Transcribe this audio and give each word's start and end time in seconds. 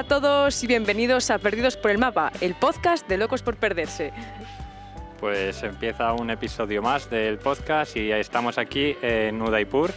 Hola 0.00 0.16
a 0.16 0.20
todos 0.20 0.64
y 0.64 0.66
bienvenidos 0.66 1.30
a 1.30 1.36
Perdidos 1.36 1.76
por 1.76 1.90
el 1.90 1.98
Mapa, 1.98 2.32
el 2.40 2.54
podcast 2.54 3.06
de 3.06 3.18
Locos 3.18 3.42
por 3.42 3.56
Perderse. 3.56 4.14
Pues 5.20 5.62
empieza 5.62 6.14
un 6.14 6.30
episodio 6.30 6.80
más 6.80 7.10
del 7.10 7.36
podcast 7.36 7.94
y 7.98 8.10
estamos 8.10 8.56
aquí 8.56 8.96
en 9.02 9.42
Udaipur, 9.42 9.90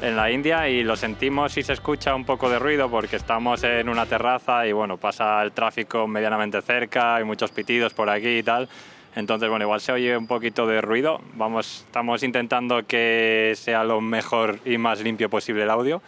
en 0.00 0.16
la 0.16 0.30
India, 0.30 0.66
y 0.70 0.82
lo 0.82 0.96
sentimos 0.96 1.52
si 1.52 1.62
se 1.62 1.74
escucha 1.74 2.14
un 2.14 2.24
poco 2.24 2.48
de 2.48 2.58
ruido 2.58 2.90
porque 2.90 3.16
estamos 3.16 3.62
en 3.62 3.90
una 3.90 4.06
terraza 4.06 4.66
y 4.66 4.72
bueno, 4.72 4.96
pasa 4.96 5.42
el 5.42 5.52
tráfico 5.52 6.08
medianamente 6.08 6.62
cerca, 6.62 7.16
hay 7.16 7.24
muchos 7.24 7.50
pitidos 7.50 7.92
por 7.92 8.08
aquí 8.08 8.38
y 8.38 8.42
tal. 8.42 8.66
Entonces, 9.14 9.50
bueno, 9.50 9.66
igual 9.66 9.82
se 9.82 9.92
oye 9.92 10.16
un 10.16 10.26
poquito 10.26 10.66
de 10.66 10.80
ruido. 10.80 11.20
Vamos, 11.34 11.84
estamos 11.86 12.22
intentando 12.22 12.86
que 12.86 13.52
sea 13.56 13.84
lo 13.84 14.00
mejor 14.00 14.58
y 14.64 14.78
más 14.78 15.02
limpio 15.02 15.28
posible 15.28 15.64
el 15.64 15.70
audio. 15.70 16.00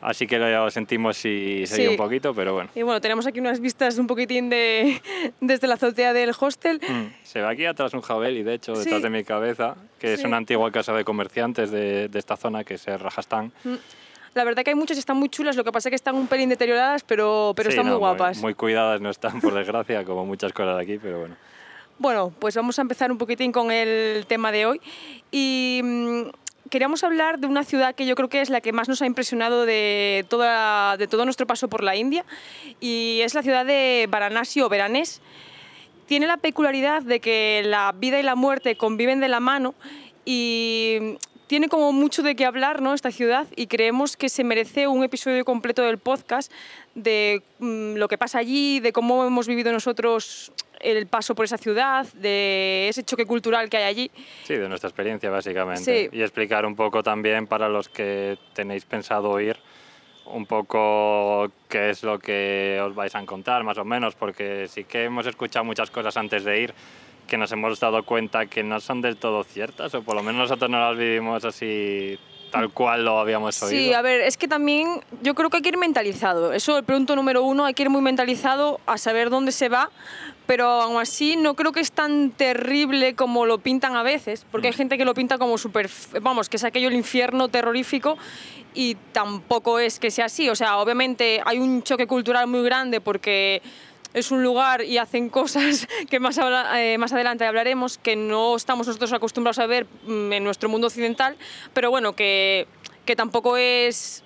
Así 0.00 0.26
que 0.26 0.38
lo 0.38 0.70
sentimos 0.70 1.16
si 1.16 1.66
se 1.66 1.74
oye 1.74 1.88
un 1.90 1.96
poquito, 1.96 2.34
pero 2.34 2.54
bueno. 2.54 2.70
Y 2.74 2.82
bueno, 2.82 3.00
tenemos 3.00 3.26
aquí 3.26 3.40
unas 3.40 3.60
vistas 3.60 3.98
un 3.98 4.06
poquitín 4.06 4.48
de, 4.48 5.00
desde 5.40 5.66
la 5.66 5.74
azotea 5.74 6.12
del 6.12 6.32
hostel. 6.38 6.80
Mm, 6.86 7.24
se 7.24 7.40
ve 7.40 7.46
aquí 7.46 7.64
atrás 7.64 7.92
un 7.94 8.02
y 8.26 8.42
de 8.42 8.54
hecho, 8.54 8.72
detrás 8.74 9.02
de 9.02 9.10
mi 9.10 9.24
cabeza, 9.24 9.76
que 9.98 10.14
es 10.14 10.24
una 10.24 10.36
antigua 10.36 10.70
casa 10.70 10.92
de 10.92 11.04
comerciantes 11.04 11.70
de, 11.70 12.08
de 12.08 12.18
esta 12.18 12.36
zona, 12.36 12.64
que 12.64 12.74
es 12.74 12.86
Rajasthan. 12.86 13.52
Mm. 13.64 13.74
La 14.34 14.44
verdad 14.44 14.62
que 14.62 14.70
hay 14.70 14.76
muchas 14.76 14.96
y 14.96 15.00
están 15.00 15.16
muy 15.16 15.28
chulas, 15.28 15.56
lo 15.56 15.64
que 15.64 15.72
pasa 15.72 15.88
es 15.88 15.90
que 15.90 15.96
están 15.96 16.14
un 16.14 16.28
pelín 16.28 16.48
deterioradas, 16.48 17.02
pero, 17.02 17.52
pero 17.56 17.70
están 17.70 17.86
muy 17.86 17.96
guapas. 17.96 18.36
Muy, 18.36 18.48
muy 18.48 18.54
cuidadas 18.54 19.00
no 19.00 19.10
están, 19.10 19.40
por 19.40 19.54
desgracia, 19.54 20.04
como 20.04 20.24
muchas 20.24 20.52
cosas 20.52 20.76
de 20.76 20.82
aquí, 20.82 20.98
pero 21.02 21.20
bueno. 21.20 21.36
Bueno, 21.98 22.32
pues 22.38 22.54
vamos 22.54 22.78
a 22.78 22.82
empezar 22.82 23.10
un 23.10 23.18
poquitín 23.18 23.50
con 23.50 23.72
el 23.72 24.24
tema 24.26 24.52
de 24.52 24.66
hoy. 24.66 24.80
Y 25.32 25.80
mm, 25.82 26.22
queríamos 26.70 27.04
hablar 27.04 27.38
de 27.38 27.46
una 27.46 27.64
ciudad 27.64 27.94
que 27.94 28.06
yo 28.06 28.14
creo 28.14 28.28
que 28.28 28.40
es 28.40 28.50
la 28.50 28.60
que 28.60 28.72
más 28.72 28.88
nos 28.88 29.02
ha 29.02 29.06
impresionado 29.06 29.66
de, 29.66 30.24
toda, 30.28 30.96
de 30.96 31.06
todo 31.06 31.24
nuestro 31.24 31.46
paso 31.46 31.68
por 31.68 31.82
la 31.82 31.96
India, 31.96 32.24
y 32.80 33.20
es 33.22 33.34
la 33.34 33.42
ciudad 33.42 33.66
de 33.66 34.06
Varanasi 34.10 34.60
o 34.60 34.68
Veranés. 34.68 35.20
Tiene 36.06 36.26
la 36.26 36.38
peculiaridad 36.38 37.02
de 37.02 37.20
que 37.20 37.62
la 37.64 37.92
vida 37.92 38.18
y 38.18 38.22
la 38.22 38.34
muerte 38.34 38.76
conviven 38.76 39.20
de 39.20 39.28
la 39.28 39.40
mano 39.40 39.74
y 40.24 41.18
tiene 41.48 41.68
como 41.68 41.92
mucho 41.92 42.22
de 42.22 42.36
qué 42.36 42.44
hablar 42.44 42.80
¿no? 42.82 42.94
esta 42.94 43.10
ciudad 43.10 43.46
y 43.56 43.66
creemos 43.66 44.16
que 44.16 44.28
se 44.28 44.44
merece 44.44 44.86
un 44.86 45.02
episodio 45.02 45.44
completo 45.44 45.82
del 45.82 45.98
podcast 45.98 46.52
de 46.94 47.42
mm, 47.58 47.94
lo 47.94 48.08
que 48.08 48.18
pasa 48.18 48.38
allí, 48.38 48.80
de 48.80 48.92
cómo 48.92 49.24
hemos 49.24 49.48
vivido 49.48 49.72
nosotros 49.72 50.52
el 50.80 51.06
paso 51.06 51.34
por 51.34 51.44
esa 51.44 51.58
ciudad, 51.58 52.06
de 52.14 52.88
ese 52.88 53.02
choque 53.02 53.26
cultural 53.26 53.68
que 53.68 53.76
hay 53.76 53.84
allí. 53.84 54.10
Sí, 54.44 54.54
de 54.54 54.68
nuestra 54.68 54.88
experiencia 54.88 55.30
básicamente. 55.30 56.10
Y 56.12 56.22
explicar 56.22 56.66
un 56.66 56.76
poco 56.76 57.02
también 57.02 57.46
para 57.46 57.68
los 57.68 57.88
que 57.88 58.38
tenéis 58.52 58.84
pensado 58.84 59.40
ir 59.40 59.56
un 60.26 60.46
poco 60.46 61.50
qué 61.68 61.90
es 61.90 62.02
lo 62.02 62.18
que 62.18 62.78
os 62.82 62.94
vais 62.94 63.14
a 63.14 63.20
encontrar 63.20 63.64
más 63.64 63.78
o 63.78 63.84
menos, 63.84 64.14
porque 64.14 64.68
sí 64.68 64.84
que 64.84 65.04
hemos 65.04 65.26
escuchado 65.26 65.64
muchas 65.64 65.90
cosas 65.90 66.16
antes 66.16 66.44
de 66.44 66.60
ir 66.60 66.74
que 67.26 67.36
nos 67.36 67.52
hemos 67.52 67.78
dado 67.78 68.02
cuenta 68.04 68.46
que 68.46 68.62
no 68.62 68.80
son 68.80 69.02
del 69.02 69.16
todo 69.16 69.44
ciertas, 69.44 69.94
o 69.94 70.02
por 70.02 70.16
lo 70.16 70.22
menos 70.22 70.42
nosotros 70.42 70.70
no 70.70 70.80
las 70.80 70.98
vivimos 70.98 71.44
así 71.44 72.18
tal 72.50 72.70
cual 72.70 73.04
lo 73.04 73.18
habíamos 73.18 73.62
oído. 73.62 73.78
Sí, 73.78 73.92
a 73.92 74.02
ver, 74.02 74.20
es 74.20 74.36
que 74.36 74.48
también 74.48 75.00
yo 75.22 75.34
creo 75.34 75.50
que 75.50 75.58
hay 75.58 75.62
que 75.62 75.68
ir 75.70 75.78
mentalizado. 75.78 76.52
Eso, 76.52 76.78
el 76.78 76.84
punto 76.84 77.16
número 77.16 77.42
uno, 77.42 77.64
hay 77.64 77.74
que 77.74 77.82
ir 77.82 77.90
muy 77.90 78.02
mentalizado 78.02 78.80
a 78.86 78.98
saber 78.98 79.30
dónde 79.30 79.52
se 79.52 79.68
va, 79.68 79.90
pero 80.46 80.66
aún 80.66 81.00
así 81.00 81.36
no 81.36 81.54
creo 81.54 81.72
que 81.72 81.80
es 81.80 81.92
tan 81.92 82.30
terrible 82.30 83.14
como 83.14 83.46
lo 83.46 83.58
pintan 83.58 83.96
a 83.96 84.02
veces, 84.02 84.46
porque 84.50 84.68
hay 84.68 84.72
gente 84.72 84.96
que 84.96 85.04
lo 85.04 85.14
pinta 85.14 85.38
como 85.38 85.58
súper, 85.58 85.90
vamos, 86.22 86.48
que 86.48 86.56
es 86.56 86.64
aquello 86.64 86.88
el 86.88 86.94
infierno 86.94 87.48
terrorífico 87.48 88.16
y 88.74 88.96
tampoco 89.12 89.78
es 89.78 89.98
que 89.98 90.10
sea 90.10 90.26
así. 90.26 90.48
O 90.48 90.54
sea, 90.54 90.78
obviamente 90.78 91.42
hay 91.44 91.58
un 91.58 91.82
choque 91.82 92.06
cultural 92.06 92.46
muy 92.46 92.62
grande 92.62 93.00
porque 93.00 93.60
es 94.18 94.30
un 94.30 94.42
lugar 94.42 94.82
y 94.82 94.98
hacen 94.98 95.28
cosas 95.28 95.86
que 96.10 96.20
más, 96.20 96.38
eh, 96.76 96.96
más 96.98 97.12
adelante 97.12 97.46
hablaremos 97.46 97.98
que 97.98 98.16
no 98.16 98.56
estamos 98.56 98.86
nosotros 98.86 99.12
acostumbrados 99.12 99.58
a 99.58 99.66
ver 99.66 99.86
mm, 100.06 100.32
en 100.32 100.44
nuestro 100.44 100.68
mundo 100.68 100.86
occidental, 100.88 101.36
pero 101.72 101.90
bueno, 101.90 102.14
que, 102.14 102.66
que 103.04 103.16
tampoco 103.16 103.56
es 103.56 104.24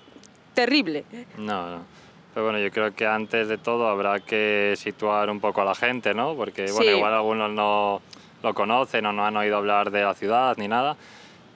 terrible. 0.53 1.05
No, 1.37 1.69
no. 1.69 1.93
Pero 2.33 2.45
bueno, 2.45 2.59
yo 2.59 2.71
creo 2.71 2.95
que 2.95 3.05
antes 3.05 3.47
de 3.47 3.59
todo 3.59 3.87
habrá 3.87 4.19
que 4.19 4.73
situar 4.75 5.29
un 5.29 5.39
poco 5.39 5.61
a 5.61 5.65
la 5.65 5.75
gente, 5.75 6.15
¿no? 6.15 6.35
Porque 6.35 6.65
bueno, 6.71 6.91
igual 6.91 7.13
algunos 7.13 7.51
no 7.51 8.01
lo 8.41 8.53
conocen 8.53 9.05
o 9.05 9.13
no 9.13 9.25
han 9.25 9.37
oído 9.37 9.57
hablar 9.57 9.91
de 9.91 10.01
la 10.01 10.15
ciudad 10.15 10.57
ni 10.57 10.67
nada. 10.67 10.97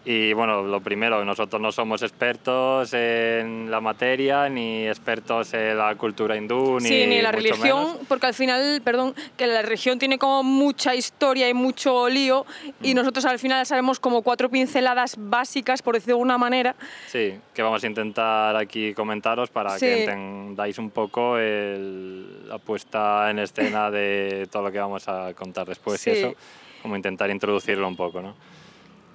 Y 0.09 0.31
bueno, 0.31 0.63
lo 0.63 0.79
primero, 0.79 1.25
nosotros 1.25 1.61
no 1.61 1.69
somos 1.69 2.01
expertos 2.01 2.93
en 2.93 3.69
la 3.69 3.81
materia, 3.81 4.47
ni 4.47 4.87
expertos 4.87 5.53
en 5.53 5.77
la 5.77 5.93
cultura 5.95 6.37
hindú, 6.37 6.79
ni, 6.79 6.87
sí, 6.87 7.05
ni 7.07 7.17
en 7.17 7.23
la 7.23 7.33
religión, 7.33 7.97
porque 8.07 8.27
al 8.27 8.33
final, 8.33 8.81
perdón, 8.85 9.13
que 9.35 9.47
la 9.47 9.61
religión 9.63 9.99
tiene 9.99 10.17
como 10.17 10.43
mucha 10.43 10.95
historia 10.95 11.49
y 11.49 11.53
mucho 11.53 12.07
lío, 12.07 12.45
y 12.81 12.93
mm. 12.93 12.95
nosotros 12.95 13.25
al 13.25 13.37
final 13.37 13.65
sabemos 13.65 13.99
como 13.99 14.21
cuatro 14.21 14.49
pinceladas 14.49 15.17
básicas, 15.19 15.81
por 15.81 15.95
decirlo 15.95 16.13
de 16.13 16.19
alguna 16.19 16.37
manera. 16.37 16.73
Sí, 17.07 17.37
que 17.53 17.61
vamos 17.61 17.83
a 17.83 17.87
intentar 17.87 18.55
aquí 18.55 18.93
comentaros 18.93 19.49
para 19.49 19.77
que 19.77 20.05
entendáis 20.05 20.77
un 20.77 20.89
poco 20.89 21.37
la 21.37 22.59
puesta 22.59 23.29
en 23.29 23.39
escena 23.39 23.91
de 23.91 24.47
todo 24.49 24.63
lo 24.63 24.71
que 24.71 24.79
vamos 24.79 25.05
a 25.09 25.33
contar 25.33 25.67
después 25.67 26.07
y 26.07 26.11
eso, 26.11 26.33
como 26.81 26.95
intentar 26.95 27.29
introducirlo 27.29 27.85
un 27.89 27.97
poco, 27.97 28.21
¿no? 28.21 28.56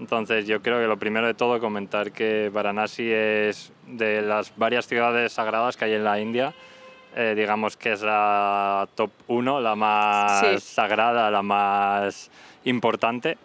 Entonces 0.00 0.46
yo 0.46 0.62
creo 0.62 0.80
que 0.80 0.86
lo 0.86 0.98
primero 0.98 1.26
de 1.26 1.34
todo 1.34 1.60
comentar 1.60 2.12
que 2.12 2.50
Varanasi 2.52 3.10
es 3.12 3.72
de 3.86 4.22
las 4.22 4.56
varias 4.56 4.86
ciudades 4.86 5.32
sagradas 5.32 5.76
que 5.76 5.84
hay 5.84 5.94
en 5.94 6.04
la 6.04 6.18
India, 6.18 6.54
eh, 7.14 7.34
digamos 7.36 7.76
que 7.76 7.92
es 7.92 8.02
la 8.02 8.88
top 8.94 9.10
1, 9.28 9.60
la 9.60 9.74
más 9.74 10.62
sagrada, 10.62 11.30
la 11.30 11.42
más 11.42 12.30
importante. 12.64 13.36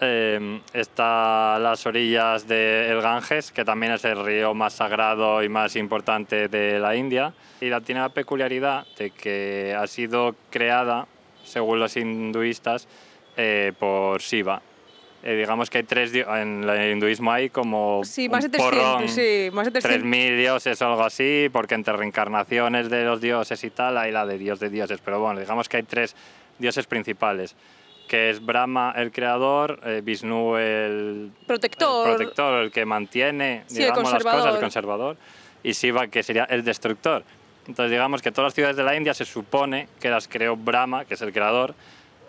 Eh, 0.00 0.60
está 0.72 1.54
a 1.54 1.58
las 1.60 1.86
orillas 1.86 2.48
del 2.48 3.00
Ganges, 3.00 3.52
que 3.52 3.64
también 3.64 3.92
es 3.92 4.04
el 4.04 4.24
río 4.24 4.52
más 4.52 4.72
sagrado 4.72 5.44
y 5.44 5.48
más 5.48 5.76
importante 5.76 6.48
de 6.48 6.80
la 6.80 6.96
India, 6.96 7.32
y 7.60 7.68
la 7.68 7.80
tiene 7.80 8.00
la 8.00 8.08
peculiaridad 8.08 8.84
de 8.98 9.10
que 9.10 9.76
ha 9.78 9.86
sido 9.86 10.34
creada, 10.50 11.06
según 11.44 11.78
los 11.78 11.96
hinduistas, 11.96 12.88
eh, 13.36 13.72
por 13.78 14.20
Shiva, 14.20 14.60
eh, 15.24 15.36
digamos 15.36 15.70
que 15.70 15.78
hay 15.78 15.84
tres 15.84 16.12
en 16.14 16.64
el 16.68 16.92
hinduismo 16.92 17.30
hay 17.30 17.48
como 17.48 18.02
sí, 18.04 18.28
más 18.28 18.42
de 18.42 18.48
300, 18.48 19.10
sí, 19.10 19.50
más 19.52 19.72
de 19.72 19.80
3.000 19.80 20.36
dioses 20.36 20.82
o 20.82 20.86
algo 20.86 21.04
así, 21.04 21.48
porque 21.52 21.76
entre 21.76 21.96
reencarnaciones 21.96 22.90
de 22.90 23.04
los 23.04 23.20
dioses 23.20 23.62
y 23.62 23.70
tal 23.70 23.98
hay 23.98 24.10
la 24.10 24.26
de 24.26 24.36
dios 24.36 24.58
de 24.58 24.68
dioses, 24.68 25.00
pero 25.04 25.20
bueno, 25.20 25.38
digamos 25.38 25.68
que 25.68 25.76
hay 25.76 25.82
tres 25.84 26.16
dioses 26.58 26.86
principales, 26.86 27.54
que 28.08 28.30
es 28.30 28.44
Brahma 28.44 28.94
el 28.96 29.12
creador, 29.12 29.78
eh, 29.84 30.00
Vishnu 30.02 30.56
el 30.56 31.30
protector, 31.46 32.08
el 32.08 32.16
protector, 32.16 32.64
el 32.64 32.72
que 32.72 32.84
mantiene 32.84 33.62
digamos, 33.68 34.12
las 34.12 34.24
cosas, 34.24 34.54
el 34.54 34.60
conservador, 34.60 35.16
y 35.62 35.70
Shiva 35.70 36.08
que 36.08 36.24
sería 36.24 36.44
el 36.44 36.64
destructor. 36.64 37.22
Entonces 37.68 37.92
digamos 37.92 38.22
que 38.22 38.32
todas 38.32 38.48
las 38.48 38.54
ciudades 38.54 38.76
de 38.76 38.82
la 38.82 38.96
India 38.96 39.14
se 39.14 39.24
supone 39.24 39.86
que 40.00 40.10
las 40.10 40.26
creó 40.26 40.56
Brahma, 40.56 41.04
que 41.04 41.14
es 41.14 41.22
el 41.22 41.32
creador, 41.32 41.76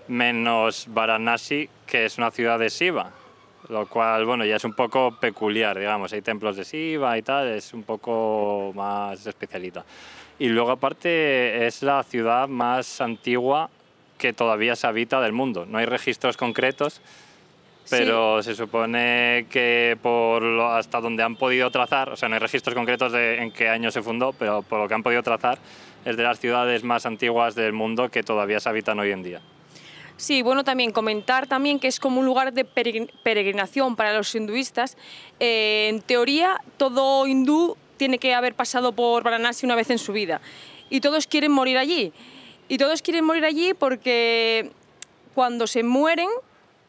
menos 0.07 0.85
Varanasi, 0.89 1.69
que 1.85 2.05
es 2.05 2.17
una 2.17 2.31
ciudad 2.31 2.59
de 2.59 2.69
Shiva, 2.69 3.11
lo 3.69 3.87
cual, 3.87 4.25
bueno, 4.25 4.45
ya 4.45 4.57
es 4.57 4.63
un 4.63 4.73
poco 4.73 5.17
peculiar, 5.19 5.77
digamos, 5.77 6.11
hay 6.13 6.21
templos 6.21 6.57
de 6.57 6.63
Shiva 6.63 7.17
y 7.17 7.21
tal, 7.21 7.49
es 7.49 7.73
un 7.73 7.83
poco 7.83 8.71
más 8.75 9.25
especialita. 9.25 9.85
Y 10.39 10.49
luego 10.49 10.71
aparte 10.71 11.65
es 11.65 11.83
la 11.83 12.03
ciudad 12.03 12.47
más 12.47 13.01
antigua 13.01 13.69
que 14.17 14.33
todavía 14.33 14.75
se 14.75 14.87
habita 14.87 15.21
del 15.21 15.33
mundo, 15.33 15.65
no 15.65 15.77
hay 15.77 15.85
registros 15.85 16.37
concretos, 16.37 17.01
pero 17.89 18.41
se 18.41 18.55
supone 18.55 19.45
que 19.49 19.97
por 20.01 20.43
hasta 20.61 21.01
donde 21.01 21.23
han 21.23 21.35
podido 21.35 21.69
trazar, 21.69 22.09
o 22.09 22.15
sea, 22.15 22.29
no 22.29 22.35
hay 22.35 22.39
registros 22.39 22.73
concretos 22.75 23.11
de 23.11 23.41
en 23.41 23.51
qué 23.51 23.67
año 23.69 23.91
se 23.91 24.01
fundó, 24.01 24.33
pero 24.33 24.61
por 24.61 24.79
lo 24.79 24.87
que 24.87 24.93
han 24.93 25.03
podido 25.03 25.21
trazar, 25.21 25.59
es 26.05 26.17
de 26.17 26.23
las 26.23 26.39
ciudades 26.39 26.83
más 26.83 27.05
antiguas 27.05 27.55
del 27.55 27.73
mundo 27.73 28.09
que 28.09 28.23
todavía 28.23 28.59
se 28.59 28.69
habitan 28.69 28.99
hoy 28.99 29.11
en 29.11 29.23
día. 29.23 29.41
Sí, 30.23 30.41
bueno, 30.41 30.63
también 30.63 30.93
comentar 30.93 31.47
también 31.47 31.79
que 31.79 31.89
es 31.89 31.99
como 31.99 32.21
un 32.21 32.25
lugar 32.25 32.53
de 32.53 32.63
peregrinación 32.63 33.97
para 33.97 34.15
los 34.15 34.33
hinduistas. 34.33 34.95
Eh, 35.41 35.87
en 35.89 36.01
teoría, 36.01 36.61
todo 36.77 37.27
hindú 37.27 37.75
tiene 37.97 38.17
que 38.19 38.33
haber 38.33 38.55
pasado 38.55 38.93
por 38.93 39.21
Varanasi 39.23 39.65
una 39.65 39.75
vez 39.75 39.89
en 39.89 39.97
su 39.97 40.13
vida. 40.13 40.39
Y 40.89 41.01
todos 41.01 41.27
quieren 41.27 41.51
morir 41.51 41.77
allí. 41.77 42.13
Y 42.69 42.77
todos 42.77 43.01
quieren 43.01 43.25
morir 43.25 43.43
allí 43.43 43.73
porque 43.73 44.71
cuando 45.35 45.67
se 45.67 45.83
mueren, 45.83 46.29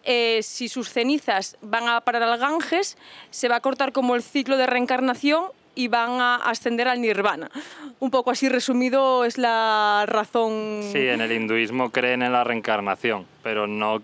eh, 0.04 0.38
si 0.44 0.68
sus 0.68 0.88
cenizas 0.88 1.56
van 1.60 1.88
a 1.88 2.02
parar 2.02 2.22
al 2.22 2.38
Ganges, 2.38 2.96
se 3.30 3.48
va 3.48 3.56
a 3.56 3.60
cortar 3.60 3.90
como 3.90 4.14
el 4.14 4.22
ciclo 4.22 4.56
de 4.56 4.66
reencarnación 4.66 5.46
y 5.74 5.88
van 5.88 6.20
a 6.20 6.36
ascender 6.36 6.88
al 6.88 7.00
nirvana. 7.00 7.50
Un 8.00 8.10
poco 8.10 8.30
así 8.30 8.48
resumido 8.48 9.24
es 9.24 9.38
la 9.38 10.04
razón. 10.06 10.80
Sí, 10.92 11.08
en 11.08 11.20
el 11.20 11.32
hinduismo 11.32 11.90
creen 11.90 12.22
en 12.22 12.32
la 12.32 12.44
reencarnación, 12.44 13.26
pero 13.42 13.66
no, 13.66 14.02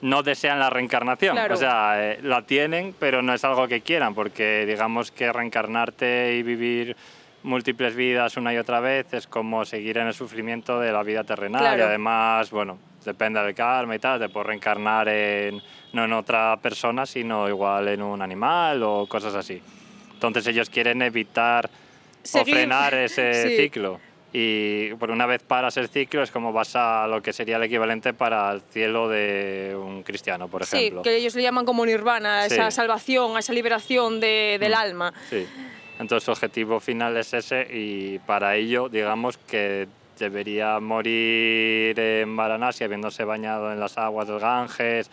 no 0.00 0.22
desean 0.22 0.58
la 0.58 0.70
reencarnación. 0.70 1.38
O 1.38 1.56
sea, 1.56 2.12
eh, 2.12 2.18
la 2.22 2.42
tienen, 2.42 2.94
pero 2.98 3.22
no 3.22 3.32
es 3.34 3.44
algo 3.44 3.68
que 3.68 3.80
quieran, 3.80 4.14
porque 4.14 4.66
digamos 4.66 5.10
que 5.10 5.32
reencarnarte 5.32 6.36
y 6.36 6.42
vivir 6.42 6.96
múltiples 7.42 7.94
vidas 7.96 8.36
una 8.36 8.54
y 8.54 8.58
otra 8.58 8.80
vez, 8.80 9.12
es 9.14 9.26
como 9.26 9.64
seguir 9.64 9.98
en 9.98 10.06
el 10.06 10.14
sufrimiento 10.14 10.78
de 10.78 10.92
la 10.92 11.02
vida 11.02 11.24
terrenal 11.24 11.78
y 11.78 11.82
además, 11.82 12.50
bueno, 12.50 12.78
depende 13.04 13.42
del 13.42 13.54
karma 13.54 13.96
y 13.96 13.98
tal, 13.98 14.20
te 14.20 14.28
puedes 14.28 14.46
reencarnar 14.46 15.08
en, 15.08 15.60
no 15.92 16.04
en 16.04 16.12
otra 16.12 16.56
persona, 16.62 17.04
sino 17.04 17.48
igual 17.48 17.88
en 17.88 18.02
un 18.02 18.22
animal 18.22 18.82
o 18.84 19.06
cosas 19.06 19.34
así. 19.34 19.60
Entonces 20.28 20.46
ellos 20.52 20.70
quieren 20.70 21.02
evitar 21.02 21.68
o 21.68 22.44
frenar 22.44 22.94
ese 22.94 23.56
ciclo. 23.56 24.00
Y 24.32 24.94
por 24.94 25.10
una 25.10 25.26
vez 25.26 25.42
paras 25.42 25.76
el 25.76 25.88
ciclo 25.88 26.22
es 26.22 26.30
como 26.30 26.52
vas 26.52 26.74
a 26.74 27.06
lo 27.06 27.20
que 27.20 27.34
sería 27.34 27.56
el 27.56 27.64
equivalente 27.64 28.14
para 28.14 28.50
el 28.52 28.62
cielo 28.62 29.08
de 29.08 29.76
un 29.76 30.02
cristiano, 30.02 30.48
por 30.48 30.62
ejemplo. 30.62 31.00
Sí, 31.00 31.10
que 31.10 31.16
ellos 31.16 31.34
le 31.34 31.42
llaman 31.42 31.66
como 31.66 31.84
nirvana, 31.84 32.46
esa 32.46 32.70
salvación, 32.70 33.36
esa 33.36 33.52
liberación 33.52 34.20
de, 34.20 34.56
del 34.58 34.72
mm, 34.72 34.76
alma. 34.76 35.12
Sí. 35.28 35.46
Entonces 35.98 36.24
su 36.24 36.30
objetivo 36.30 36.80
final 36.80 37.16
es 37.18 37.34
ese 37.34 37.66
y 37.70 38.18
para 38.20 38.56
ello, 38.56 38.88
digamos 38.88 39.36
que 39.36 39.86
debería 40.18 40.80
morir 40.80 41.98
en 41.98 42.34
Varanasi 42.34 42.84
habiéndose 42.84 43.24
bañado 43.24 43.70
en 43.70 43.80
las 43.80 43.98
aguas 43.98 44.28
del 44.28 44.38
Ganges 44.38 45.10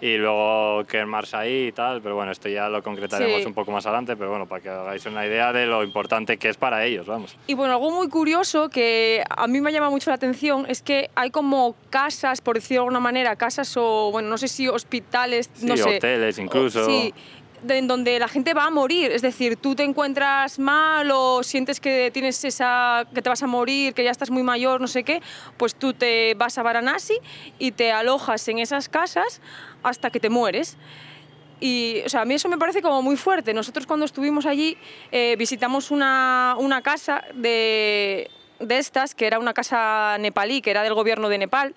y 0.00 0.16
luego 0.16 0.84
quemarse 0.84 1.36
ahí 1.36 1.66
y 1.68 1.72
tal, 1.72 2.00
pero 2.00 2.14
bueno, 2.14 2.30
esto 2.30 2.48
ya 2.48 2.68
lo 2.68 2.82
concretaremos 2.82 3.44
un 3.44 3.54
poco 3.54 3.72
más 3.72 3.84
adelante, 3.86 4.16
pero 4.16 4.30
bueno, 4.30 4.46
para 4.46 4.62
que 4.62 4.68
hagáis 4.68 5.04
una 5.06 5.26
idea 5.26 5.52
de 5.52 5.66
lo 5.66 5.82
importante 5.82 6.36
que 6.36 6.48
es 6.48 6.56
para 6.56 6.84
ellos, 6.84 7.06
vamos. 7.06 7.36
Y 7.46 7.54
bueno, 7.54 7.74
algo 7.74 7.90
muy 7.90 8.08
curioso 8.08 8.68
que 8.68 9.24
a 9.28 9.46
mí 9.48 9.60
me 9.60 9.72
llama 9.72 9.90
mucho 9.90 10.10
la 10.10 10.14
atención 10.14 10.66
es 10.68 10.82
que 10.82 11.10
hay 11.14 11.30
como 11.30 11.74
casas, 11.90 12.40
por 12.40 12.56
decirlo 12.56 12.82
de 12.82 12.86
alguna 12.86 13.00
manera, 13.00 13.34
casas 13.36 13.76
o, 13.76 14.10
bueno, 14.12 14.28
no 14.28 14.38
sé 14.38 14.46
si 14.48 14.68
hospitales, 14.68 15.50
no 15.62 15.76
sé. 15.76 15.96
hoteles 15.96 16.38
incluso. 16.38 16.84
sí, 16.86 17.12
en 17.68 17.88
donde 17.88 18.18
la 18.18 18.28
gente 18.28 18.54
va 18.54 18.66
a 18.66 18.70
morir, 18.70 19.10
es 19.10 19.22
decir, 19.22 19.56
tú 19.56 19.74
te 19.74 19.82
encuentras 19.82 20.58
mal 20.58 21.10
o 21.12 21.42
sientes 21.42 21.80
que 21.80 22.10
tienes 22.12 22.44
esa 22.44 23.06
que 23.14 23.22
te 23.22 23.28
vas 23.28 23.42
a 23.42 23.46
morir, 23.46 23.94
que 23.94 24.04
ya 24.04 24.10
estás 24.10 24.30
muy 24.30 24.42
mayor, 24.42 24.80
no 24.80 24.86
sé 24.86 25.02
qué, 25.02 25.20
pues 25.56 25.74
tú 25.74 25.92
te 25.92 26.34
vas 26.34 26.58
a 26.58 26.62
Varanasi 26.62 27.18
y 27.58 27.72
te 27.72 27.92
alojas 27.92 28.46
en 28.48 28.58
esas 28.58 28.88
casas 28.88 29.40
hasta 29.82 30.10
que 30.10 30.20
te 30.20 30.30
mueres. 30.30 30.76
Y 31.60 32.02
o 32.06 32.08
sea, 32.08 32.22
a 32.22 32.24
mí 32.24 32.34
eso 32.34 32.48
me 32.48 32.58
parece 32.58 32.82
como 32.82 33.02
muy 33.02 33.16
fuerte. 33.16 33.52
Nosotros 33.52 33.86
cuando 33.86 34.06
estuvimos 34.06 34.46
allí 34.46 34.76
eh, 35.10 35.34
visitamos 35.38 35.90
una, 35.90 36.54
una 36.58 36.82
casa 36.82 37.24
de, 37.34 38.30
de 38.60 38.78
estas, 38.78 39.14
que 39.14 39.26
era 39.26 39.38
una 39.38 39.54
casa 39.54 40.16
nepalí, 40.18 40.60
que 40.60 40.70
era 40.70 40.82
del 40.82 40.94
gobierno 40.94 41.28
de 41.28 41.38
Nepal, 41.38 41.74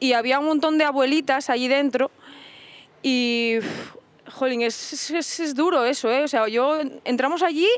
y 0.00 0.12
había 0.12 0.38
un 0.38 0.46
montón 0.46 0.78
de 0.78 0.84
abuelitas 0.84 1.50
allí 1.50 1.68
dentro 1.68 2.10
y 3.02 3.58
jolín, 4.32 4.62
es, 4.62 5.10
es, 5.10 5.54
duro 5.54 5.84
eso, 5.84 6.10
¿eh? 6.10 6.22
O 6.24 6.28
sea, 6.28 6.48
yo 6.48 6.80
entramos 7.04 7.42
allí 7.42 7.68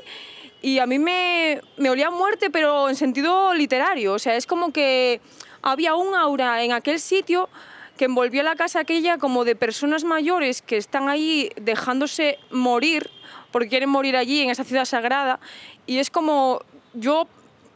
y 0.62 0.78
a 0.78 0.86
mí 0.86 0.98
me, 0.98 1.60
me 1.76 1.90
olía 1.90 2.10
muerte, 2.10 2.48
pero 2.50 2.88
en 2.88 2.96
sentido 2.96 3.52
literario. 3.52 4.14
O 4.14 4.18
sea, 4.18 4.36
es 4.36 4.46
como 4.46 4.72
que 4.72 5.20
había 5.62 5.94
un 5.94 6.14
aura 6.14 6.62
en 6.62 6.72
aquel 6.72 7.00
sitio 7.00 7.48
que 7.96 8.04
envolvió 8.04 8.42
la 8.42 8.56
casa 8.56 8.80
aquella 8.80 9.18
como 9.18 9.44
de 9.44 9.56
personas 9.56 10.04
mayores 10.04 10.62
que 10.62 10.76
están 10.76 11.08
ahí 11.08 11.50
dejándose 11.60 12.38
morir 12.50 13.10
porque 13.50 13.68
quieren 13.68 13.88
morir 13.88 14.16
allí 14.16 14.42
en 14.42 14.50
esa 14.50 14.64
ciudad 14.64 14.84
sagrada 14.84 15.40
y 15.86 15.98
es 15.98 16.10
como 16.10 16.60
yo 16.94 17.26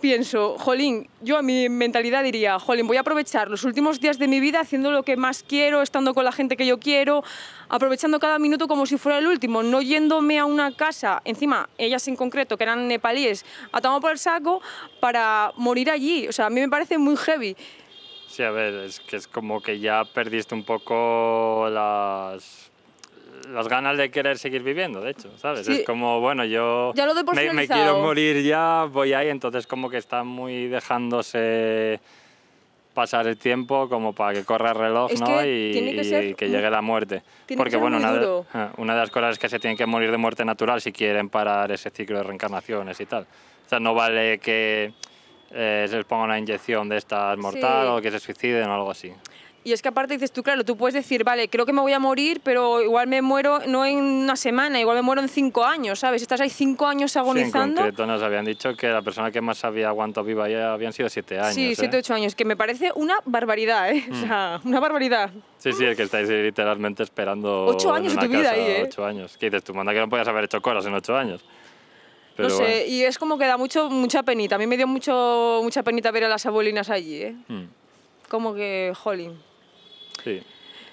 pienso, 0.01 0.57
jolín, 0.59 1.09
yo 1.21 1.37
a 1.37 1.43
mi 1.43 1.69
mentalidad 1.69 2.25
diría, 2.25 2.59
jolín, 2.59 2.87
voy 2.87 2.97
a 2.97 3.01
aprovechar 3.01 3.49
los 3.49 3.65
últimos 3.65 4.01
días 4.01 4.19
de 4.19 4.29
mi 4.29 4.41
vida 4.41 4.61
haciendo 4.61 4.91
lo 4.91 5.03
que 5.03 5.17
más 5.17 5.45
quiero, 5.47 5.83
estando 5.83 6.15
con 6.15 6.25
la 6.25 6.33
gente 6.33 6.57
que 6.57 6.67
yo 6.67 6.81
quiero, 6.81 7.23
aprovechando 7.69 8.19
cada 8.19 8.39
minuto 8.39 8.67
como 8.67 8.87
si 8.87 8.97
fuera 8.97 9.19
el 9.19 9.27
último, 9.27 9.63
no 9.63 9.83
yéndome 9.83 10.39
a 10.39 10.47
una 10.47 10.75
casa, 10.75 11.21
encima, 11.25 11.69
ellas 11.79 12.09
en 12.09 12.17
concreto, 12.17 12.57
que 12.57 12.65
eran 12.65 12.89
nepalíes, 12.89 13.45
a 13.73 13.81
tomar 13.81 14.01
por 14.01 14.11
el 14.11 14.19
saco 14.19 14.63
para 15.01 15.53
morir 15.57 15.91
allí. 15.91 16.27
O 16.29 16.33
sea, 16.33 16.47
a 16.47 16.51
mí 16.51 16.61
me 16.61 16.69
parece 16.69 16.99
muy 16.99 17.17
heavy. 17.17 17.57
Sí, 18.31 18.45
a 18.45 18.53
ver, 18.53 18.75
es 18.75 19.01
que 19.01 19.17
es 19.17 19.27
como 19.27 19.61
que 19.61 19.81
ya 19.81 20.05
perdiste 20.05 20.55
un 20.55 20.63
poco 20.63 21.69
las 21.69 22.71
las 23.53 23.67
ganas 23.67 23.99
de 23.99 24.11
querer 24.13 24.39
seguir 24.39 24.63
viviendo, 24.63 25.01
de 25.01 25.11
hecho, 25.11 25.37
¿sabes? 25.39 25.67
Es 25.67 25.85
como, 25.85 26.21
bueno, 26.21 26.45
yo 26.45 26.93
me, 27.53 27.67
quiero 27.67 27.99
morir 27.99 28.45
ya, 28.45 28.85
voy 28.85 29.15
ahí, 29.15 29.29
entonces 29.31 29.67
como 29.67 29.91
que 29.91 29.97
está 29.97 30.23
muy 30.23 30.69
dejándose 30.69 31.99
pasar 32.95 33.27
el 33.27 33.37
tiempo 33.37 33.89
como 33.89 34.13
para 34.13 34.35
que 34.35 34.45
corra 34.45 34.71
el 34.71 34.77
reloj, 34.77 35.13
¿no? 35.19 35.45
y, 35.45 36.35
que, 36.37 36.49
llegue 36.49 36.71
la 36.71 36.83
muerte. 36.83 37.23
Porque, 37.57 37.77
bueno, 37.77 37.97
una 37.97 38.13
de, 38.13 38.43
una 38.77 38.95
de, 38.95 39.01
las 39.01 39.11
cosas 39.11 39.33
es 39.33 39.39
que 39.41 39.49
se 39.49 39.59
tienen 39.59 39.77
que 39.77 39.87
morir 39.87 40.13
de 40.13 40.19
muerte 40.19 40.45
natural 40.45 40.81
si 40.81 40.93
quieren 40.93 41.29
parar 41.29 41.73
ese 41.73 41.91
ciclo 41.91 42.19
de 42.19 42.25
reencarnaciones 42.25 43.01
y 43.01 43.07
tal. 43.07 43.23
O 43.67 43.69
sea, 43.69 43.81
no 43.81 43.95
vale 43.95 44.39
que 44.39 44.93
eh, 45.51 45.87
se 45.89 45.97
les 45.97 46.05
ponga 46.05 46.25
una 46.25 46.39
inyección 46.39 46.89
de 46.89 46.97
estas 46.97 47.37
mortal 47.39 47.89
o 47.89 48.01
que 48.01 48.11
se 48.11 48.21
suiciden 48.21 48.69
o 48.69 48.75
algo 48.75 48.91
así. 48.91 49.13
Y 49.63 49.73
es 49.73 49.83
que 49.83 49.89
aparte 49.89 50.15
dices 50.15 50.33
tú, 50.33 50.43
claro, 50.43 50.65
tú 50.65 50.75
puedes 50.75 50.95
decir, 50.95 51.23
vale, 51.23 51.49
creo 51.49 51.67
que 51.67 51.73
me 51.75 51.83
voy 51.83 51.93
a 51.93 51.99
morir, 51.99 52.41
pero 52.43 52.81
igual 52.81 53.07
me 53.09 53.21
muero 53.21 53.59
no 53.67 53.85
en 53.85 53.99
una 53.99 54.35
semana, 54.35 54.81
igual 54.81 54.97
me 54.97 55.03
muero 55.03 55.21
en 55.21 55.29
cinco 55.29 55.67
años, 55.67 55.99
¿sabes? 55.99 56.23
Estás 56.23 56.41
ahí 56.41 56.49
cinco 56.49 56.87
años 56.87 57.15
agonizando. 57.15 57.67
Sí, 57.67 57.71
en 57.71 57.77
concreto 57.77 58.07
nos 58.07 58.23
habían 58.23 58.47
dicho 58.47 58.75
que 58.75 58.89
la 58.89 59.03
persona 59.03 59.31
que 59.31 59.43
más 59.43 59.63
había 59.63 59.89
aguantado 59.89 60.25
viva 60.25 60.49
ya 60.49 60.73
habían 60.73 60.95
sido 60.95 61.11
siete 61.11 61.39
años. 61.39 61.55
Sí, 61.55 61.75
siete, 61.75 61.99
¿eh? 61.99 62.01
ocho 62.01 62.15
años, 62.15 62.35
que 62.35 62.47
me 62.47 62.57
parece 62.57 62.91
una 62.95 63.17
barbaridad, 63.27 63.93
¿eh? 63.93 64.03
O 64.11 64.15
mm. 64.15 64.21
sea, 64.23 64.61
una 64.65 64.81
barbaridad. 64.81 65.31
Sí, 65.59 65.75
sí, 65.75 65.85
es 65.85 65.95
que 65.95 66.05
estáis 66.05 66.27
literalmente 66.27 67.03
esperando. 67.03 67.67
Ocho 67.67 67.93
años 67.93 68.17
de 68.17 68.27
tu 68.27 68.33
vida 68.33 68.53
ahí, 68.53 68.61
¿eh? 68.61 68.83
Ocho 68.87 69.05
años. 69.05 69.37
¿Qué 69.39 69.51
dices 69.51 69.63
tú? 69.63 69.75
Manda 69.75 69.93
que 69.93 70.01
no 70.01 70.09
podías 70.09 70.29
haber 70.29 70.45
hecho 70.45 70.63
cosas 70.63 70.87
en 70.87 70.95
ocho 70.95 71.15
años. 71.15 71.45
No 72.43 72.51
sé, 72.51 72.87
y 72.87 73.03
es 73.03 73.19
como 73.19 73.39
que 73.39 73.47
da 73.47 73.57
mucho, 73.57 73.91
mucha 73.91 74.23
penita. 74.23 74.57
A 74.57 74.59
mí 74.59 74.67
me 74.67 74.77
dio 74.77 74.87
mucho, 74.87 75.61
mucha 75.63 75.83
penita 75.83 76.11
ver 76.11 76.25
a 76.25 76.29
las 76.29 76.47
abuelinas 76.47 76.91
allí, 76.91 77.23
¿eh? 77.23 77.37
Mm. 77.49 77.65
Como 78.29 78.55
que, 78.55 78.93
jolín. 78.97 79.41
Sí, 80.23 80.43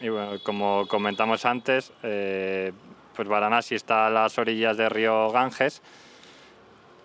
y 0.02 0.10
bueno, 0.10 0.40
como 0.44 0.88
comentamos 0.88 1.46
antes, 1.46 1.92
eh, 2.04 2.72
pues 3.16 3.28
Varanasi 3.28 3.76
está 3.76 4.08
a 4.08 4.10
las 4.10 4.38
orillas 4.38 4.78
del 4.78 4.90
río 4.90 5.30
Ganges, 5.32 5.82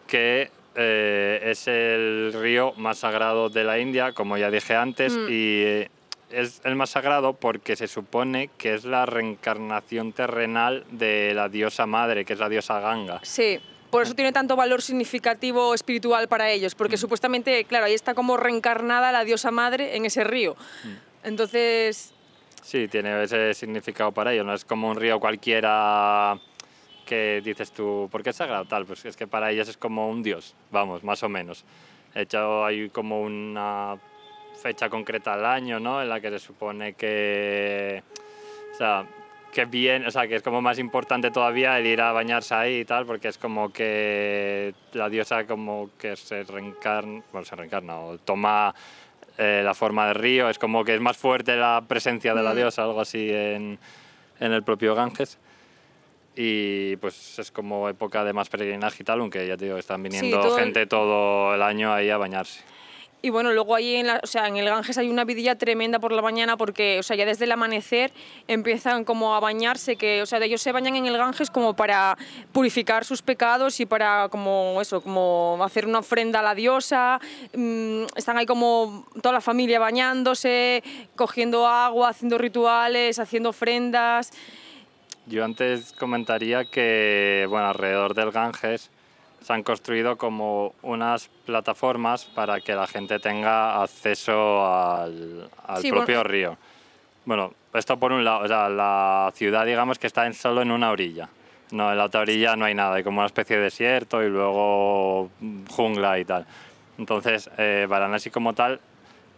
que 0.07 0.51
eh, 0.75 1.41
es 1.45 1.67
el 1.69 2.33
río 2.35 2.73
más 2.77 2.99
sagrado 2.99 3.49
de 3.49 3.65
la 3.65 3.79
India, 3.79 4.13
como 4.13 4.37
ya 4.37 4.51
dije 4.51 4.75
antes, 4.75 5.15
mm. 5.15 5.27
y 5.29 5.63
eh, 5.63 5.91
es 6.31 6.61
el 6.65 6.77
más 6.77 6.91
sagrado 6.91 7.35
porque 7.35 7.77
se 7.77 7.89
supone 7.89 8.51
que 8.59 8.75
es 8.75 8.85
la 8.85 9.07
reencarnación 9.07 10.13
terrenal 10.13 10.85
de 10.91 11.33
la 11.35 11.49
diosa 11.49 11.87
madre, 11.87 12.25
que 12.25 12.33
es 12.33 12.39
la 12.39 12.49
diosa 12.49 12.81
Ganga. 12.81 13.21
Sí. 13.23 13.61
Por 13.93 14.05
eso 14.05 14.15
tiene 14.15 14.33
tanto 14.33 14.57
valor 14.57 14.81
significativo 14.81 15.75
espiritual 15.75 16.27
para 16.27 16.49
ellos, 16.49 16.75
porque 16.75 16.97
mm. 16.97 16.99
supuestamente, 16.99 17.65
claro, 17.65 17.85
ahí 17.85 17.93
está 17.93 18.15
como 18.15 18.39
reencarnada 18.39 19.13
la 19.13 19.23
diosa 19.23 19.51
madre 19.51 19.95
en 19.95 20.07
ese 20.07 20.25
río. 20.25 20.57
Mm. 20.83 21.27
Entonces... 21.29 22.15
Sí, 22.63 22.89
tiene 22.89 23.23
ese 23.23 23.53
significado 23.53 24.11
para 24.11 24.33
ellos, 24.33 24.47
no 24.47 24.55
es 24.55 24.65
como 24.65 24.89
un 24.89 24.97
río 24.97 25.21
cualquiera 25.21 26.41
que 27.05 27.43
dices 27.45 27.71
tú, 27.71 28.09
¿por 28.11 28.23
qué 28.23 28.31
es 28.31 28.37
sagrado 28.37 28.65
tal? 28.65 28.87
Pues 28.87 29.05
es 29.05 29.15
que 29.15 29.27
para 29.27 29.51
ellos 29.51 29.69
es 29.69 29.77
como 29.77 30.09
un 30.09 30.23
dios, 30.23 30.55
vamos, 30.71 31.05
más 31.05 31.23
o 31.23 31.29
menos. 31.29 31.63
De 32.15 32.23
hecho, 32.23 32.65
hay 32.65 32.89
como 32.89 33.21
una 33.21 33.99
fecha 34.63 34.89
concreta 34.89 35.35
al 35.35 35.45
año, 35.45 35.79
¿no? 35.79 36.01
En 36.01 36.09
la 36.09 36.19
que 36.19 36.31
se 36.31 36.39
supone 36.39 36.95
que... 36.95 38.03
O 38.73 38.75
sea, 38.75 39.05
que 39.53 39.67
bien, 39.67 40.07
o 40.07 40.11
sea, 40.11 40.27
que 40.27 40.37
es 40.37 40.43
como 40.43 40.63
más 40.63 40.79
importante 40.79 41.31
todavía 41.31 41.79
el 41.79 41.87
ir 41.87 42.01
a 42.01 42.11
bañarse 42.13 42.55
ahí 42.55 42.81
y 42.81 42.85
tal, 42.85 43.05
porque 43.05 43.29
es 43.29 43.37
como 43.37 43.71
que 43.71 44.75
la 44.95 45.11
diosa 45.11 45.47
como 45.47 45.91
que 45.99 46.17
se 46.17 46.43
reencarna, 46.43 47.23
bueno, 47.31 47.45
se 47.45 47.55
reencarna 47.55 47.99
o 47.99 48.19
toma 48.19 48.75
eh, 49.37 49.61
la 49.63 49.75
forma 49.75 50.07
del 50.07 50.15
río, 50.15 50.49
es 50.49 50.59
como 50.59 50.85
que 50.85 50.95
es 50.95 51.01
más 51.01 51.19
fuerte 51.19 51.55
la 51.55 51.85
presencia 51.87 52.35
de 52.35 52.43
la 52.43 52.55
diosa, 52.55 52.83
algo 52.83 53.03
así 53.03 53.29
en, 53.31 53.79
en 54.41 54.53
el 54.53 54.63
propio 54.63 54.95
Ganges. 54.95 55.39
Y 56.35 56.97
pues 56.97 57.39
es 57.39 57.51
como 57.51 57.91
época 57.91 58.25
de 58.25 58.33
más 58.33 58.49
peregrinaje 58.49 59.03
y 59.03 59.05
tal, 59.05 59.21
aunque 59.21 59.47
ya 59.47 59.59
te 59.59 59.67
digo, 59.67 59.77
están 59.77 60.03
viniendo 60.03 60.57
gente 60.57 60.87
todo 60.87 61.55
el 61.55 61.61
año 61.61 61.93
ahí 61.93 62.09
a 62.09 62.17
bañarse. 62.17 62.65
Y 63.25 63.31
bueno, 63.31 63.53
luego 63.53 63.77
ahí 63.77 63.95
en, 63.95 64.09
la, 64.09 64.21
o 64.21 64.27
sea, 64.27 64.49
en 64.49 64.57
el 64.57 64.65
Ganges 64.65 64.99
hay 64.99 65.09
una 65.09 65.25
vidilla 65.25 65.55
tremenda 65.55 66.01
por 66.01 66.11
la 66.11 66.23
mañana 66.23 66.57
porque, 66.57 66.99
o 66.99 67.05
sea, 67.05 67.17
ya 67.17 67.25
desde 67.25 67.45
el 67.45 67.53
amanecer 67.53 68.13
empiezan 68.49 69.05
como 69.05 69.37
a 69.37 69.41
bañarse, 69.41 69.95
que, 69.95 70.21
o 70.23 70.27
sea, 70.27 70.43
ellos 70.43 70.61
se 70.61 70.73
bañan 70.73 70.97
en 70.97 71.07
el 71.07 71.17
Ganges 71.17 71.49
como 71.49 71.77
para 71.77 72.19
purificar 72.51 73.05
sus 73.05 73.23
pecados 73.23 73.79
y 73.79 73.87
para 73.87 74.29
como 74.29 74.81
eso, 74.81 75.01
como 75.01 75.57
hacer 75.63 75.87
una 75.87 76.01
ofrenda 76.01 76.41
a 76.41 76.43
la 76.43 76.57
diosa. 76.57 77.21
Mm, 77.55 78.07
están 78.17 78.39
ahí 78.39 78.47
como 78.47 79.07
toda 79.23 79.35
la 79.35 79.41
familia 79.41 79.79
bañándose, 79.79 80.83
cogiendo 81.15 81.69
agua, 81.69 82.09
haciendo 82.09 82.39
rituales, 82.39 83.21
haciendo 83.21 83.51
ofrendas. 83.51 84.33
Yo 85.27 85.45
antes 85.45 85.93
comentaría 85.93 86.65
que, 86.65 87.47
bueno, 87.49 87.69
alrededor 87.69 88.15
del 88.15 88.33
Ganges 88.33 88.91
se 89.43 89.53
han 89.53 89.63
construido 89.63 90.17
como 90.17 90.75
unas 90.83 91.29
plataformas 91.47 92.25
para 92.25 92.61
que 92.61 92.75
la 92.75 92.87
gente 92.87 93.19
tenga 93.19 93.83
acceso 93.83 94.65
al, 94.65 95.51
propio 95.89 96.23
río. 96.23 96.57
Bueno, 97.25 97.53
esto 97.75 97.99
por 97.99 98.13
un 98.13 98.25
lado, 98.25 98.45
o 98.45 98.49
sea, 98.49 98.69
la 98.69 99.33
ciudad 99.35 99.67
digamos 99.67 99.99
que 99.99 100.07
está 100.07 100.27
en, 100.27 100.35
solo 100.35 100.63
en 100.63 100.71
una 100.71 100.91
orilla. 100.91 101.29
No, 101.71 101.91
en 101.91 101.99
la 101.99 102.05
otra 102.05 102.21
orilla 102.21 102.55
no 102.55 102.67
hay 102.67 102.75
nada, 102.75 102.97
hay 102.97 103.03
como 103.03 103.19
una 103.19 103.27
especie 103.27 103.57
de 103.57 103.65
desierto 103.65 104.23
y 104.23 104.29
luego 104.29 105.31
jungla 105.71 106.19
y 106.19 106.25
tal. 106.25 106.47
Entonces, 106.99 107.51
eh, 107.57 107.87
Varanasi 107.89 108.31
como 108.31 108.53
tal 108.53 108.81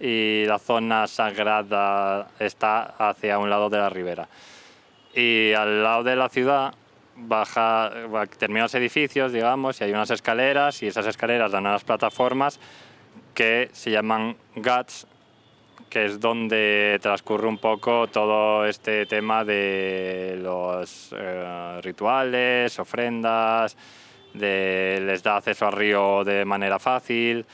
y 0.00 0.44
la 0.46 0.58
zona 0.58 1.06
sagrada 1.06 2.28
está 2.38 2.94
hacia 2.98 3.38
un 3.38 3.48
lado 3.48 3.70
de 3.70 3.78
la 3.78 3.88
ribera. 3.88 4.28
Y 5.14 5.52
al 5.52 5.82
lado 5.82 6.02
de 6.02 6.16
la 6.16 6.28
ciudad 6.28 6.74
baja, 7.16 7.90
termina 8.38 8.62
los 8.62 8.74
edificios, 8.74 9.32
digamos, 9.32 9.80
y 9.80 9.84
hay 9.84 9.90
unas 9.90 10.10
escaleras 10.10 10.82
y 10.82 10.86
esas 10.86 11.06
escaleras 11.06 11.52
dan 11.52 11.66
a 11.66 11.72
las 11.72 11.84
plataformas 11.84 12.60
que 13.34 13.68
se 13.72 13.90
llaman 13.90 14.36
GATS, 14.56 15.06
que 15.88 16.06
es 16.06 16.20
donde 16.20 16.98
transcurre 17.00 17.46
un 17.46 17.58
poco 17.58 18.06
todo 18.08 18.66
este 18.66 19.06
tema 19.06 19.44
de 19.44 20.38
los 20.40 21.14
eh, 21.16 21.80
rituales, 21.82 22.78
ofrendas, 22.78 23.76
de, 24.32 25.02
les 25.04 25.22
da 25.22 25.36
acceso 25.36 25.66
al 25.66 25.72
río 25.72 26.24
de 26.24 26.44
manera 26.44 26.78
fácil 26.78 27.46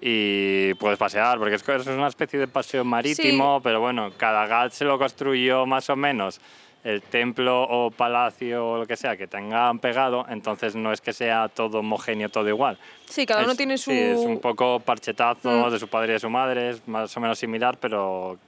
y 0.00 0.74
puedes 0.74 0.98
pasear, 0.98 1.38
porque 1.38 1.56
es, 1.56 1.86
una 1.88 2.06
especie 2.06 2.38
de 2.38 2.46
paseo 2.46 2.84
marítimo, 2.84 3.60
pero 3.62 3.80
bueno, 3.80 4.12
cada 4.16 4.46
GAT 4.46 4.72
se 4.72 4.84
lo 4.84 4.98
construyó 4.98 5.66
más 5.66 5.90
o 5.90 5.96
menos 5.96 6.40
el 6.84 7.02
templo 7.02 7.62
o 7.62 7.90
palacio 7.90 8.66
o 8.66 8.78
lo 8.78 8.86
que 8.86 8.96
sea 8.96 9.16
que 9.16 9.26
tengan 9.26 9.78
pegado, 9.78 10.24
entonces 10.28 10.74
no 10.74 10.92
es 10.92 11.00
que 11.00 11.12
sea 11.12 11.48
todo 11.48 11.80
homogéneo, 11.80 12.28
todo 12.28 12.48
igual. 12.48 12.78
Sí, 13.06 13.26
cada 13.26 13.44
uno 13.44 13.54
tiene 13.54 13.78
su... 13.78 13.90
Sí, 13.90 13.98
es 13.98 14.18
un 14.18 14.40
poco 14.40 14.80
parchetazo 14.80 15.68
mm. 15.68 15.70
de 15.70 15.78
su 15.78 15.88
padre 15.88 16.10
y 16.10 16.12
de 16.14 16.20
su 16.20 16.30
madre, 16.30 16.70
es 16.70 16.88
más 16.88 17.14
o 17.16 17.20
menos 17.20 17.38
similar, 17.38 17.76
pero 17.78 18.38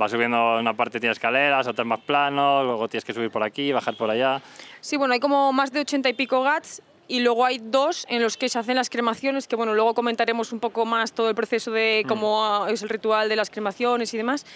va 0.00 0.08
subiendo 0.08 0.58
una 0.58 0.74
parte 0.74 1.00
tiene 1.00 1.12
escaleras, 1.12 1.66
otra 1.66 1.84
más 1.84 2.00
plano, 2.00 2.64
luego 2.64 2.88
tienes 2.88 3.04
que 3.04 3.12
subir 3.12 3.30
por 3.30 3.42
aquí, 3.42 3.72
bajar 3.72 3.96
por 3.96 4.10
allá. 4.10 4.40
Sí, 4.80 4.96
bueno, 4.96 5.14
hay 5.14 5.20
como 5.20 5.52
más 5.52 5.72
de 5.72 5.80
80 5.80 6.08
y 6.08 6.14
pico 6.14 6.42
gats 6.42 6.82
y 7.06 7.20
luego 7.20 7.44
hay 7.44 7.58
dos 7.58 8.06
en 8.08 8.22
los 8.22 8.36
que 8.36 8.48
se 8.48 8.58
hacen 8.58 8.76
las 8.76 8.88
cremaciones, 8.88 9.46
que 9.46 9.56
bueno, 9.56 9.74
luego 9.74 9.94
comentaremos 9.94 10.52
un 10.52 10.60
poco 10.60 10.86
más 10.86 11.12
todo 11.12 11.28
el 11.28 11.34
proceso 11.34 11.70
de 11.70 12.02
mm. 12.04 12.08
cómo 12.08 12.66
es 12.66 12.82
el 12.82 12.88
ritual 12.88 13.28
de 13.28 13.36
las 13.36 13.50
cremaciones 13.50 14.14
y 14.14 14.16
demás. 14.16 14.46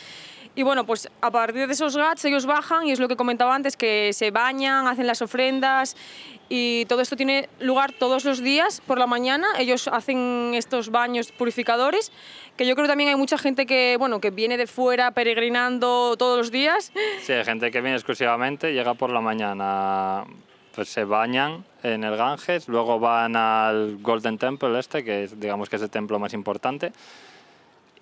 Y 0.59 0.65
bueno, 0.65 0.85
pues 0.85 1.09
a 1.21 1.31
partir 1.31 1.69
de 1.69 1.73
esos 1.73 1.97
gats 1.97 2.25
ellos 2.25 2.45
bajan 2.45 2.85
y 2.85 2.91
es 2.91 2.99
lo 2.99 3.07
que 3.07 3.15
comentaba 3.15 3.55
antes, 3.55 3.77
que 3.77 4.12
se 4.12 4.33
bañan, 4.33 4.88
hacen 4.88 5.07
las 5.07 5.23
ofrendas 5.23 5.97
y 6.49 6.85
todo 6.87 7.00
esto 7.00 7.15
tiene 7.15 7.49
lugar 7.61 7.93
todos 7.93 8.25
los 8.25 8.43
días 8.43 8.83
por 8.85 8.99
la 8.99 9.07
mañana. 9.07 9.47
Ellos 9.61 9.87
hacen 9.87 10.55
estos 10.55 10.91
baños 10.91 11.31
purificadores, 11.31 12.11
que 12.57 12.67
yo 12.67 12.75
creo 12.75 12.87
que 12.87 12.88
también 12.88 13.11
hay 13.11 13.15
mucha 13.15 13.38
gente 13.38 13.67
que, 13.67 13.95
bueno, 14.00 14.21
que 14.21 14.33
viene 14.33 14.57
de 14.57 14.67
fuera 14.67 15.12
peregrinando 15.12 16.17
todos 16.19 16.38
los 16.38 16.50
días. 16.50 16.93
Sí, 17.23 17.35
hay 17.35 17.45
gente 17.45 17.71
que 17.71 17.81
viene 17.81 17.95
exclusivamente, 17.95 18.73
llega 18.73 18.95
por 18.95 19.11
la 19.11 19.21
mañana, 19.21 20.25
pues 20.75 20.88
se 20.88 21.05
bañan 21.05 21.65
en 21.85 22.03
el 22.03 22.17
Ganges, 22.17 22.67
luego 22.67 22.99
van 22.99 23.37
al 23.37 23.99
Golden 23.99 24.38
Temple 24.38 24.77
este, 24.81 25.05
que 25.05 25.23
es, 25.23 25.38
digamos 25.38 25.69
que 25.69 25.77
es 25.77 25.83
el 25.83 25.91
templo 25.91 26.19
más 26.19 26.35
importante, 26.35 26.93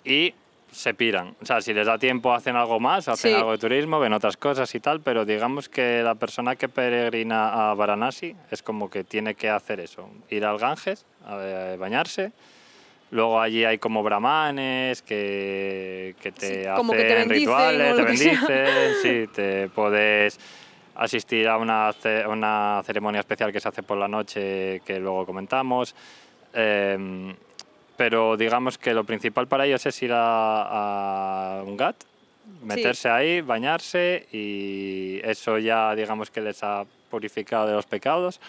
y 0.03 0.33
se 0.77 0.93
piran. 0.93 1.35
O 1.41 1.45
sea, 1.45 1.59
si 1.59 1.73
les 1.73 1.87
da 1.87 1.97
tiempo 1.97 2.33
hacen 2.33 2.55
algo 2.55 2.79
más, 2.79 3.07
hacen 3.07 3.35
algo 3.35 3.51
de 3.51 3.57
turismo, 3.57 3.99
ven 3.99 4.13
otras 4.13 4.37
cosas 4.37 4.73
y 4.75 4.79
tal, 4.79 5.01
pero 5.01 5.25
digamos 5.25 5.69
que 5.69 6.01
la 6.03 6.15
persona 6.15 6.55
que 6.55 6.69
peregrina 6.69 7.71
a 7.71 7.73
Varanasi 7.73 8.35
es 8.51 8.61
como 8.61 8.89
que 8.89 9.03
tiene 9.03 9.33
que 9.33 9.49
hacer 9.49 9.79
eso, 9.79 10.09
ir 10.29 10.45
al 10.45 10.59
Ganges, 10.59 11.05
a 11.25 11.75
bañarse. 11.77 12.31
Luego 13.09 13.39
allí 13.39 13.63
hay 13.63 13.77
como 13.79 14.03
brahmanes 14.03 15.01
que, 15.01 16.15
que 16.21 16.31
te 16.31 16.67
hacen 16.67 17.29
rituales, 17.29 17.95
te 17.95 18.03
bendicen, 18.03 18.47
sí, 19.01 19.27
te 19.33 19.69
puedes 19.69 20.39
asistir 20.93 21.47
a 21.47 21.57
una, 21.57 21.91
una 22.27 22.81
ceremonia 22.85 23.21
especial 23.21 23.51
que 23.51 23.59
se 23.59 23.69
hace 23.69 23.81
por 23.81 23.97
la 23.97 24.07
noche 24.07 24.81
que 24.85 24.99
luego 24.99 25.25
comentamos. 25.25 25.95
Eh, 26.53 27.33
pero 27.97 28.37
digamos 28.37 28.77
que 28.77 28.93
lo 28.93 29.03
principal 29.03 29.47
para 29.47 29.65
ellos 29.65 29.85
es 29.85 30.01
ir 30.03 30.11
a, 30.13 31.61
un 31.65 31.75
GAT, 31.75 31.95
meterse 32.63 33.09
ahí, 33.09 33.41
bañarse 33.41 34.27
y 34.31 35.19
eso 35.23 35.57
ya 35.57 35.95
digamos 35.95 36.29
que 36.29 36.39
les 36.41 36.63
ha 36.63 36.85
purificado 37.09 37.67
de 37.67 37.73
los 37.73 37.87
pecados 37.87 38.39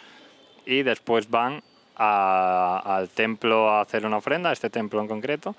y 0.66 0.82
después 0.82 1.30
van 1.30 1.62
al 1.96 3.08
templo 3.08 3.70
a 3.70 3.80
hacer 3.80 4.06
una 4.06 4.18
ofrenda, 4.18 4.50
a 4.50 4.52
este 4.52 4.70
templo 4.70 5.00
en 5.00 5.08
concreto. 5.08 5.56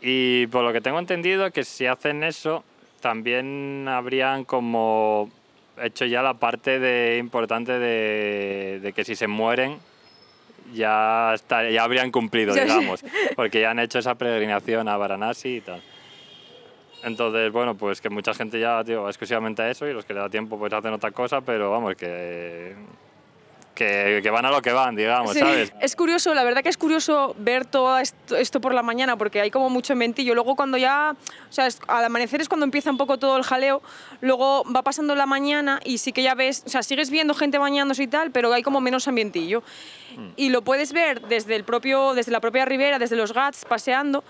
Y 0.00 0.46
por 0.48 0.62
lo 0.62 0.72
que 0.72 0.80
tengo 0.80 0.98
entendido 0.98 1.50
que 1.50 1.64
si 1.64 1.86
hacen 1.86 2.22
eso, 2.22 2.62
también 3.00 3.86
habrían 3.88 4.44
como 4.44 5.30
hecho 5.82 6.04
ya 6.04 6.22
la 6.22 6.34
parte 6.34 6.78
de, 6.78 7.16
importante 7.18 7.78
de, 7.78 8.78
de 8.80 8.92
que 8.92 9.04
si 9.04 9.16
se 9.16 9.26
mueren 9.26 9.78
ya, 10.74 11.34
ya 11.48 11.82
habrían 11.82 12.10
cumplido, 12.10 12.54
digamos, 12.54 13.04
porque 13.36 13.60
ya 13.60 13.70
han 13.70 13.78
hecho 13.78 13.98
esa 13.98 14.14
peregrinación 14.14 14.88
a 14.88 14.96
Varanasi 14.96 15.56
y 15.56 15.60
tal. 15.60 15.82
Entonces, 17.02 17.52
bueno, 17.52 17.76
pues 17.76 18.00
que 18.00 18.08
mucha 18.08 18.32
gente 18.34 18.58
ya, 18.58 18.82
tío, 18.82 19.08
exclusivamente 19.08 19.62
a 19.62 19.70
eso 19.70 19.86
y 19.86 19.92
los 19.92 20.04
que 20.04 20.14
le 20.14 20.20
da 20.20 20.28
tiempo 20.28 20.58
pues 20.58 20.72
hacen 20.72 20.92
otra 20.92 21.10
cosa, 21.10 21.42
pero 21.42 21.70
vamos, 21.70 21.94
que 21.96 22.74
que, 23.74 24.20
que, 24.22 24.30
van 24.30 24.44
a 24.44 24.50
lo 24.50 24.62
que 24.62 24.72
van, 24.72 24.96
digamos, 24.96 25.34
¿sabes? 25.36 25.72
Es 25.80 25.96
curioso, 25.96 26.32
la 26.34 26.44
verdad 26.44 26.62
que 26.62 26.68
es 26.68 26.76
curioso 26.76 27.34
ver 27.38 27.64
todo 27.64 27.98
esto, 27.98 28.60
por 28.60 28.74
la 28.74 28.82
mañana, 28.82 29.16
porque 29.16 29.40
hay 29.40 29.50
como 29.50 29.70
mucho 29.70 29.94
mentillo. 29.96 30.34
Luego 30.34 30.56
cuando 30.56 30.78
ya, 30.78 31.14
o 31.50 31.52
sea, 31.52 31.68
al 31.88 32.04
amanecer 32.04 32.40
es 32.40 32.48
cuando 32.48 32.64
empieza 32.64 32.90
un 32.90 32.96
poco 32.96 33.18
todo 33.18 33.36
el 33.36 33.42
jaleo, 33.42 33.82
luego 34.20 34.64
va 34.72 34.82
pasando 34.82 35.14
la 35.14 35.26
mañana 35.26 35.80
y 35.84 35.98
sí 35.98 36.12
que 36.12 36.22
ya 36.22 36.34
ves, 36.34 36.62
o 36.66 36.68
sea, 36.68 36.82
sigues 36.82 37.10
viendo 37.10 37.34
gente 37.34 37.58
bañándose 37.58 38.04
y 38.04 38.06
tal, 38.06 38.30
pero 38.30 38.52
hay 38.52 38.62
como 38.62 38.80
menos 38.80 39.08
ambientillo. 39.08 39.62
Mm. 40.16 40.28
Y 40.36 40.48
lo 40.50 40.62
puedes 40.62 40.92
ver 40.92 41.22
desde, 41.22 41.56
el 41.56 41.64
propio, 41.64 42.14
desde 42.14 42.32
la 42.32 42.40
propia 42.40 42.64
ribera, 42.64 42.98
desde 42.98 43.16
los 43.16 43.32
gats, 43.32 43.64
paseando, 43.64 44.24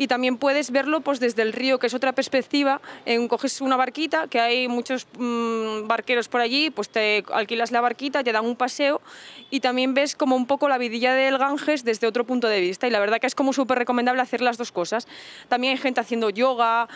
y 0.00 0.06
también 0.06 0.38
puedes 0.38 0.70
verlo 0.70 1.02
pues, 1.02 1.20
desde 1.20 1.42
el 1.42 1.52
río, 1.52 1.78
que 1.78 1.86
es 1.86 1.92
otra 1.92 2.12
perspectiva. 2.12 2.80
Coges 3.28 3.60
una 3.60 3.76
barquita, 3.76 4.28
que 4.28 4.40
hay 4.40 4.66
muchos 4.66 5.06
mm, 5.18 5.86
barqueros 5.86 6.26
por 6.26 6.40
allí, 6.40 6.70
pues 6.70 6.88
te 6.88 7.22
alquilas 7.30 7.70
la 7.70 7.82
barquita, 7.82 8.24
te 8.24 8.32
dan 8.32 8.46
un 8.46 8.56
paseo 8.56 9.02
y 9.50 9.60
también 9.60 9.92
ves 9.92 10.16
como 10.16 10.36
un 10.36 10.46
poco 10.46 10.70
la 10.70 10.78
vidilla 10.78 11.12
del 11.12 11.36
Ganges 11.36 11.84
desde 11.84 12.06
otro 12.06 12.24
punto 12.24 12.48
de 12.48 12.62
vista. 12.62 12.86
Y 12.86 12.90
la 12.90 12.98
verdad 12.98 13.20
que 13.20 13.26
es 13.26 13.34
como 13.34 13.52
súper 13.52 13.76
recomendable 13.76 14.22
hacer 14.22 14.40
las 14.40 14.56
dos 14.56 14.72
cosas. 14.72 15.06
También 15.48 15.72
hay 15.72 15.78
gente 15.78 16.00
haciendo 16.00 16.30
yoga, 16.30 16.88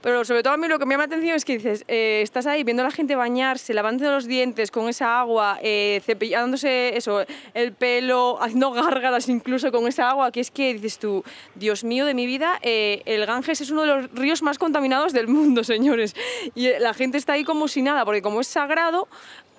pero 0.00 0.24
sobre 0.24 0.42
todo 0.42 0.54
a 0.54 0.56
mí 0.56 0.68
lo 0.68 0.78
que 0.78 0.86
me 0.86 0.94
llama 0.94 1.04
la 1.04 1.14
atención 1.14 1.34
es 1.34 1.44
que 1.44 1.54
dices, 1.54 1.84
eh, 1.88 2.20
estás 2.22 2.46
ahí 2.46 2.62
viendo 2.62 2.82
a 2.82 2.86
la 2.86 2.92
gente 2.92 3.16
bañarse, 3.16 3.74
lavándose 3.74 4.10
los 4.10 4.26
dientes 4.26 4.70
con 4.70 4.88
esa 4.88 5.18
agua, 5.18 5.58
eh, 5.62 6.00
cepillándose 6.04 6.96
eso, 6.96 7.24
el 7.54 7.72
pelo, 7.72 8.40
haciendo 8.40 8.70
gárgaras 8.72 9.28
incluso 9.28 9.72
con 9.72 9.88
esa 9.88 10.10
agua, 10.10 10.30
que 10.30 10.40
es 10.40 10.50
que 10.50 10.74
dices 10.74 10.98
tú, 10.98 11.24
Dios 11.54 11.82
mío 11.82 12.06
de 12.06 12.14
mi 12.14 12.26
vida, 12.26 12.58
eh, 12.62 13.02
el 13.06 13.26
Ganges 13.26 13.60
es 13.60 13.70
uno 13.70 13.82
de 13.82 13.88
los 13.88 14.10
ríos 14.12 14.42
más 14.42 14.58
contaminados 14.58 15.12
del 15.12 15.26
mundo, 15.26 15.64
señores. 15.64 16.14
Y 16.54 16.68
la 16.78 16.94
gente 16.94 17.18
está 17.18 17.32
ahí 17.32 17.44
como 17.44 17.66
si 17.66 17.82
nada, 17.82 18.04
porque 18.04 18.22
como 18.22 18.40
es 18.40 18.46
sagrado, 18.46 19.08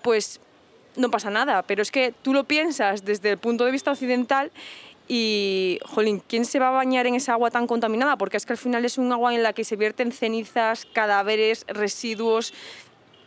pues 0.01 0.39
no 0.95 1.11
pasa 1.11 1.29
nada. 1.29 1.63
Pero 1.63 1.81
es 1.81 1.91
que 1.91 2.13
tú 2.21 2.33
lo 2.33 2.45
piensas 2.45 3.03
desde 3.03 3.31
el 3.31 3.37
punto 3.37 3.65
de 3.65 3.71
vista 3.71 3.91
occidental 3.91 4.51
y, 5.11 5.79
jolín, 5.85 6.21
¿quién 6.27 6.45
se 6.45 6.59
va 6.59 6.67
a 6.67 6.71
bañar 6.71 7.07
en 7.07 7.15
esa 7.15 7.33
agua 7.33 7.49
tan 7.49 7.65
contaminada? 7.65 8.15
Porque 8.15 8.37
es 8.37 8.45
que 8.45 8.53
al 8.53 8.59
final 8.59 8.85
es 8.85 8.99
un 8.99 9.11
agua 9.11 9.33
en 9.33 9.41
la 9.41 9.53
que 9.53 9.63
se 9.63 9.75
vierten 9.75 10.11
cenizas, 10.11 10.85
cadáveres, 10.93 11.65
residuos. 11.67 12.53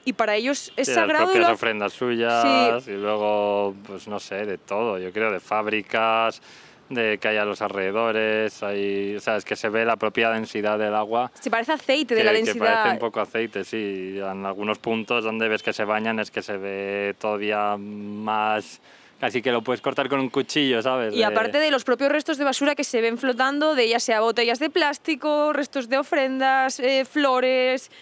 Y 0.05 0.13
para 0.13 0.37
ellos 0.37 0.73
es 0.77 0.89
sagrado. 0.95 1.35
Las 1.35 1.51
ofrendas 1.51 1.93
suyas 1.93 2.87
y 2.87 2.93
luego, 2.93 3.75
pues 3.85 4.07
no 4.07 4.21
sé, 4.21 4.47
de 4.47 4.59
todo. 4.59 4.99
Yo 4.99 5.13
creo 5.13 5.33
de 5.33 5.41
fábricas, 5.41 6.41
de 6.89 7.19
que 7.19 7.29
haya 7.29 7.45
los 7.45 7.63
alrededores, 7.63 8.63
hay, 8.63 9.17
o 9.17 9.21
sea, 9.21 9.37
es 9.37 9.45
que 9.45 9.57
se 9.57 9.69
ve 9.69 9.85
la 9.85 9.97
propia 9.97 10.31
densidad 10.31 10.79
del 10.79 10.95
agua. 10.95 11.33
Se 11.41 11.51
parece 11.51 11.73
aceite 11.73 12.15
de 12.15 12.23
la 12.23 12.33
densidad. 12.33 12.55
Que 12.55 12.61
parece 12.61 12.91
un 12.91 12.99
poco 12.99 13.21
aceite, 13.21 13.65
sí. 13.65 14.19
En 14.19 14.47
algunos 14.47 14.79
puntos 14.79 15.25
donde 15.25 15.49
ves 15.49 15.65
que 15.65 15.73
se 15.73 15.85
bañan 15.85 16.21
es 16.21 16.31
que 16.31 16.43
se 16.43 16.57
ve 16.59 17.17
todavía 17.19 17.77
más 17.77 18.81
Así 19.23 19.41
que 19.41 19.53
lo 19.53 19.63
puedes 19.63 19.81
cortar 19.81 20.09
con 20.09 20.19
un 20.19 20.31
cuchillo, 20.31 20.83
¿sabes? 20.83 21.15
Y 21.15 21.23
aparte 21.23 21.59
de 21.59 21.71
los 21.71 21.85
propios 21.85 22.11
restos 22.11 22.39
de 22.39 22.45
basura 22.45 22.75
que 22.75 22.83
se 22.83 23.01
ven 23.01 23.19
flotando, 23.19 23.77
de 23.77 23.89
ya 23.89 24.01
sea 24.01 24.21
botellas 24.21 24.59
de 24.59 24.69
plástico, 24.69 25.53
restos 25.53 25.89
de 25.89 25.97
ofrendas, 25.97 26.81
eh, 26.81 27.05
flores, 27.05 27.93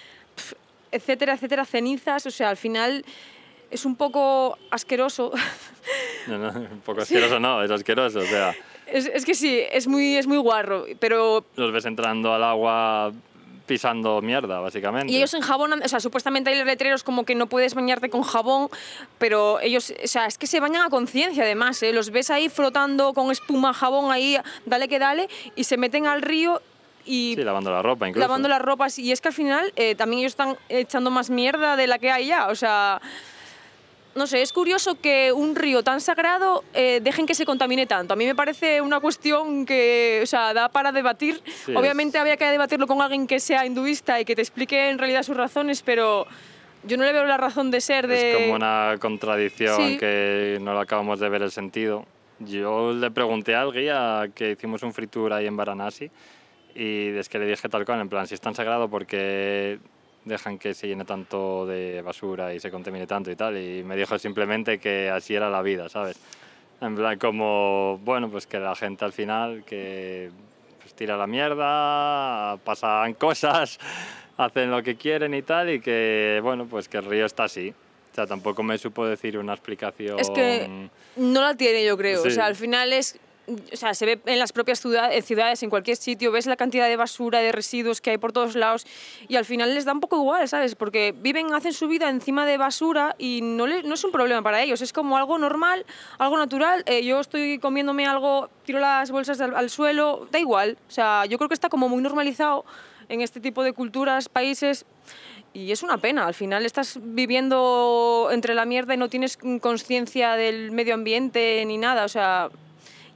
etcétera, 0.90 1.34
etcétera, 1.34 1.66
cenizas, 1.66 2.24
o 2.24 2.30
sea, 2.30 2.48
al 2.48 2.56
final 2.56 3.04
es 3.70 3.84
un 3.84 3.96
poco 3.96 4.58
asqueroso. 4.70 5.30
No, 6.26 6.38
no, 6.38 6.48
un 6.50 6.80
poco 6.80 7.00
asqueroso 7.00 7.40
no, 7.40 7.62
es 7.62 7.70
asqueroso, 7.70 8.20
o 8.20 8.24
sea... 8.24 8.54
Es, 8.86 9.06
es, 9.06 9.24
que 9.24 9.34
sí, 9.34 9.60
es 9.72 9.86
muy, 9.86 10.16
es 10.16 10.26
muy 10.26 10.36
guarro, 10.36 10.84
pero... 10.98 11.44
Los 11.56 11.72
ves 11.72 11.86
entrando 11.86 12.32
al 12.34 12.44
agua 12.44 13.12
pisando 13.70 14.20
mierda, 14.20 14.58
básicamente. 14.58 15.12
Y 15.12 15.16
ellos 15.18 15.32
en 15.32 15.42
jabón, 15.42 15.80
o 15.80 15.88
sea, 15.88 16.00
supuestamente 16.00 16.50
hay 16.50 16.64
letreros 16.64 17.04
como 17.04 17.24
que 17.24 17.36
no 17.36 17.46
puedes 17.46 17.74
bañarte 17.74 18.10
con 18.10 18.22
jabón, 18.22 18.68
pero 19.18 19.60
ellos, 19.60 19.94
o 20.02 20.08
sea, 20.08 20.26
es 20.26 20.38
que 20.38 20.48
se 20.48 20.58
bañan 20.58 20.82
a 20.82 20.90
conciencia 20.90 21.44
además, 21.44 21.80
¿eh? 21.84 21.92
los 21.92 22.10
ves 22.10 22.30
ahí 22.30 22.48
frotando 22.48 23.14
con 23.14 23.30
espuma, 23.30 23.72
jabón 23.72 24.10
ahí, 24.10 24.36
dale 24.66 24.88
que 24.88 24.98
dale, 24.98 25.28
y 25.54 25.62
se 25.62 25.76
meten 25.76 26.08
al 26.08 26.20
río 26.20 26.60
y 27.04 27.34
sí, 27.36 27.44
lavando 27.44 27.70
la 27.70 27.80
ropa 27.80 28.08
incluso. 28.08 28.26
Lavando 28.26 28.48
las 28.48 28.60
ropas. 28.60 28.98
Y 28.98 29.12
es 29.12 29.20
que 29.20 29.28
al 29.28 29.34
final 29.34 29.72
eh, 29.76 29.94
también 29.94 30.20
ellos 30.20 30.32
están 30.32 30.56
echando 30.68 31.12
más 31.12 31.30
mierda 31.30 31.76
de 31.76 31.86
la 31.86 31.98
que 31.98 32.10
hay 32.10 32.26
ya. 32.26 32.48
O 32.48 32.54
sea, 32.56 33.00
no 34.14 34.26
sé, 34.26 34.42
es 34.42 34.52
curioso 34.52 35.00
que 35.00 35.32
un 35.32 35.54
río 35.54 35.82
tan 35.82 36.00
sagrado 36.00 36.64
eh, 36.74 37.00
dejen 37.02 37.26
que 37.26 37.34
se 37.34 37.46
contamine 37.46 37.86
tanto. 37.86 38.14
A 38.14 38.16
mí 38.16 38.26
me 38.26 38.34
parece 38.34 38.80
una 38.80 39.00
cuestión 39.00 39.64
que, 39.64 40.20
o 40.22 40.26
sea, 40.26 40.52
da 40.52 40.68
para 40.68 40.92
debatir. 40.92 41.40
Obviamente 41.74 42.18
había 42.18 42.36
que 42.36 42.44
debatirlo 42.46 42.86
con 42.86 43.00
alguien 43.00 43.26
que 43.26 43.38
sea 43.40 43.64
hinduista 43.64 44.20
y 44.20 44.24
que 44.24 44.34
te 44.34 44.42
explique 44.42 44.90
en 44.90 44.98
realidad 44.98 45.22
sus 45.22 45.36
razones, 45.36 45.82
pero 45.82 46.26
yo 46.84 46.96
no 46.96 47.04
le 47.04 47.12
veo 47.12 47.24
la 47.24 47.36
razón 47.36 47.70
de 47.70 47.80
ser 47.80 48.06
de... 48.06 48.32
Es 48.32 48.36
como 48.38 48.54
una 48.54 48.96
contradicción 48.98 49.98
que 49.98 50.58
no 50.60 50.72
lo 50.72 50.80
acabamos 50.80 51.20
de 51.20 51.28
ver 51.28 51.42
el 51.42 51.50
sentido. 51.50 52.04
Yo 52.40 52.92
le 52.92 53.10
pregunté 53.10 53.54
al 53.54 53.72
guía 53.72 54.28
que 54.34 54.52
hicimos 54.52 54.82
un 54.82 54.92
free 54.92 55.06
tour 55.06 55.32
ahí 55.32 55.46
en 55.46 55.56
Varanasi 55.56 56.10
y 56.74 57.08
es 57.08 57.28
que 57.28 57.38
le 57.38 57.46
dije 57.46 57.68
tal 57.68 57.84
cual, 57.84 58.00
en 58.00 58.08
plan, 58.08 58.26
si 58.26 58.34
es 58.34 58.40
tan 58.40 58.54
sagrado, 58.54 58.88
porque 58.88 59.78
dejan 60.24 60.58
que 60.58 60.74
se 60.74 60.86
llene 60.86 61.04
tanto 61.04 61.66
de 61.66 62.02
basura 62.02 62.54
y 62.54 62.60
se 62.60 62.70
contamine 62.70 63.06
tanto 63.06 63.30
y 63.30 63.36
tal? 63.36 63.56
Y 63.56 63.82
me 63.82 63.96
dijo 63.96 64.18
simplemente 64.18 64.78
que 64.78 65.10
así 65.10 65.34
era 65.34 65.50
la 65.50 65.62
vida, 65.62 65.88
¿sabes? 65.88 66.18
En 66.80 66.96
plan, 66.96 67.18
como, 67.18 67.98
bueno, 68.04 68.30
pues 68.30 68.46
que 68.46 68.58
la 68.58 68.74
gente 68.74 69.04
al 69.04 69.12
final, 69.12 69.64
que 69.64 70.30
pues, 70.80 70.94
tira 70.94 71.16
la 71.16 71.26
mierda, 71.26 72.56
pasan 72.64 73.14
cosas, 73.18 73.78
hacen 74.36 74.70
lo 74.70 74.82
que 74.82 74.96
quieren 74.96 75.34
y 75.34 75.42
tal, 75.42 75.70
y 75.70 75.80
que, 75.80 76.40
bueno, 76.42 76.66
pues 76.66 76.88
que 76.88 76.98
el 76.98 77.04
río 77.04 77.26
está 77.26 77.44
así. 77.44 77.74
O 78.10 78.14
sea, 78.14 78.26
tampoco 78.26 78.62
me 78.62 78.76
supo 78.76 79.06
decir 79.06 79.38
una 79.38 79.52
explicación. 79.52 80.18
Es 80.18 80.30
que 80.30 80.88
no 81.16 81.42
la 81.42 81.54
tiene, 81.54 81.84
yo 81.84 81.96
creo. 81.96 82.22
O 82.22 82.30
sea, 82.30 82.46
al 82.46 82.56
final 82.56 82.92
es 82.92 83.20
o 83.72 83.76
sea, 83.76 83.94
se 83.94 84.06
ve 84.06 84.20
en 84.26 84.38
las 84.38 84.52
propias 84.52 84.80
ciudades, 84.80 85.62
en 85.62 85.70
cualquier 85.70 85.96
sitio, 85.96 86.32
ves 86.32 86.46
la 86.46 86.56
cantidad 86.56 86.88
de 86.88 86.96
basura, 86.96 87.40
de 87.40 87.52
residuos 87.52 88.00
que 88.00 88.10
hay 88.10 88.18
por 88.18 88.32
todos 88.32 88.54
lados 88.54 88.86
y 89.28 89.36
al 89.36 89.44
final 89.44 89.74
les 89.74 89.84
da 89.84 89.92
un 89.92 90.00
poco 90.00 90.16
igual, 90.16 90.48
¿sabes? 90.48 90.74
Porque 90.74 91.14
viven, 91.16 91.52
hacen 91.54 91.72
su 91.72 91.88
vida 91.88 92.08
encima 92.08 92.46
de 92.46 92.56
basura 92.56 93.14
y 93.18 93.40
no, 93.42 93.66
no 93.66 93.94
es 93.94 94.04
un 94.04 94.12
problema 94.12 94.42
para 94.42 94.62
ellos, 94.62 94.80
es 94.82 94.92
como 94.92 95.16
algo 95.16 95.38
normal, 95.38 95.84
algo 96.18 96.36
natural. 96.36 96.82
Eh, 96.86 97.04
yo 97.04 97.20
estoy 97.20 97.58
comiéndome 97.58 98.06
algo, 98.06 98.48
tiro 98.64 98.78
las 98.78 99.10
bolsas 99.10 99.40
al, 99.40 99.70
suelo, 99.70 100.26
da 100.30 100.38
igual. 100.38 100.78
O 100.88 100.90
sea, 100.90 101.24
yo 101.26 101.38
creo 101.38 101.48
que 101.48 101.54
está 101.54 101.68
como 101.68 101.88
muy 101.88 102.02
normalizado 102.02 102.64
en 103.08 103.20
este 103.20 103.40
tipo 103.40 103.62
de 103.62 103.72
culturas, 103.72 104.28
países. 104.28 104.86
Y 105.52 105.72
es 105.72 105.82
una 105.82 105.98
pena, 105.98 106.26
al 106.26 106.34
final 106.34 106.64
estás 106.64 106.98
viviendo 107.02 108.28
entre 108.30 108.54
la 108.54 108.64
mierda 108.64 108.94
y 108.94 108.96
no 108.96 109.08
tienes 109.08 109.36
conciencia 109.60 110.36
del 110.36 110.70
medio 110.70 110.94
ambiente 110.94 111.64
ni 111.66 111.76
nada, 111.76 112.04
o 112.04 112.08
sea, 112.08 112.50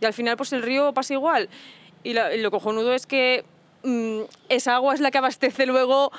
y 0.04 0.06
al 0.06 0.12
final 0.12 0.36
pues 0.36 0.52
el 0.52 0.62
río 0.62 0.92
pasa 0.92 1.14
igual. 1.14 1.48
Y, 2.02 2.12
lo 2.12 2.50
cojonudo 2.50 2.92
es 2.92 3.06
que 3.06 3.44
mm, 3.82 4.20
esa 4.50 4.74
agua 4.74 4.92
es 4.92 5.00
la 5.00 5.10
que 5.10 5.16
abastece 5.16 5.64
luego 5.64 6.12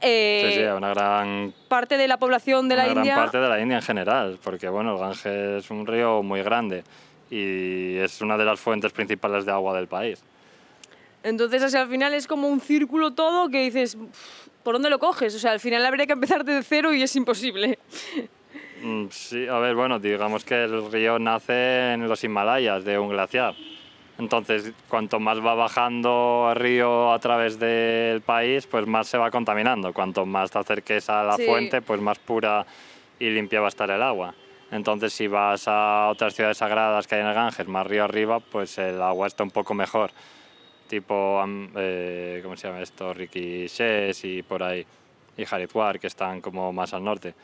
eh, 0.00 0.44
sí, 0.48 0.60
sí, 0.60 0.64
una 0.64 0.90
gran 0.90 1.52
parte 1.68 1.98
de 1.98 2.08
la 2.08 2.18
población 2.18 2.68
de 2.68 2.76
la 2.76 2.86
India. 2.86 3.02
Una 3.02 3.04
gran 3.04 3.24
parte 3.24 3.38
de 3.38 3.48
la 3.48 3.60
India 3.60 3.76
en 3.76 3.82
general, 3.82 4.38
porque 4.42 4.68
bueno, 4.70 4.94
el 4.94 4.98
Ganges 4.98 5.64
es 5.64 5.70
un 5.70 5.86
río 5.86 6.22
muy 6.22 6.42
grande 6.42 6.84
y 7.30 7.96
es 7.98 8.22
una 8.22 8.38
de 8.38 8.46
las 8.46 8.58
fuentes 8.58 8.92
principales 8.92 9.44
de 9.44 9.52
agua 9.52 9.76
del 9.76 9.88
país. 9.88 10.22
Entonces, 11.22 11.62
así, 11.62 11.76
al 11.76 11.88
final 11.88 12.14
es 12.14 12.26
como 12.26 12.48
un 12.48 12.60
círculo 12.60 13.12
todo 13.12 13.50
que 13.50 13.60
dices, 13.60 13.98
¿por 14.62 14.76
dónde 14.76 14.88
lo 14.88 14.98
coges? 14.98 15.34
O 15.34 15.38
sea, 15.38 15.50
al 15.50 15.60
final 15.60 15.84
habría 15.84 16.06
que 16.06 16.14
empezar 16.14 16.44
de 16.44 16.62
cero 16.62 16.94
y 16.94 17.02
es 17.02 17.14
imposible. 17.16 17.78
Mm, 18.82 19.06
sí, 19.10 19.46
a 19.46 19.58
ver, 19.58 19.74
bueno, 19.74 19.98
digamos 19.98 20.44
que 20.44 20.64
el 20.64 20.90
río 20.90 21.18
nace 21.18 21.92
en 21.94 22.08
los 22.08 22.22
Himalayas 22.22 22.84
de 22.84 22.98
un 22.98 23.08
glaciar. 23.08 23.54
Entonces, 24.18 24.72
cuanto 24.88 25.20
más 25.20 25.38
va 25.44 25.54
bajando 25.54 26.48
el 26.50 26.56
río 26.56 27.12
a 27.12 27.18
través 27.20 27.58
del 27.58 28.20
país, 28.20 28.66
pues 28.66 28.86
más 28.86 29.06
se 29.06 29.16
va 29.16 29.30
contaminando. 29.30 29.92
Cuanto 29.92 30.26
más 30.26 30.50
te 30.50 30.58
acerques 30.58 31.08
a 31.08 31.22
la 31.22 31.36
fuente, 31.36 31.82
pues 31.82 32.00
más 32.00 32.18
pura 32.18 32.66
y 33.20 33.30
limpia 33.30 33.60
va 33.60 33.66
a 33.66 33.68
estar 33.68 33.88
el 33.90 34.02
agua. 34.02 34.34
Entonces, 34.72 35.12
si 35.12 35.28
vas 35.28 35.68
a 35.68 36.08
otras 36.10 36.34
ciudades 36.34 36.58
sagradas 36.58 37.06
que 37.06 37.14
hay 37.14 37.20
en 37.20 37.28
el 37.28 37.34
Ganges, 37.34 37.68
más 37.68 37.86
río 37.86 38.04
arriba, 38.04 38.40
pues 38.40 38.76
el 38.78 39.00
agua 39.00 39.28
está 39.28 39.44
un 39.44 39.50
poco 39.50 39.72
mejor. 39.72 40.10
Tipo, 40.88 41.44
eh, 41.76 42.40
¿cómo 42.42 42.56
se 42.56 42.66
llama 42.66 42.82
esto? 42.82 43.14
Rikishes 43.14 44.24
y 44.24 44.42
por 44.42 44.62
ahí. 44.62 44.84
Y 45.36 45.44
Haridwar, 45.48 46.00
que 46.00 46.08
están 46.08 46.40
como 46.40 46.72
más 46.72 46.92
al 46.92 47.04
norte. 47.04 47.34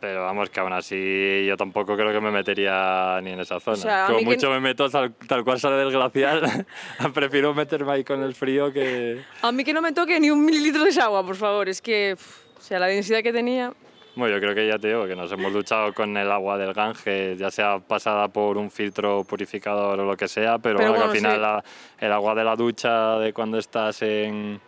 Pero 0.00 0.22
vamos, 0.22 0.48
que 0.48 0.60
aún 0.60 0.72
así 0.72 1.44
yo 1.46 1.58
tampoco 1.58 1.94
creo 1.94 2.10
que 2.10 2.20
me 2.20 2.30
metería 2.30 3.20
ni 3.22 3.32
en 3.32 3.40
esa 3.40 3.60
zona. 3.60 4.06
Como 4.06 4.22
mucho 4.22 4.50
me 4.50 4.58
meto 4.58 4.88
tal, 4.88 5.44
cual 5.44 5.60
sale 5.60 5.76
del 5.76 5.90
glacial, 5.90 6.40
prefiero 7.14 7.52
meterme 7.52 7.92
ahí 7.92 8.04
con 8.04 8.22
el 8.22 8.34
frío 8.34 8.72
que... 8.72 9.20
A 9.42 9.52
mí 9.52 9.62
que 9.62 9.74
no 9.74 9.82
me 9.82 9.92
toque 9.92 10.18
ni 10.18 10.30
un 10.30 10.42
mililitro 10.42 10.84
de 10.84 11.00
agua, 11.00 11.24
por 11.24 11.36
favor. 11.36 11.68
Es 11.68 11.82
que, 11.82 12.16
o 12.58 12.60
sea, 12.60 12.78
la 12.78 12.86
densidad 12.86 13.22
que 13.22 13.32
tenía... 13.32 13.74
Bueno, 14.16 14.34
yo 14.34 14.40
creo 14.40 14.54
que 14.54 14.66
ya 14.66 14.78
te 14.78 14.88
digo 14.88 15.06
que 15.06 15.14
nos 15.14 15.30
hemos 15.32 15.52
duchado 15.52 15.92
con 15.92 16.16
el 16.16 16.32
agua 16.32 16.56
del 16.56 16.72
Ganges, 16.72 17.38
ya 17.38 17.50
sea 17.50 17.78
pasada 17.78 18.28
por 18.28 18.56
un 18.56 18.70
filtro 18.70 19.22
purificador 19.24 20.00
o 20.00 20.04
lo 20.04 20.16
que 20.16 20.28
sea, 20.28 20.58
pero, 20.58 20.80
al 20.80 21.10
final 21.10 21.62
el 21.98 22.12
agua 22.12 22.34
de 22.34 22.44
la 22.44 22.56
ducha 22.56 23.18
de 23.18 23.32
cuando 23.32 23.58
estás 23.58 24.02
en, 24.02 24.60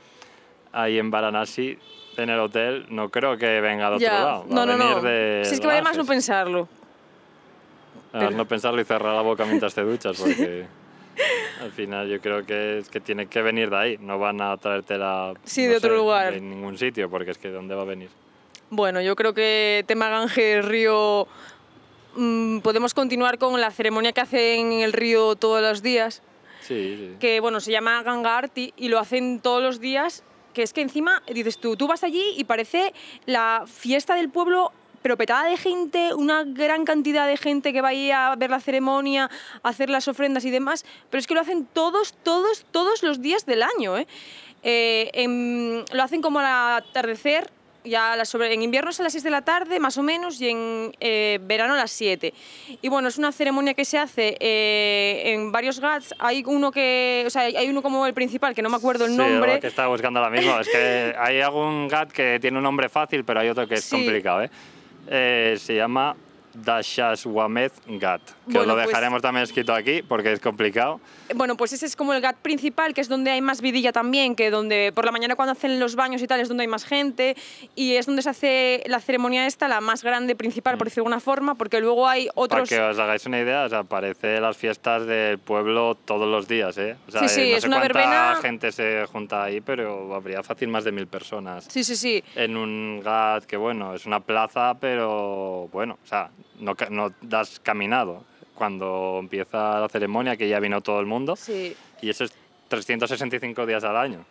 ahí 0.72 0.98
en 0.98 1.10
Varanasi 1.10 1.76
en 2.16 2.30
el 2.30 2.38
hotel 2.40 2.86
no 2.90 3.08
creo 3.08 3.36
que 3.36 3.60
venga 3.60 3.90
de 3.90 3.96
otro 3.96 4.08
lado. 4.08 4.44
no, 4.48 4.66
no, 4.66 4.76
no. 4.76 5.00
si 5.00 5.54
es 5.54 5.60
que 5.60 5.66
vale 5.66 5.82
más 5.82 5.96
no 5.96 6.04
pensarlo. 6.04 6.68
No 8.12 8.46
pensarlo 8.46 8.80
y 8.80 8.84
cerrar 8.84 9.14
la 9.14 9.22
boca 9.22 9.44
mientras 9.46 9.74
te 9.74 9.82
duchas, 9.82 10.20
porque 10.20 10.66
al 11.62 11.72
final 11.72 12.08
yo 12.08 12.20
creo 12.20 12.44
que, 12.44 12.78
es 12.78 12.90
que 12.90 13.00
tiene 13.00 13.26
que 13.26 13.40
venir 13.40 13.70
de 13.70 13.76
ahí. 13.76 13.98
No 13.98 14.18
van 14.18 14.40
a 14.42 14.56
traértela 14.58 15.32
sí, 15.44 15.66
de 15.66 15.76
otro 15.76 15.96
lugar. 15.96 16.34
En 16.34 16.50
ningún 16.50 16.76
sitio, 16.76 17.08
porque 17.08 17.30
es 17.30 17.38
que 17.38 17.48
¿de 17.48 17.54
dónde 17.54 17.74
va 17.74 17.82
a 17.82 17.86
venir? 17.86 18.10
Bueno, 18.68 19.00
yo 19.00 19.16
creo 19.16 19.32
que 19.34 19.84
tema 19.86 20.08
Ganges, 20.08 20.64
río... 20.64 21.26
Mm, 22.14 22.58
podemos 22.58 22.92
continuar 22.92 23.38
con 23.38 23.58
la 23.58 23.70
ceremonia 23.70 24.12
que 24.12 24.20
hacen 24.20 24.72
en 24.72 24.80
el 24.80 24.92
río 24.92 25.34
todos 25.34 25.62
los 25.62 25.82
días. 25.82 26.22
Sí, 26.60 26.96
sí. 26.98 27.16
Que 27.18 27.40
bueno, 27.40 27.60
se 27.60 27.72
llama 27.72 28.02
Ganga 28.02 28.36
Arti 28.36 28.74
y 28.76 28.88
lo 28.88 28.98
hacen 28.98 29.40
todos 29.40 29.62
los 29.62 29.80
días 29.80 30.22
que 30.52 30.62
es 30.62 30.72
que 30.72 30.82
encima, 30.82 31.22
dices 31.32 31.58
tú, 31.58 31.76
tú 31.76 31.86
vas 31.86 32.04
allí 32.04 32.24
y 32.36 32.44
parece 32.44 32.92
la 33.26 33.64
fiesta 33.66 34.14
del 34.14 34.30
pueblo 34.30 34.72
pero 35.02 35.16
petada 35.16 35.48
de 35.48 35.56
gente, 35.56 36.14
una 36.14 36.44
gran 36.44 36.84
cantidad 36.84 37.26
de 37.26 37.36
gente 37.36 37.72
que 37.72 37.80
va 37.80 37.88
ahí 37.88 38.12
a 38.12 38.34
ver 38.36 38.50
la 38.50 38.60
ceremonia, 38.60 39.28
a 39.62 39.68
hacer 39.68 39.90
las 39.90 40.06
ofrendas 40.06 40.44
y 40.44 40.50
demás, 40.50 40.84
pero 41.10 41.18
es 41.18 41.26
que 41.26 41.34
lo 41.34 41.40
hacen 41.40 41.66
todos, 41.66 42.14
todos, 42.22 42.64
todos 42.70 43.02
los 43.02 43.20
días 43.20 43.44
del 43.44 43.64
año. 43.64 43.98
¿eh? 43.98 44.06
eh 44.62 45.84
lo 45.92 46.02
hacen 46.02 46.22
como 46.22 46.38
al 46.38 46.46
atardecer, 46.46 47.50
ya 47.84 48.24
sobre, 48.24 48.52
en 48.52 48.62
invierno 48.62 48.90
es 48.90 49.00
a 49.00 49.02
las 49.02 49.12
6 49.12 49.24
de 49.24 49.30
la 49.30 49.42
tarde, 49.42 49.78
más 49.80 49.98
o 49.98 50.02
menos, 50.02 50.40
y 50.40 50.48
en 50.48 50.92
eh, 51.00 51.38
verano 51.42 51.74
a 51.74 51.76
las 51.76 51.90
7. 51.90 52.32
Y 52.80 52.88
bueno, 52.88 53.08
es 53.08 53.18
una 53.18 53.32
ceremonia 53.32 53.74
que 53.74 53.84
se 53.84 53.98
hace 53.98 54.36
eh, 54.40 55.32
en 55.32 55.52
varios 55.52 55.80
GATs. 55.80 56.14
Hay 56.18 56.42
uno 56.46 56.70
que, 56.70 57.24
o 57.26 57.30
sea, 57.30 57.42
hay 57.42 57.68
uno 57.68 57.82
como 57.82 58.06
el 58.06 58.14
principal, 58.14 58.54
que 58.54 58.62
no 58.62 58.70
me 58.70 58.76
acuerdo 58.76 59.06
el 59.06 59.16
nombre. 59.16 59.54
Sí, 59.54 59.60
que 59.60 59.66
estaba 59.66 59.88
buscando 59.88 60.20
ahora 60.20 60.30
mismo. 60.30 60.58
es 60.58 60.68
que 60.68 61.14
hay 61.18 61.40
algún 61.40 61.88
GAT 61.88 62.12
que 62.12 62.38
tiene 62.40 62.58
un 62.58 62.64
nombre 62.64 62.88
fácil, 62.88 63.24
pero 63.24 63.40
hay 63.40 63.48
otro 63.48 63.66
que 63.66 63.74
es 63.74 63.88
complicado. 63.88 64.42
¿eh? 64.42 65.56
se 65.58 65.74
llama 65.74 66.14
Dashaswamet 66.54 67.72
Gat, 67.86 68.22
que 68.46 68.54
lo 68.54 68.74
pues 68.74 68.86
dejaremos 68.86 69.22
también 69.22 69.44
escrito 69.44 69.74
aquí 69.74 70.02
porque 70.02 70.32
es 70.32 70.40
complicado. 70.40 71.00
Bueno, 71.34 71.56
pues 71.56 71.72
ese 71.72 71.86
es 71.86 71.96
como 71.96 72.12
el 72.12 72.20
Gat 72.20 72.36
principal, 72.36 72.94
que 72.94 73.00
es 73.00 73.08
donde 73.08 73.30
hay 73.30 73.40
más 73.40 73.60
vidilla 73.60 73.92
también, 73.92 74.34
que 74.36 74.50
donde 74.50 74.92
por 74.94 75.04
la 75.04 75.12
mañana 75.12 75.36
cuando 75.36 75.52
hacen 75.52 75.80
los 75.80 75.96
baños 75.96 76.22
y 76.22 76.26
tal 76.26 76.40
es 76.40 76.48
donde 76.48 76.62
hay 76.62 76.68
más 76.68 76.84
gente 76.84 77.36
y 77.74 77.94
es 77.94 78.06
donde 78.06 78.22
se 78.22 78.30
hace 78.30 78.82
la 78.86 79.00
ceremonia 79.00 79.46
esta, 79.46 79.68
la 79.68 79.80
más 79.80 80.02
grande 80.02 80.34
principal, 80.34 80.76
por 80.76 80.86
mm. 80.86 80.88
decirlo 80.88 81.04
de 81.04 81.14
alguna 81.14 81.20
forma, 81.20 81.54
porque 81.54 81.80
luego 81.80 82.08
hay 82.08 82.28
otros... 82.34 82.68
Para 82.68 82.82
que 82.82 82.90
os 82.90 82.98
hagáis 82.98 83.26
una 83.26 83.40
idea, 83.40 83.64
o 83.64 83.68
sea, 83.68 83.84
parece 83.84 84.40
las 84.40 84.56
fiestas 84.56 85.06
del 85.06 85.38
pueblo 85.38 85.94
todos 85.94 86.28
los 86.28 86.48
días, 86.48 86.76
¿eh? 86.78 86.96
O 87.08 87.10
sea, 87.10 87.22
sí, 87.22 87.28
sí, 87.28 87.50
no 87.50 87.56
es 87.56 87.62
sé 87.62 87.68
una 87.68 87.80
cuánta 87.80 88.00
verbena... 88.00 88.38
gente 88.40 88.72
se 88.72 89.06
junta 89.06 89.44
ahí, 89.44 89.60
pero 89.60 90.14
habría 90.14 90.42
fácil 90.42 90.68
más 90.68 90.84
de 90.84 90.92
mil 90.92 91.06
personas. 91.06 91.66
Sí, 91.68 91.84
sí, 91.84 91.96
sí. 91.96 92.22
En 92.34 92.56
un 92.56 93.00
Gat 93.02 93.44
que, 93.44 93.56
bueno, 93.56 93.94
es 93.94 94.06
una 94.06 94.20
plaza, 94.20 94.74
pero 94.78 95.68
bueno, 95.72 95.98
o 96.02 96.06
sea, 96.06 96.30
no, 96.62 96.74
no 96.90 97.12
das 97.20 97.60
caminado 97.60 98.24
cuando 98.54 99.18
empieza 99.20 99.80
la 99.80 99.88
ceremonia, 99.88 100.36
que 100.36 100.48
ya 100.48 100.60
vino 100.60 100.80
todo 100.80 101.00
el 101.00 101.06
mundo. 101.06 101.36
Sí. 101.36 101.76
Y 102.00 102.10
eso 102.10 102.24
es 102.24 102.32
365 102.68 103.66
días 103.66 103.84
al 103.84 103.96
año. 103.96 104.24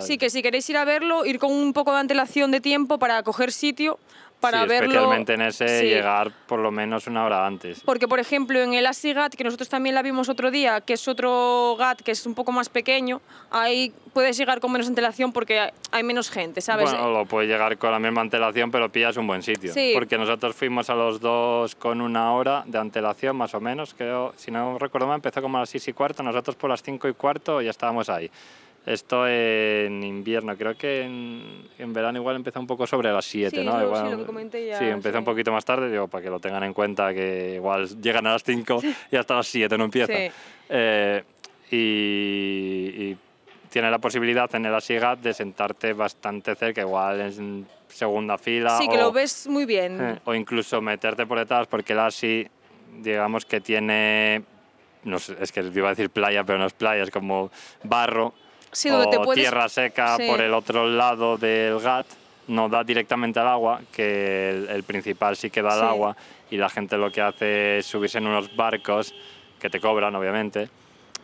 sí, 0.00 0.16
que 0.16 0.30
si 0.30 0.40
queréis 0.42 0.68
ir 0.70 0.78
a 0.78 0.84
verlo, 0.84 1.26
ir 1.26 1.38
con 1.38 1.52
un 1.52 1.72
poco 1.72 1.92
de 1.92 2.00
antelación 2.00 2.50
de 2.50 2.60
tiempo 2.60 2.98
para 2.98 3.22
coger 3.22 3.52
sitio, 3.52 3.98
para 4.40 4.62
sí, 4.62 4.68
verlo. 4.68 4.86
Especialmente 4.86 5.34
en 5.34 5.42
ese 5.42 5.82
llegar 5.84 6.30
por 6.46 6.58
lo 6.58 6.70
menos 6.70 7.06
una 7.06 7.24
hora 7.24 7.46
antes. 7.46 7.80
Porque, 7.84 8.08
por 8.08 8.20
ejemplo, 8.20 8.60
en 8.60 8.74
el 8.74 8.86
Asigat, 8.86 9.34
que 9.34 9.44
nosotros 9.44 9.68
también 9.68 9.94
la 9.94 10.02
vimos 10.02 10.28
otro 10.28 10.50
día, 10.50 10.80
que 10.80 10.94
es 10.94 11.08
otro 11.08 11.76
GAT 11.78 12.02
que 12.02 12.12
es 12.12 12.26
un 12.26 12.34
poco 12.34 12.52
más 12.52 12.68
pequeño, 12.68 13.20
ahí 13.50 13.92
puedes 14.12 14.36
llegar 14.36 14.60
con 14.60 14.72
menos 14.72 14.88
antelación 14.88 15.32
porque 15.32 15.70
hay 15.90 16.02
menos 16.02 16.30
gente, 16.30 16.60
¿sabes? 16.60 16.90
Bueno, 16.90 17.10
lo 17.10 17.26
puedes 17.26 17.50
llegar 17.50 17.76
con 17.78 17.90
la 17.90 17.98
misma 17.98 18.22
antelación, 18.22 18.70
pero 18.70 18.90
pillas 18.90 19.16
un 19.16 19.26
buen 19.26 19.42
sitio. 19.42 19.72
Sí. 19.72 19.92
Porque 19.94 20.16
nosotros 20.16 20.54
fuimos 20.54 20.88
a 20.90 20.94
los 20.94 21.20
dos 21.20 21.74
con 21.74 22.00
una 22.00 22.32
hora 22.32 22.62
de 22.66 22.78
antelación, 22.78 23.36
más 23.36 23.54
o 23.54 23.60
menos. 23.60 23.94
Creo, 23.94 24.32
si 24.36 24.50
no 24.50 24.78
recuerdo 24.78 25.06
mal, 25.06 25.16
empezó 25.16 25.42
como 25.42 25.58
a 25.58 25.60
las 25.60 25.70
6 25.70 25.88
y 25.88 25.92
cuarto, 25.92 26.22
nosotros 26.22 26.56
por 26.56 26.70
las 26.70 26.82
5 26.82 27.08
y 27.08 27.14
cuarto 27.14 27.60
ya 27.60 27.70
estábamos 27.70 28.08
ahí. 28.08 28.30
Esto 28.86 29.26
en 29.26 30.04
invierno, 30.04 30.56
creo 30.56 30.76
que 30.76 31.02
en, 31.02 31.68
en 31.76 31.92
verano 31.92 32.18
igual 32.20 32.36
empieza 32.36 32.60
un 32.60 32.68
poco 32.68 32.86
sobre 32.86 33.12
las 33.12 33.24
7, 33.24 33.58
Sí, 33.58 33.64
¿no? 33.66 33.76
lo- 33.80 33.86
Igual- 33.86 34.04
sí, 34.04 34.10
lo 34.12 34.18
que 34.18 34.24
comenté 34.26 34.64
ya, 34.66 34.78
Sí, 34.78 34.84
empieza 34.84 35.16
sí. 35.16 35.18
un 35.18 35.24
poquito 35.24 35.50
más 35.50 35.64
tarde, 35.64 35.90
digo, 35.90 36.06
para 36.06 36.22
que 36.22 36.30
lo 36.30 36.38
tengan 36.38 36.62
en 36.62 36.72
cuenta, 36.72 37.12
que 37.12 37.54
igual 37.56 37.88
llegan 38.00 38.28
a 38.28 38.32
las 38.34 38.44
5 38.44 38.80
y 39.10 39.16
hasta 39.16 39.34
las 39.34 39.48
7 39.48 39.76
no 39.76 39.84
empieza. 39.86 40.12
Eh, 40.68 41.24
y, 41.68 41.76
y 43.10 43.16
tiene 43.70 43.90
la 43.90 43.98
posibilidad 43.98 44.48
en 44.54 44.66
el 44.66 44.74
Asigat 44.74 45.18
de 45.18 45.34
sentarte 45.34 45.92
bastante 45.92 46.54
cerca, 46.54 46.80
igual 46.80 47.20
en 47.22 47.66
segunda 47.88 48.38
fila. 48.38 48.78
Sí, 48.78 48.88
que 48.88 48.96
o- 48.98 49.00
lo 49.00 49.12
ves 49.12 49.48
muy 49.48 49.64
bien. 49.66 49.98
eh, 50.00 50.18
o 50.24 50.32
incluso 50.32 50.80
meterte 50.80 51.26
por 51.26 51.38
detrás, 51.40 51.66
porque 51.66 51.92
el 51.92 51.98
Asi, 51.98 52.46
digamos 53.00 53.44
que 53.46 53.60
tiene, 53.60 54.44
no 55.02 55.18
sé, 55.18 55.36
es 55.40 55.50
que 55.50 55.60
iba 55.62 55.88
a 55.88 55.90
decir 55.90 56.08
playa, 56.10 56.44
pero 56.44 56.58
no 56.58 56.66
es 56.66 56.72
playa, 56.72 57.02
es 57.02 57.10
como 57.10 57.50
barro 57.82 58.32
Sí, 58.72 58.90
o 58.90 59.08
te 59.08 59.18
puedes- 59.20 59.42
tierra 59.42 59.68
seca 59.68 60.16
Sí. 60.16 60.26
por 60.28 60.40
el 60.40 60.52
otro 60.54 60.86
lado 60.86 61.36
del 61.38 61.78
GAT, 61.80 62.06
no 62.48 62.68
da 62.68 62.84
directamente 62.84 63.40
al 63.40 63.48
agua, 63.48 63.80
que 63.92 64.50
el, 64.50 64.68
el 64.68 64.82
principal 64.84 65.36
sí 65.36 65.50
que 65.50 65.62
da 65.62 65.72
al 65.74 65.80
Sí. 65.80 65.86
agua, 65.86 66.16
y 66.50 66.56
la 66.56 66.68
gente 66.68 66.96
lo 66.96 67.10
que 67.10 67.20
hace 67.22 67.78
es 67.78 67.86
subirse 67.86 68.18
en 68.18 68.26
unos 68.26 68.54
barcos, 68.54 69.14
que 69.58 69.70
te 69.70 69.80
cobran, 69.80 70.14
obviamente, 70.14 70.68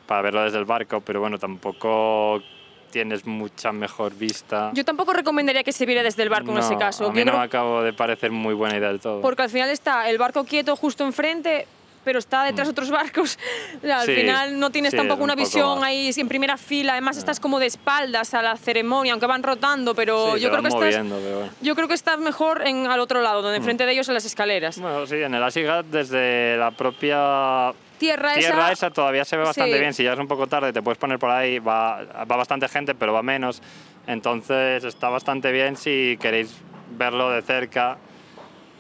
para 0.06 0.22
verlo 0.22 0.42
desde 0.42 0.58
el 0.58 0.64
barco, 0.64 1.00
pero 1.00 1.20
bueno, 1.20 1.38
tampoco 1.38 2.42
tienes 2.90 3.24
mucha 3.26 3.72
mejor 3.72 4.14
vista. 4.14 4.70
Yo 4.74 4.84
tampoco 4.84 5.12
recomendaría 5.12 5.62
que 5.62 5.72
se 5.72 5.86
viera 5.86 6.02
desde 6.02 6.22
el 6.24 6.28
barco 6.28 6.50
en 6.52 6.58
ese 6.58 6.76
caso. 6.76 7.06
A 7.06 7.12
mí 7.12 7.18
Yo 7.20 7.24
no 7.24 7.30
creo- 7.32 7.38
me 7.40 7.46
acabo 7.46 7.82
de 7.82 7.92
parecer 7.92 8.30
muy 8.30 8.52
buena 8.54 8.76
idea 8.76 8.88
del 8.88 9.00
todo. 9.00 9.20
Porque 9.22 9.42
al 9.42 9.48
final 9.50 9.70
está 9.70 10.10
el 10.10 10.18
barco 10.18 10.44
quieto 10.44 10.76
justo 10.76 11.04
enfrente, 11.04 11.66
pero 12.04 12.18
está 12.18 12.44
detrás 12.44 12.68
otros 12.68 12.90
barcos. 12.90 13.38
O 13.78 13.80
sea, 13.86 14.00
al 14.00 14.06
Mm. 14.08 14.10
Sí, 14.10 14.14
final 14.20 14.58
no 14.60 14.70
tienes 14.70 14.90
sí, 14.92 14.96
tampoco 14.96 15.22
una 15.24 15.34
un 15.34 15.38
visión 15.38 15.78
más. 15.80 15.84
Ah. 15.84 15.86
ahí 15.86 16.10
en 16.16 16.28
primera 16.28 16.56
fila. 16.56 16.92
Además 16.92 17.16
estás 17.16 17.40
como 17.40 17.58
de 17.58 17.66
espaldas 17.66 18.34
a 18.34 18.42
la 18.42 18.56
ceremonia, 18.56 19.12
aunque 19.12 19.26
van 19.26 19.42
rotando, 19.42 19.94
pero 19.94 20.34
Sí, 20.34 20.40
yo 20.40 20.50
creo 20.50 20.62
que 20.62 20.68
van 20.68 20.72
estás, 20.84 21.04
moviendo, 21.04 21.16
pero 21.22 21.48
yo 21.60 21.74
creo 21.74 21.88
que 21.88 21.94
estás 21.94 22.18
mejor 22.18 22.66
en, 22.66 22.86
al 22.86 23.00
otro 23.00 23.20
lado, 23.22 23.42
donde 23.42 23.56
enfrente 23.58 23.86
de 23.86 23.92
ellos 23.92 24.08
en 24.08 24.14
las 24.14 24.24
escaleras. 24.24 24.78
Bueno, 24.80 25.06
sí, 25.06 25.16
en 25.16 25.34
el 25.34 25.42
Asigat 25.42 25.86
desde 25.86 26.56
la 26.56 26.70
propia 26.72 27.72
Tierra, 27.98 28.34
tierra 28.34 28.62
esa, 28.66 28.72
esa 28.72 28.90
todavía 28.90 29.24
se 29.24 29.36
ve 29.36 29.44
bastante 29.44 29.74
Sí. 29.74 29.78
bien. 29.80 29.94
Si 29.94 30.02
ya 30.02 30.12
es 30.14 30.18
un 30.18 30.26
poco 30.28 30.46
tarde, 30.48 30.72
te 30.72 30.82
puedes 30.82 30.98
poner 30.98 31.18
por 31.20 31.30
ahí, 31.30 31.58
va, 31.60 32.02
va 32.02 32.36
bastante 32.36 32.68
gente, 32.68 32.94
pero 32.96 33.12
va 33.12 33.22
menos. 33.22 33.62
Entonces 34.06 34.82
está 34.84 35.08
bastante 35.08 35.52
bien 35.52 35.76
si 35.76 36.18
queréis 36.20 36.54
verlo 36.98 37.30
de 37.30 37.42
cerca, 37.42 37.98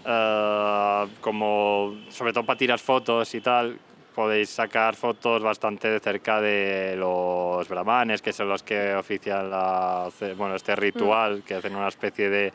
eh, 0.04 1.06
como 1.20 1.96
sobre 2.08 2.32
todo 2.32 2.44
para 2.44 2.58
tirar 2.58 2.78
fotos 2.78 3.34
y 3.34 3.40
tal. 3.40 3.78
Podéis 4.14 4.50
sacar 4.50 4.94
fotos 4.94 5.42
bastante 5.42 5.88
de 5.88 5.98
cerca 5.98 6.40
de 6.40 6.94
los 6.98 7.66
brahmanes, 7.66 8.20
que 8.20 8.32
son 8.32 8.48
los 8.48 8.62
que 8.62 8.94
ofician 8.94 9.48
la, 9.48 10.10
bueno, 10.36 10.54
este 10.54 10.76
ritual, 10.76 11.42
que 11.42 11.54
hacen 11.54 11.74
una 11.74 11.88
especie 11.88 12.28
de 12.28 12.52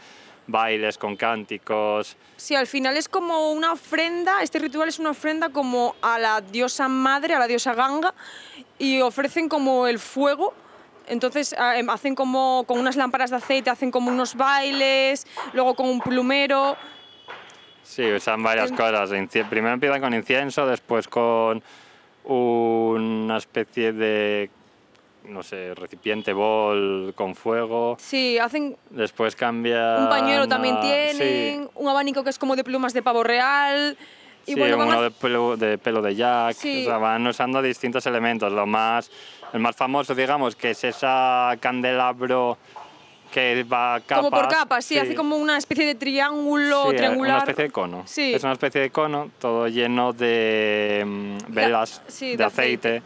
bailes 0.47 0.97
con 0.97 1.15
cánticos. 1.15 2.15
Sí, 2.37 2.55
al 2.55 2.67
final 2.67 2.97
es 2.97 3.07
como 3.07 3.51
una 3.51 3.73
ofrenda, 3.73 4.41
este 4.41 4.59
ritual 4.59 4.89
es 4.89 4.99
una 4.99 5.11
ofrenda 5.11 5.49
como 5.49 5.95
a 6.01 6.17
la 6.17 6.41
diosa 6.41 6.87
madre, 6.87 7.35
a 7.35 7.39
la 7.39 7.47
diosa 7.47 7.73
Ganga, 7.73 8.13
y 8.79 9.01
ofrecen 9.01 9.49
como 9.49 9.87
el 9.87 9.99
fuego. 9.99 10.53
Entonces 11.07 11.55
ah, 11.57 11.77
em, 11.77 11.89
hacen 11.89 12.15
como 12.15 12.65
con 12.67 12.79
unas 12.79 12.95
lámparas 12.95 13.29
de 13.29 13.37
aceite, 13.37 13.69
hacen 13.69 13.91
como 13.91 14.11
unos 14.11 14.35
bailes, 14.35 15.25
luego 15.53 15.75
con 15.75 15.87
un 15.87 15.99
plumero. 16.01 16.77
Sí, 17.87 18.03
usan 18.11 18.43
varias 18.43 18.71
cosas. 18.71 19.09
Primero 19.49 19.73
empiezan 19.73 20.01
con 20.01 20.13
incienso, 20.13 20.67
después 20.67 21.07
con 21.07 21.63
una 22.25 23.37
especie 23.37 23.93
de, 23.93 24.49
no 25.25 25.41
sé, 25.41 25.73
recipiente 25.73 26.33
bol 26.33 27.13
con 27.15 27.33
fuego. 27.35 27.95
Sí, 27.99 28.37
hacen 28.37 28.75
Después 28.89 29.35
cambia. 29.35 29.97
un 29.99 30.09
pañuelo 30.09 30.47
también 30.47 30.79
tienen, 30.81 31.69
un 31.75 31.87
abanico 31.87 32.23
que 32.23 32.29
es 32.29 32.37
como 32.37 32.55
de 32.55 32.63
plumas 32.63 32.93
de 32.93 33.01
pavo 33.01 33.23
real. 33.23 33.97
Y 34.45 34.53
sí, 34.53 34.59
bueno, 34.59 34.77
uno 34.77 34.99
a- 34.99 35.03
de 35.03 35.11
pelo, 35.11 35.57
de 35.57 35.77
pelo 35.77 36.01
de 36.01 36.15
jack. 36.15 36.53
Sí. 36.55 36.83
O 36.83 36.85
sea, 36.89 36.97
van 36.97 37.25
usando 37.27 37.61
distintos 37.61 38.05
elementos. 38.05 38.51
Lo 38.51 38.65
más, 38.65 39.09
el 39.53 39.59
más 39.59 39.75
famoso, 39.75 40.13
digamos, 40.15 40.55
que 40.55 40.71
es 40.71 40.83
esa 40.83 41.55
candelabro 41.59 42.57
que 43.31 43.63
va 43.63 43.99
capas. 43.99 44.17
como 44.17 44.31
por 44.31 44.47
capas, 44.47 44.85
sí, 44.85 44.97
hace 44.97 45.15
como 45.15 45.37
una 45.37 45.57
especie 45.57 45.85
de 45.85 45.95
triángulo 45.95 46.91
Sí, 46.91 46.97
triangular. 46.97 47.35
Una 47.35 47.39
especie 47.39 47.63
de 47.65 47.71
cono. 47.71 48.03
Sí. 48.05 48.33
Es 48.33 48.43
una 48.43 48.53
especie 48.53 48.81
de 48.81 48.89
cono, 48.89 49.29
todo 49.39 49.67
lleno 49.67 50.13
de 50.13 51.03
mm, 51.05 51.53
velas 51.53 52.01
sí, 52.07 52.31
de, 52.31 52.37
de 52.37 52.43
aceite. 52.43 53.01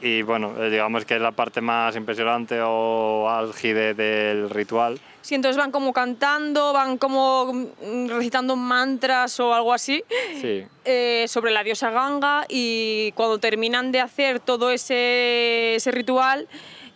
Y 0.00 0.22
bueno, 0.22 0.54
eh, 0.62 0.70
digamos 0.70 1.04
que 1.04 1.16
es 1.16 1.20
la 1.20 1.32
parte 1.32 1.60
más 1.60 1.96
impresionante 1.96 2.60
o 2.62 3.28
álgide 3.28 3.94
del 3.94 4.48
ritual. 4.48 5.00
Sí, 5.22 5.34
entonces 5.34 5.56
van 5.56 5.72
como 5.72 5.92
cantando, 5.92 6.72
van 6.72 6.98
como 6.98 7.52
mm, 7.52 8.08
recitando 8.08 8.54
mantras 8.54 9.40
o 9.40 9.52
algo 9.52 9.72
así 9.72 10.02
Sí. 10.40 10.64
eh, 10.84 11.24
sobre 11.28 11.50
la 11.50 11.64
diosa 11.64 11.90
Ganga 11.90 12.46
y 12.48 13.12
cuando 13.12 13.38
terminan 13.38 13.90
de 13.90 14.00
hacer 14.00 14.38
todo 14.38 14.70
ese, 14.70 15.74
ese 15.74 15.90
ritual, 15.90 16.46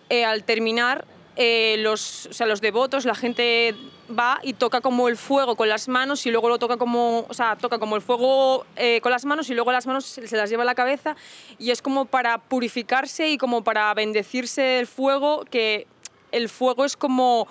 eh, 0.09 0.25
al 0.25 0.45
terminar, 0.45 1.05
eh, 1.37 1.77
los, 1.79 2.27
o 2.27 2.33
sea, 2.33 2.47
los 2.47 2.61
devotos, 2.61 3.05
la 3.05 3.15
gente 3.15 3.75
va 4.19 4.39
y 4.43 4.53
toca 4.53 4.81
como 4.81 5.09
el 5.09 5.17
fuego 5.17 5.57
con 5.57 5.69
las 5.69 5.89
manos 5.89 6.27
y 6.27 6.31
luego 6.31 6.49
lo 6.49 6.59
toca 6.59 6.77
como, 6.77 7.25
o 7.29 7.35
sea, 7.35 7.57
toca 7.57 7.79
como 7.79 7.97
el 7.97 8.03
fuego 8.03 8.67
eh, 8.77 9.01
con 9.01 9.11
las 9.11 9.25
manos 9.25 9.49
y 9.49 9.55
luego 9.55 9.73
las 9.73 9.87
manos 9.87 10.05
se 10.05 10.27
se 10.27 10.37
las 10.37 10.51
lleva 10.51 10.63
a 10.63 10.67
la 10.67 10.75
cabeza 10.75 11.17
y 11.59 11.71
es 11.71 11.81
como 11.81 12.05
para 12.05 12.39
purificarse 12.39 13.31
y 13.31 13.39
como 13.39 13.65
para 13.65 13.93
bendecirse 13.95 14.79
el 14.79 14.87
fuego, 14.87 15.45
que 15.51 15.87
el 16.33 16.49
fuego 16.49 16.85
es 16.85 16.97
como 16.97 17.49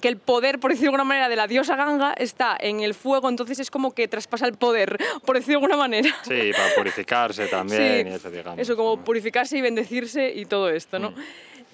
que 0.00 0.08
el 0.08 0.16
poder, 0.16 0.58
por 0.58 0.70
decirlo 0.70 0.90
de 0.90 0.96
alguna 0.96 1.04
manera, 1.04 1.28
de 1.28 1.36
la 1.36 1.46
diosa 1.46 1.76
Ganga 1.76 2.14
está 2.14 2.56
en 2.58 2.80
el 2.80 2.94
fuego, 2.94 3.28
entonces 3.28 3.58
es 3.58 3.70
como 3.70 3.92
que 3.92 4.08
traspasa 4.08 4.46
el 4.46 4.54
poder, 4.54 4.98
por 5.24 5.36
decirlo 5.36 5.60
de 5.60 5.66
alguna 5.66 5.76
manera. 5.76 6.14
Sí, 6.22 6.50
para 6.52 6.74
purificarse 6.74 7.46
también 7.50 8.06
Sí, 8.06 8.10
y 8.10 8.14
eso, 8.14 8.30
digamos. 8.30 8.58
Eso, 8.58 8.76
como 8.76 9.04
purificarse 9.04 9.56
y 9.56 9.60
bendecirse 9.60 10.32
y 10.34 10.46
todo 10.46 10.68
esto, 10.70 10.98
¿no? 10.98 11.14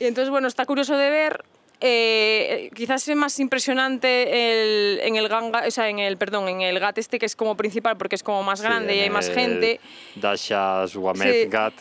Y 0.00 0.06
entonces, 0.06 0.30
bueno, 0.30 0.48
está 0.48 0.64
curioso 0.66 0.96
de 0.96 1.10
ver. 1.10 1.44
eh, 1.82 2.68
quizás 2.74 3.08
es 3.08 3.16
más 3.16 3.40
impresionante 3.40 4.24
el- 4.92 5.00
en 5.00 5.16
el 5.16 5.28
Ganga, 5.30 5.62
o 5.66 5.70
sea, 5.70 5.88
en 5.88 5.98
el, 5.98 6.18
perdón, 6.18 6.46
en 6.50 6.60
el 6.60 6.78
GAT 6.78 6.98
este 6.98 7.18
que 7.18 7.24
es 7.24 7.34
como 7.34 7.56
principal 7.56 7.96
porque 7.96 8.16
es 8.16 8.22
como 8.22 8.42
más 8.42 8.58
Sí, 8.58 8.66
grande 8.66 8.94
y 8.96 8.98
en 8.98 9.04
hay 9.04 9.08
más 9.10 9.30
gente. 9.30 9.80
Dasha 10.14 10.86
Swamed 10.86 11.32
Sí. 11.44 11.48
Gat 11.48 11.72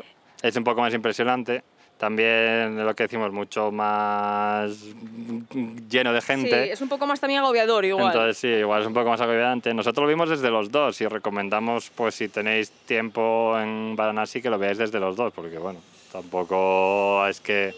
es 0.42 0.56
un 0.56 0.64
poco 0.64 0.80
más 0.80 0.94
impresionante. 0.94 1.64
También 1.98 2.82
lo 2.86 2.96
que 2.96 3.04
decimos, 3.04 3.30
mucho 3.34 3.74
más 3.74 4.72
lleno 5.90 6.14
de 6.14 6.22
gente. 6.22 6.64
Sí, 6.68 6.72
es 6.72 6.80
un 6.80 6.88
poco 6.88 7.06
más 7.06 7.20
también 7.20 7.42
agobiador 7.42 7.84
igual. 7.84 8.06
Entonces 8.08 8.38
sí, 8.38 8.48
igual 8.48 8.80
es 8.84 8.88
un 8.88 8.94
poco 8.94 9.10
más 9.10 9.20
agobiante. 9.20 9.74
Nosotros 9.74 10.04
lo 10.04 10.08
vimos 10.08 10.30
desde 10.30 10.50
los 10.50 10.72
dos 10.72 11.02
y 11.02 11.08
recomendamos, 11.08 11.90
pues 11.94 12.16
si 12.16 12.30
tenéis 12.30 12.72
tiempo 12.86 13.60
en 13.60 13.98
Varanasi, 13.98 14.42
que 14.42 14.50
lo 14.50 14.58
veáis 14.58 14.78
desde 14.78 15.02
los 15.02 15.18
dos, 15.18 15.34
porque 15.34 15.58
bueno, 15.58 15.82
tampoco 16.10 17.28
es 17.28 17.42
que, 17.42 17.74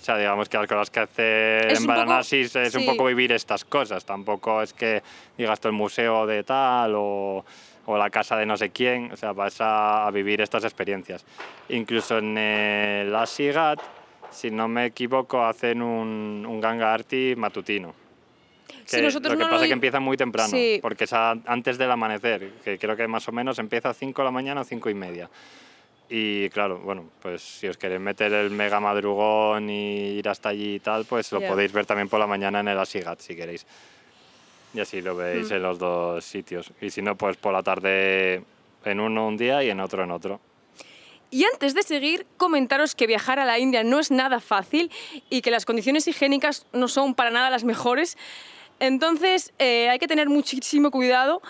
o 0.00 0.02
sea, 0.02 0.16
digamos 0.16 0.48
que 0.48 0.56
las 0.56 0.66
cosas 0.66 0.90
que 0.90 1.00
hacer 1.00 1.66
Es 1.72 1.78
en 1.78 1.82
un 1.82 1.86
Varanasi 1.88 2.40
es 2.40 2.54
un 2.56 2.80
sí. 2.80 2.86
poco 2.86 3.04
vivir 3.04 3.32
estas 3.32 3.64
cosas. 3.66 4.04
Tampoco 4.04 4.62
es 4.62 4.72
que 4.72 5.02
digas 5.36 5.60
tú 5.60 5.68
el 5.68 5.74
museo 5.74 6.26
de 6.26 6.42
tal 6.42 6.94
o, 6.96 7.44
o 7.84 7.98
la 7.98 8.08
casa 8.08 8.36
de 8.36 8.46
no 8.46 8.56
sé 8.56 8.70
quién, 8.70 9.12
o 9.12 9.16
sea, 9.16 9.32
vas 9.32 9.60
a, 9.60 10.06
a 10.06 10.10
vivir 10.10 10.40
estas 10.40 10.64
experiencias. 10.64 11.26
Incluso 11.68 12.16
en 12.18 12.38
el 12.38 13.14
Asigat, 13.14 13.78
si 14.30 14.50
no 14.50 14.68
me 14.68 14.86
equivoco, 14.86 15.44
hacen 15.44 15.82
un, 15.82 16.46
un 16.48 16.60
Ganga 16.60 16.94
Arti 16.94 17.34
matutino. 17.36 17.94
Que 18.90 19.02
nosotros 19.02 19.32
lo 19.34 19.38
que 19.38 19.44
no 19.44 19.48
lo 19.48 19.52
pasa 19.52 19.56
es 19.56 19.62
di- 19.62 19.68
que 19.68 19.74
empieza 19.74 20.00
muy 20.00 20.16
temprano, 20.16 20.48
Sí. 20.48 20.78
porque 20.80 21.04
es 21.04 21.12
a- 21.12 21.36
antes 21.46 21.76
del 21.78 21.90
amanecer, 21.90 22.50
que 22.64 22.78
creo 22.78 22.96
que 22.96 23.06
más 23.06 23.28
o 23.28 23.32
menos 23.32 23.58
empieza 23.58 23.90
a 23.90 23.94
5 23.94 24.22
de 24.22 24.24
la 24.26 24.30
mañana 24.32 24.62
o 24.62 24.64
5 24.64 24.88
y 24.90 24.94
media. 24.94 25.28
Y 26.12 26.50
claro, 26.50 26.78
bueno, 26.80 27.04
pues 27.22 27.40
si 27.40 27.68
os 27.68 27.76
queréis 27.78 28.00
meter 28.00 28.32
el 28.32 28.50
mega 28.50 28.80
madrugón 28.80 29.70
y 29.70 30.18
ir 30.18 30.28
hasta 30.28 30.48
allí 30.48 30.74
y 30.74 30.80
tal, 30.80 31.04
pues 31.04 31.30
lo 31.30 31.40
podéis 31.40 31.72
ver 31.72 31.86
también 31.86 32.08
por 32.08 32.18
la 32.18 32.26
mañana 32.26 32.58
en 32.60 32.66
el 32.68 32.78
Asigat, 32.78 33.20
si 33.20 33.36
queréis. 33.36 33.64
Y 34.74 34.80
así 34.80 35.00
lo 35.02 35.14
veis 35.16 35.50
Mm. 35.50 35.54
en 35.54 35.62
los 35.62 35.78
dos 35.78 36.24
sitios. 36.24 36.72
Y 36.80 36.90
si 36.90 37.00
no, 37.00 37.14
pues 37.16 37.36
por 37.36 37.52
la 37.52 37.62
tarde 37.62 38.42
en 38.84 38.98
uno 39.00 39.28
un 39.28 39.36
día 39.36 39.62
y 39.62 39.70
en 39.70 39.78
otro 39.78 40.02
en 40.02 40.10
otro. 40.10 40.40
Y 41.30 41.44
antes 41.44 41.74
de 41.74 41.82
seguir, 41.84 42.26
comentaros 42.36 42.96
que 42.96 43.06
viajar 43.06 43.38
a 43.38 43.44
la 43.44 43.60
India 43.60 43.84
no 43.84 44.00
es 44.00 44.10
nada 44.10 44.40
fácil 44.40 44.90
y 45.28 45.42
que 45.42 45.52
las 45.52 45.64
condiciones 45.64 46.08
higiénicas 46.08 46.66
no 46.72 46.88
son 46.88 47.14
para 47.14 47.30
nada 47.30 47.50
las 47.50 47.62
mejores. 47.62 48.18
Entonces 48.80 49.52
eh, 49.60 49.88
hay 49.90 49.98
que 50.00 50.08
tener 50.08 50.28
muchísimo 50.28 50.90
cuidado 50.90 51.40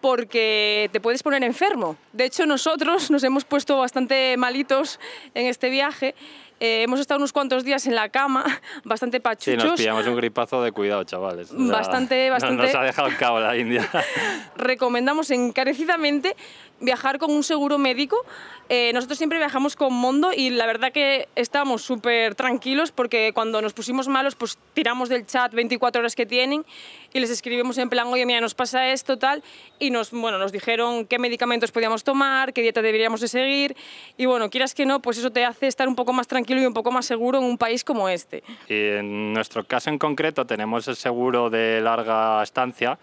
porque 0.00 0.88
te 0.92 1.00
puedes 1.00 1.22
poner 1.22 1.42
enfermo. 1.44 1.96
De 2.12 2.24
hecho, 2.24 2.46
nosotros 2.46 3.10
nos 3.10 3.22
hemos 3.24 3.44
puesto 3.44 3.78
bastante 3.78 4.36
malitos 4.36 4.98
en 5.34 5.46
este 5.46 5.70
viaje. 5.70 6.14
Eh, 6.58 6.82
hemos 6.84 7.00
estado 7.00 7.18
unos 7.18 7.34
cuantos 7.34 7.64
días 7.64 7.86
en 7.86 7.94
la 7.94 8.08
cama, 8.08 8.44
bastante 8.84 9.18
Sí, 9.18 9.20
pachuchos. 9.20 9.64
nos 9.64 9.78
pillamos 9.78 10.06
un 10.06 10.16
gripazo 10.16 10.62
de 10.62 10.72
cuidado, 10.72 11.04
chavales. 11.04 11.48
Bastante, 11.52 12.26
no- 12.28 12.32
bastante. 12.32 12.62
Nos 12.62 12.74
ha 12.74 12.82
dejado 12.82 13.08
en 13.08 13.14
cabo 13.16 13.40
la 13.40 13.56
India. 13.58 13.86
recomendamos 14.56 15.30
encarecidamente 15.30 16.34
viajar 16.80 17.18
con 17.18 17.30
un 17.30 17.42
seguro 17.42 17.78
médico. 17.78 18.24
Eh, 18.68 18.90
nosotros 18.92 19.16
siempre 19.16 19.38
viajamos 19.38 19.76
con 19.76 19.94
Mondo 19.94 20.32
y 20.32 20.50
la 20.50 20.66
verdad 20.66 20.92
que 20.92 21.28
estamos 21.36 21.82
súper 21.82 22.34
tranquilos 22.34 22.90
porque 22.90 23.30
cuando 23.32 23.62
nos 23.62 23.72
pusimos 23.72 24.08
malos 24.08 24.34
pues 24.34 24.58
tiramos 24.74 25.08
del 25.08 25.24
chat 25.24 25.54
24 25.54 26.00
horas 26.00 26.16
que 26.16 26.26
tienen 26.26 26.66
y 27.12 27.20
les 27.20 27.30
escribimos 27.30 27.78
en 27.78 27.88
plan, 27.88 28.08
oye, 28.08 28.26
mira, 28.26 28.40
nos 28.40 28.54
pasa 28.54 28.88
esto, 28.88 29.18
tal, 29.18 29.44
y 29.78 29.90
nos, 29.90 30.10
bueno, 30.10 30.38
nos 30.38 30.50
dijeron 30.50 31.06
qué 31.06 31.20
medicamentos 31.20 31.70
podíamos 31.70 32.02
tomar, 32.02 32.52
qué 32.52 32.60
dieta 32.60 32.82
deberíamos 32.82 33.20
de 33.20 33.28
seguir 33.28 33.76
y 34.16 34.26
bueno, 34.26 34.50
quieras 34.50 34.74
que 34.74 34.84
no, 34.84 35.00
pues 35.00 35.18
eso 35.18 35.30
te 35.30 35.44
hace 35.44 35.68
estar 35.68 35.86
un 35.86 35.94
poco 35.94 36.12
más 36.12 36.26
tranquilo 36.26 36.60
y 36.60 36.66
un 36.66 36.74
poco 36.74 36.90
más 36.90 37.06
seguro 37.06 37.38
en 37.38 37.44
un 37.44 37.58
país 37.58 37.84
como 37.84 38.08
este. 38.08 38.42
Y 38.68 38.98
en 38.98 39.32
nuestro 39.32 39.64
caso 39.64 39.90
en 39.90 39.98
concreto 39.98 40.44
tenemos 40.44 40.88
el 40.88 40.96
seguro 40.96 41.50
de 41.50 41.80
larga 41.80 42.42
estancia, 42.42 42.98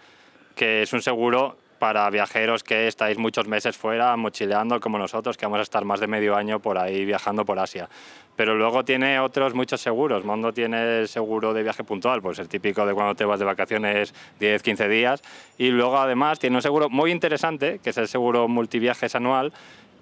que 0.54 0.82
es 0.82 0.92
un 0.92 1.00
seguro 1.00 1.63
para 1.78 2.08
viajeros 2.10 2.62
que 2.62 2.86
estáis 2.86 3.18
muchos 3.18 3.46
meses 3.46 3.76
fuera 3.76 4.16
mochileando 4.16 4.80
como 4.80 4.98
nosotros, 4.98 5.36
que 5.36 5.46
vamos 5.46 5.60
a 5.60 5.62
estar 5.62 5.84
más 5.84 6.00
de 6.00 6.06
medio 6.06 6.36
año 6.36 6.60
por 6.60 6.78
ahí 6.78 7.04
viajando 7.04 7.44
por 7.44 7.58
Asia. 7.58 7.88
Pero 8.36 8.54
luego 8.54 8.84
tiene 8.84 9.20
otros 9.20 9.54
muchos 9.54 9.80
seguros. 9.80 10.24
Mondo 10.24 10.52
tiene 10.52 11.00
el 11.00 11.08
seguro 11.08 11.54
de 11.54 11.62
viaje 11.62 11.84
puntual, 11.84 12.20
pues 12.20 12.38
el 12.38 12.48
típico 12.48 12.84
de 12.84 12.94
cuando 12.94 13.14
te 13.14 13.24
vas 13.24 13.38
de 13.38 13.44
vacaciones 13.44 14.14
10, 14.40 14.62
15 14.62 14.88
días. 14.88 15.22
Y 15.56 15.68
luego 15.68 15.98
además 15.98 16.38
tiene 16.38 16.56
un 16.56 16.62
seguro 16.62 16.88
muy 16.88 17.12
interesante, 17.12 17.80
que 17.82 17.90
es 17.90 17.98
el 17.98 18.08
seguro 18.08 18.48
multiviajes 18.48 19.14
anual, 19.14 19.52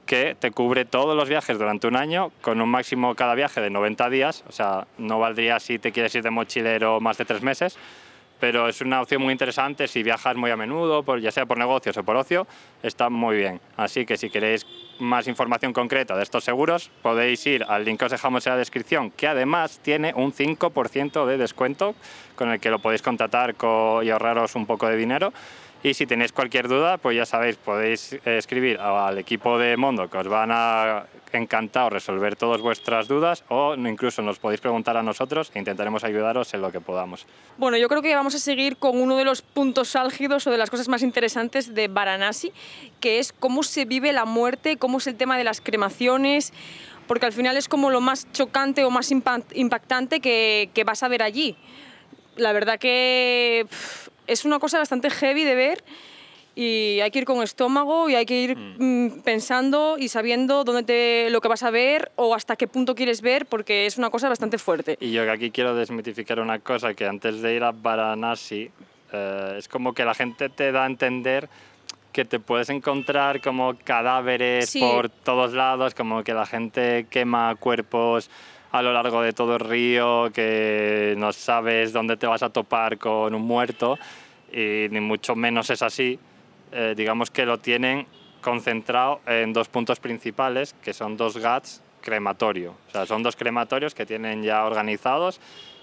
que 0.07 0.35
te 0.39 0.51
cubre 0.51 0.85
todos 0.85 1.17
los 1.17 1.29
viajes 1.29 1.59
durante 1.59 1.87
un 1.87 1.97
año 1.97 2.33
con 2.41 2.61
un 2.61 2.69
máximo 2.69 3.15
cada 3.15 3.35
viaje 3.35 3.61
de 3.61 3.71
90 3.71 4.09
días. 4.11 4.45
O 4.49 4.53
sea, 4.53 4.87
no 4.99 5.19
valdría 5.19 5.61
si 5.61 5.79
te 5.79 5.93
quieres 5.93 6.15
ir 6.15 6.23
de 6.23 6.31
mochilero 6.31 7.01
más 7.01 7.19
de 7.19 7.25
tres 7.25 7.43
meses 7.43 7.79
pero 8.43 8.69
es 8.69 8.81
una 8.81 9.01
opción 9.01 9.23
muy 9.23 9.31
interesante 9.31 9.87
si 9.87 10.03
viajas 10.03 10.35
muy 10.35 10.51
a 10.51 10.57
menudo, 10.57 11.05
por, 11.05 11.21
ya 11.21 11.31
sea 11.31 11.47
por 11.47 11.59
negocios 11.59 11.97
o 11.97 12.03
por 12.03 12.17
ocio, 12.17 12.49
está 12.83 13.09
muy 13.09 13.37
bien. 13.37 13.61
Así 13.77 14.05
que 14.05 14.17
si 14.17 14.31
queréis 14.31 14.67
más 14.99 15.29
información 15.29 15.73
concreta 15.73 16.17
de 16.17 16.25
estos 16.25 16.43
seguros, 16.43 16.91
podéis 17.03 17.47
ir 17.47 17.63
al 17.63 17.85
link 17.85 18.01
que 18.01 18.07
os 18.07 18.11
dejamos 18.11 18.45
en 18.45 18.55
la 18.55 18.59
descripción, 18.59 19.13
que 19.13 19.29
además 19.29 19.79
tiene 19.81 20.13
un 20.17 20.33
5% 20.33 21.25
de 21.25 21.39
descuento 21.39 21.95
con 22.35 22.51
el 22.51 22.59
que 22.59 22.71
lo 22.71 22.81
podéis 22.81 23.01
contratar 23.01 23.55
y 24.03 24.11
ahorraros 24.11 24.57
un 24.57 24.67
poco 24.67 24.89
de 24.89 24.97
dinero. 24.97 25.33
Y 25.83 25.95
si 25.95 26.07
tenéis 26.07 26.33
cualquier 26.33 26.69
duda, 26.69 26.97
pues 26.99 27.17
ya 27.17 27.27
sabéis, 27.27 27.57
podéis 27.57 28.17
escribir 28.25 28.79
al 28.79 29.19
equipo 29.19 29.59
de 29.59 29.77
Mondo 29.77 30.09
que 30.09 30.19
os 30.19 30.29
van 30.29 30.51
a 30.53 31.07
encantado 31.33 31.91
resolver 31.91 32.37
todas 32.37 32.61
vuestras 32.61 33.09
dudas 33.09 33.45
o 33.49 33.75
incluso 33.75 34.23
nos 34.23 34.39
podéis 34.39 34.61
preguntar 34.61 34.97
a 34.97 35.03
nosotros 35.03 35.51
e 35.55 35.59
intentaremos 35.59 36.05
ayudaros 36.05 36.55
en 36.55 36.63
lo 36.63 36.71
que 36.71 36.81
podamos. 36.81 37.27
Bueno, 37.59 37.77
yo 37.79 37.89
creo 37.89 38.03
que 38.03 38.15
vamos 38.15 38.35
a 38.35 38.39
seguir 38.39 38.77
con 38.77 39.01
uno 39.01 39.17
de 39.17 39.25
los 39.25 39.43
puntos 39.43 39.97
álgidos 39.97 40.47
o 40.47 40.51
de 40.51 40.59
las 40.59 40.71
cosas 40.71 40.89
más 40.89 41.03
interesantes 41.03 41.75
de 41.75 41.89
Varanasi, 41.89 42.53
que 43.01 43.19
es 43.19 43.33
cómo 43.33 43.63
se 43.63 43.85
vive 43.85 44.13
la 44.13 44.25
muerte, 44.25 44.77
cómo 44.77 44.99
es 44.99 45.07
el 45.07 45.17
tema 45.17 45.37
de 45.37 45.45
las 45.45 45.61
cremaciones, 45.61 46.53
porque 47.07 47.27
al 47.27 47.33
final 47.33 47.57
es 47.57 47.69
como 47.69 47.91
lo 47.91 48.01
más 48.01 48.31
chocante 48.33 48.85
o 48.85 48.91
más 48.91 49.11
impactante 49.11 50.21
que, 50.21 50.71
que 50.73 50.85
vas 50.85 51.03
a 51.03 51.09
ver 51.09 51.23
allí. 51.23 51.57
La 52.37 52.53
verdad 52.53 52.79
que 52.79 53.67
es 54.27 54.45
una 54.45 54.59
cosa 54.59 54.79
bastante 54.79 55.11
heavy 55.11 55.45
de 55.45 55.55
ver 55.55 55.85
y 56.55 57.01
hay 57.01 57.11
que 57.11 57.21
ir 57.21 57.25
con 57.25 57.43
estómago 57.43 58.11
y 58.11 58.15
hay 58.15 58.27
que 58.27 58.41
ir 58.41 58.57
mm. 58.57 58.77
Mm, 58.79 59.23
pensando 59.23 59.97
y 59.99 60.09
sabiendo 60.09 60.65
dónde 60.65 60.83
te, 60.83 61.31
lo 61.31 61.41
que 61.41 61.49
vas 61.49 61.63
a 61.63 61.71
ver 61.71 62.13
o 62.17 62.35
hasta 62.35 62.57
qué 62.57 62.67
punto 62.67 62.95
quieres 62.95 63.23
ver 63.23 63.47
porque 63.47 63.87
es 63.87 63.97
una 63.97 64.11
cosa 64.11 64.29
bastante 64.29 64.59
fuerte. 64.59 64.97
Y 65.01 65.13
yo 65.13 65.31
aquí 65.31 65.51
quiero 65.51 65.75
desmitificar 65.75 66.41
una 66.41 66.59
cosa 66.59 66.95
que 66.95 67.07
antes 67.07 67.41
de 67.41 67.55
ir 67.55 67.65
a 67.65 67.73
Varanasi 67.73 68.71
eh, 69.13 69.55
es 69.59 69.69
como 69.69 69.95
que 69.95 70.05
la 70.05 70.15
gente 70.15 70.49
te 70.49 70.73
da 70.73 70.85
a 70.85 70.87
entender 70.87 71.49
que 72.13 72.27
te 72.27 72.39
puedes 72.39 72.69
encontrar 72.69 73.41
como 73.41 73.75
cadáveres 73.83 74.77
por 74.79 75.09
todos 75.09 75.55
lados, 75.55 75.95
como 75.95 76.23
que 76.23 76.35
la 76.35 76.45
gente 76.45 77.07
quema 77.09 77.55
cuerpos 77.57 78.31
a 78.73 78.83
lo 78.83 78.93
largo 78.93 79.23
de 79.23 79.33
todo 79.33 79.55
el 79.55 79.61
río, 79.61 80.31
que 80.33 81.15
no 81.17 81.33
sabes 81.33 81.93
dónde 81.93 82.17
te 82.17 82.27
vas 82.27 82.43
a 82.43 82.51
topar 82.51 82.99
con 82.99 83.35
un 83.35 83.43
muerto 83.43 83.99
y 84.53 84.89
ni 84.91 85.01
mucho 85.01 85.37
menos 85.37 85.71
es 85.71 85.83
así 85.83 86.19
eh, 86.73 86.95
digamos 86.97 87.31
que 87.31 87.45
lo 87.45 87.59
tienen 87.59 88.07
concentrado 88.41 89.21
en 89.27 89.53
dos 89.53 89.69
puntos 89.69 90.01
principales, 90.01 90.75
que 90.83 90.95
son 90.95 91.17
dos 91.17 91.37
GATs 91.37 91.83
crematorio. 92.01 92.75
O 92.89 92.91
sea, 92.91 93.07
son 93.07 93.23
dos 93.23 93.37
crematorios 93.37 93.95
que 93.95 94.07
tienen 94.07 94.43
ya 94.43 94.65
organizados. 94.65 95.39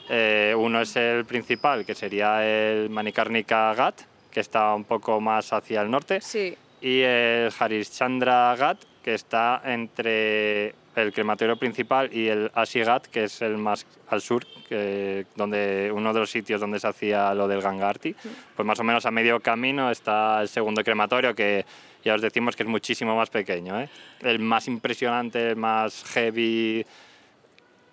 Eh, 0.09 0.55
uno 0.57 0.81
es 0.81 0.95
el 0.95 1.25
principal, 1.25 1.85
que 1.85 1.93
sería 1.93 2.43
el 2.45 2.89
Manikarnika 2.89 3.73
GAT, 3.75 4.01
que 4.31 4.39
está 4.39 4.73
un 4.73 4.83
poco 4.83 5.21
más 5.21 5.53
hacia 5.53 5.81
el 5.81 5.91
norte. 5.91 6.21
Sí. 6.21 6.57
Y 6.81 7.01
el 7.01 7.51
Harishchandra 7.57 8.55
GAT, 8.55 8.79
que 9.03 9.13
está 9.13 9.61
entre 9.63 10.73
el 10.95 11.13
crematorio 11.13 11.57
principal 11.57 12.09
y 12.13 12.27
el 12.27 12.51
Asigat, 12.53 13.07
que 13.07 13.25
es 13.25 13.41
el 13.41 13.57
más 13.57 13.85
al 14.09 14.21
sur, 14.21 14.45
que, 14.67 15.25
donde 15.35 15.91
uno 15.93 16.13
de 16.13 16.19
los 16.19 16.29
sitios 16.29 16.61
donde 16.61 16.79
se 16.79 16.87
hacía 16.87 17.33
lo 17.33 17.47
del 17.47 17.61
Gangarti. 17.61 18.15
Pues 18.55 18.65
más 18.65 18.79
o 18.79 18.83
menos 18.83 19.05
a 19.05 19.11
medio 19.11 19.39
camino 19.39 19.91
está 19.91 20.41
el 20.41 20.47
segundo 20.47 20.83
crematorio, 20.83 21.33
que 21.35 21.65
ya 22.03 22.15
os 22.15 22.21
decimos 22.21 22.55
que 22.55 22.63
es 22.63 22.69
muchísimo 22.69 23.15
más 23.15 23.29
pequeño. 23.29 23.79
¿eh? 23.79 23.89
El 24.21 24.39
más 24.39 24.67
impresionante, 24.67 25.51
el 25.51 25.55
más 25.55 26.03
heavy, 26.13 26.85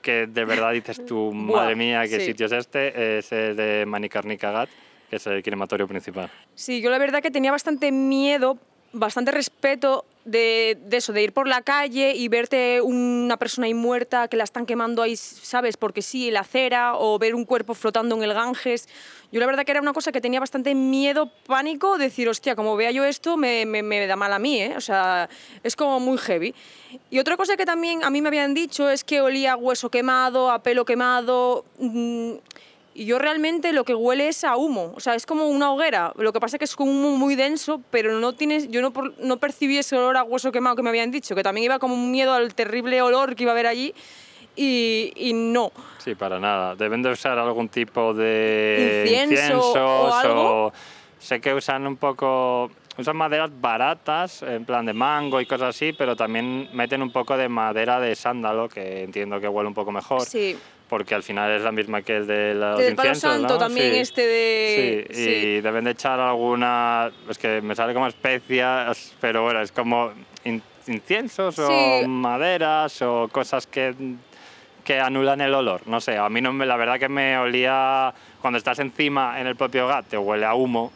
que 0.02 0.26
de 0.26 0.44
verdad 0.44 0.72
dices 0.72 1.04
tú, 1.04 1.32
madre 1.34 1.74
mía, 1.74 2.02
qué 2.08 2.20
sitio 2.20 2.46
es 2.46 2.52
este, 2.52 3.18
es 3.18 3.32
el 3.32 3.56
de 3.56 3.84
Manikarnika 3.86 4.50
Ghat, 4.52 4.68
que 5.10 5.16
es 5.16 5.26
el 5.26 5.42
crematorio 5.42 5.88
principal. 5.88 6.30
Sí, 6.54 6.80
yo 6.80 6.90
la 6.90 6.98
verdad 6.98 7.22
que 7.22 7.30
tenía 7.30 7.50
bastante 7.50 7.90
miedo, 7.92 8.58
bastante 8.98 9.30
respeto 9.30 10.04
de, 10.24 10.76
eso, 10.90 11.12
de 11.12 11.22
ir 11.22 11.32
por 11.32 11.46
la 11.46 11.62
calle 11.62 12.14
y 12.14 12.26
verte 12.28 12.80
una 12.80 13.36
persona 13.36 13.66
ahí 13.66 13.74
muerta 13.74 14.26
que 14.26 14.36
la 14.36 14.44
están 14.44 14.66
quemando 14.66 15.02
ahí, 15.02 15.16
¿sabes? 15.16 15.76
Porque 15.76 16.02
sí, 16.02 16.30
la 16.30 16.40
acera, 16.40 16.96
o 16.96 17.18
ver 17.18 17.34
un 17.34 17.44
cuerpo 17.44 17.74
flotando 17.74 18.16
en 18.16 18.24
el 18.24 18.34
Ganges. 18.34 18.88
Yo 19.30 19.38
la 19.38 19.46
verdad 19.46 19.64
que 19.64 19.70
era 19.70 19.80
una 19.80 19.92
cosa 19.92 20.10
que 20.10 20.20
tenía 20.20 20.40
bastante 20.40 20.74
miedo, 20.74 21.30
pánico, 21.46 21.96
decir, 21.96 22.28
hostia, 22.28 22.56
como 22.56 22.76
vea 22.76 22.90
yo 22.90 23.04
esto, 23.04 23.36
me, 23.36 23.64
me, 23.66 24.06
da 24.06 24.16
mal 24.16 24.32
a 24.32 24.38
mí, 24.38 24.60
¿eh? 24.60 24.74
O 24.76 24.80
sea, 24.80 25.28
es 25.62 25.76
como 25.76 26.00
muy 26.00 26.18
heavy. 26.18 26.54
Y 27.10 27.18
otra 27.20 27.36
cosa 27.36 27.56
que 27.56 27.64
también 27.64 28.02
a 28.02 28.10
mí 28.10 28.20
me 28.20 28.28
habían 28.28 28.52
dicho 28.52 28.90
es 28.90 29.04
que 29.04 29.20
olía 29.20 29.52
a 29.52 29.56
hueso 29.56 29.90
quemado, 29.90 30.50
a 30.50 30.60
pelo 30.62 30.84
quemado. 30.84 31.64
Mm, 31.78 32.34
y 32.96 33.04
yo 33.04 33.18
realmente 33.18 33.74
lo 33.74 33.84
que 33.84 33.94
huele 33.94 34.28
es 34.28 34.42
a 34.42 34.56
humo, 34.56 34.94
o 34.96 35.00
sea, 35.00 35.14
es 35.14 35.26
como 35.26 35.48
una 35.48 35.70
hoguera. 35.70 36.14
Lo 36.16 36.32
que 36.32 36.40
pasa 36.40 36.56
es 36.56 36.58
que 36.58 36.64
es 36.64 36.74
un 36.78 36.88
humo 36.88 37.18
muy 37.18 37.34
denso, 37.34 37.82
pero 37.90 38.18
no 38.18 38.32
tienes, 38.32 38.70
yo 38.70 38.80
no, 38.80 38.90
no 39.18 39.36
percibí 39.36 39.76
ese 39.76 39.98
olor 39.98 40.16
a 40.16 40.22
hueso 40.22 40.50
quemado 40.50 40.76
que 40.76 40.82
me 40.82 40.88
habían 40.88 41.10
dicho, 41.10 41.34
que 41.34 41.42
también 41.42 41.66
iba 41.66 41.78
como 41.78 41.94
un 41.94 42.10
miedo 42.10 42.32
al 42.32 42.54
terrible 42.54 43.02
olor 43.02 43.36
que 43.36 43.42
iba 43.42 43.52
a 43.52 43.54
haber 43.54 43.66
allí. 43.66 43.94
Y, 44.56 45.12
y, 45.14 45.34
no. 45.34 45.70
Sí, 45.98 46.14
para 46.14 46.40
nada. 46.40 46.74
Deben 46.74 47.02
de 47.02 47.10
usar 47.10 47.38
algún 47.38 47.68
tipo 47.68 48.14
de 48.14 49.04
incienso, 49.06 49.84
o, 49.84 50.14
algo. 50.14 50.72
sé 51.18 51.42
que 51.42 51.52
usan 51.52 51.86
un 51.86 51.98
poco 51.98 52.70
usan 52.96 53.14
maderas 53.14 53.50
baratas, 53.60 54.40
en 54.40 54.64
plan 54.64 54.86
de 54.86 54.94
mango 54.94 55.38
y 55.42 55.44
cosas 55.44 55.76
así, 55.76 55.92
pero 55.92 56.16
también 56.16 56.70
meten 56.72 57.02
un 57.02 57.12
poco 57.12 57.36
de 57.36 57.46
madera 57.50 58.00
de 58.00 58.14
sándalo, 58.14 58.70
que 58.70 59.02
entiendo 59.02 59.38
que 59.38 59.48
huele 59.48 59.68
un 59.68 59.74
poco 59.74 59.92
mejor. 59.92 60.22
Sí 60.22 60.56
porque 60.88 61.14
al 61.14 61.22
final 61.22 61.50
es 61.50 61.62
la 61.62 61.72
misma 61.72 62.02
que 62.02 62.16
el 62.16 62.26
de 62.26 62.54
los 62.54 62.78
del 62.78 62.94
palo 62.94 63.14
santo 63.14 63.58
también 63.58 63.94
este 63.94 64.26
de 64.26 65.06
sí, 65.10 65.20
y 65.20 65.60
deben 65.60 65.84
de 65.84 65.92
echar 65.92 66.20
alguna 66.20 67.10
es 67.28 67.38
que 67.38 67.60
me 67.60 67.74
sale 67.74 67.94
como 67.94 68.06
especias 68.06 69.14
pero 69.20 69.42
bueno 69.42 69.60
es 69.60 69.72
como 69.72 70.12
inciensos 70.86 71.58
o 71.58 72.06
maderas 72.06 73.02
o 73.02 73.28
cosas 73.30 73.66
que 73.66 73.94
que 74.84 75.00
anulan 75.00 75.40
el 75.40 75.54
olor 75.54 75.82
no 75.86 76.00
sé 76.00 76.16
a 76.16 76.28
mí 76.28 76.40
no 76.40 76.52
me, 76.52 76.66
la 76.66 76.76
verdad 76.76 76.98
que 76.98 77.08
me 77.08 77.36
olía 77.38 78.14
cuando 78.40 78.58
estás 78.58 78.78
encima 78.78 79.40
en 79.40 79.48
el 79.48 79.56
propio 79.56 79.88
gat 79.88 80.06
te 80.06 80.18
huele 80.18 80.46
a 80.46 80.54
humo 80.54 80.92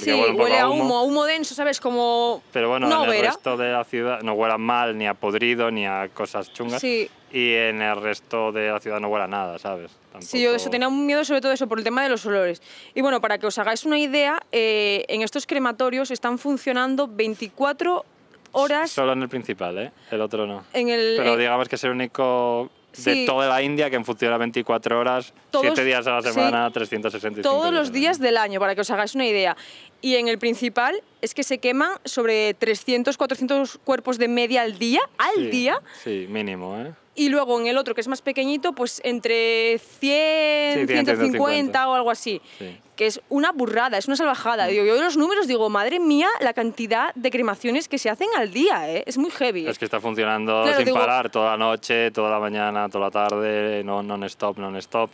sí, 0.00 0.12
huele, 0.12 0.58
a 0.58 0.68
humo. 0.68 0.98
a 0.98 1.02
humo, 1.02 1.24
denso, 1.24 1.54
¿sabes? 1.54 1.80
Como 1.80 2.42
Pero 2.52 2.68
bueno, 2.68 2.86
en 3.04 3.10
el 3.10 3.20
resto 3.22 3.56
de 3.56 3.72
la 3.72 3.84
ciudad 3.84 4.22
no 4.22 4.34
huele 4.34 4.58
mal, 4.58 4.96
ni 4.96 5.06
a 5.06 5.14
podrido, 5.14 5.70
ni 5.70 5.86
a 5.86 6.08
cosas 6.12 6.52
chungas. 6.52 6.80
Sí. 6.80 7.10
Y 7.30 7.52
en 7.54 7.82
el 7.82 8.00
resto 8.00 8.52
de 8.52 8.70
la 8.70 8.80
ciudad 8.80 9.00
no 9.00 9.08
huele 9.08 9.24
a 9.24 9.28
nada, 9.28 9.58
¿sabes? 9.58 9.92
Sí, 10.20 10.42
yo 10.42 10.54
eso, 10.54 10.70
tenía 10.70 10.88
un 10.88 11.06
miedo 11.06 11.24
sobre 11.24 11.40
todo 11.40 11.52
eso, 11.52 11.68
por 11.68 11.78
el 11.78 11.84
tema 11.84 12.02
de 12.02 12.08
los 12.08 12.24
olores. 12.26 12.62
Y 12.94 13.02
bueno, 13.02 13.20
para 13.20 13.38
que 13.38 13.46
os 13.46 13.58
hagáis 13.58 13.84
una 13.84 13.98
idea, 13.98 14.42
eh, 14.52 15.04
en 15.08 15.22
estos 15.22 15.46
crematorios 15.46 16.10
están 16.10 16.38
funcionando 16.38 17.06
24 17.06 18.04
horas... 18.52 18.90
Solo 18.90 19.12
en 19.12 19.22
el 19.22 19.28
principal, 19.28 19.78
¿eh? 19.78 19.92
El 20.10 20.20
otro 20.20 20.46
no. 20.46 20.64
En 20.72 20.88
el, 20.88 21.14
Pero 21.16 21.36
digamos 21.36 21.68
que 21.68 21.76
es 21.76 21.84
el 21.84 21.90
único 21.90 22.70
de 22.96 23.26
toda 23.26 23.48
la 23.48 23.62
India 23.62 23.90
que 23.90 24.02
funciona 24.02 24.36
24 24.38 24.98
horas, 24.98 25.32
7 25.52 25.84
días 25.84 26.06
a 26.06 26.12
la 26.12 26.22
semana, 26.22 26.70
365 26.70 27.48
Todos 27.48 27.72
los 27.72 27.92
días 27.92 28.18
del 28.18 28.36
año, 28.36 28.60
para 28.60 28.74
que 28.74 28.80
os 28.80 28.90
hagáis 28.90 29.14
una 29.14 29.26
idea. 29.26 29.56
Y 30.00 30.16
en 30.16 30.28
el 30.28 30.38
principal 30.38 31.02
es 31.20 31.34
que 31.34 31.42
se 31.42 31.58
queman 31.58 31.90
sobre 32.04 32.54
300, 32.54 33.16
400 33.16 33.78
cuerpos 33.84 34.18
de 34.18 34.28
media 34.28 34.62
al 34.62 34.78
día, 34.78 35.00
al 35.18 35.50
día. 35.50 35.80
Sí, 36.02 36.26
mínimo, 36.28 36.76
¿eh? 36.78 36.92
Y 37.18 37.28
luego 37.28 37.60
en 37.60 37.66
el 37.66 37.76
otro, 37.76 37.94
que 37.94 38.00
es 38.00 38.08
más 38.08 38.22
pequeñito, 38.22 38.72
pues 38.72 39.00
entre 39.04 39.78
100, 39.78 40.80
Sí, 40.80 40.86
100, 40.86 41.04
150 41.06 41.88
o 41.88 41.94
algo 41.94 42.10
así. 42.10 42.40
Sí. 42.58 42.78
Que 42.96 43.06
es 43.06 43.20
una 43.28 43.52
burrada, 43.52 43.98
es 43.98 44.06
una 44.06 44.16
salvajada. 44.16 44.66
Digo, 44.66 44.84
yo 44.84 45.00
los 45.00 45.16
números 45.16 45.46
digo, 45.46 45.68
madre 45.70 46.00
mía, 46.00 46.28
la 46.40 46.52
cantidad 46.52 47.14
de 47.14 47.30
cremaciones 47.30 47.88
que 47.88 47.98
se 47.98 48.10
hacen 48.10 48.28
al 48.36 48.52
día, 48.52 48.88
¿eh? 48.90 49.04
es 49.06 49.18
muy 49.18 49.30
heavy. 49.30 49.66
Es 49.68 49.78
que 49.78 49.84
está 49.84 50.00
funcionando 50.00 50.62
Claro, 50.62 50.76
sin 50.78 50.86
digo- 50.86 50.98
parar 50.98 51.30
toda 51.30 51.50
la 51.52 51.56
noche, 51.56 52.10
toda 52.10 52.30
la 52.30 52.40
mañana, 52.40 52.88
toda 52.88 53.04
la 53.06 53.10
tarde, 53.10 53.82
no 53.84 54.02
non-stop, 54.02 54.58
non-stop. 54.58 55.10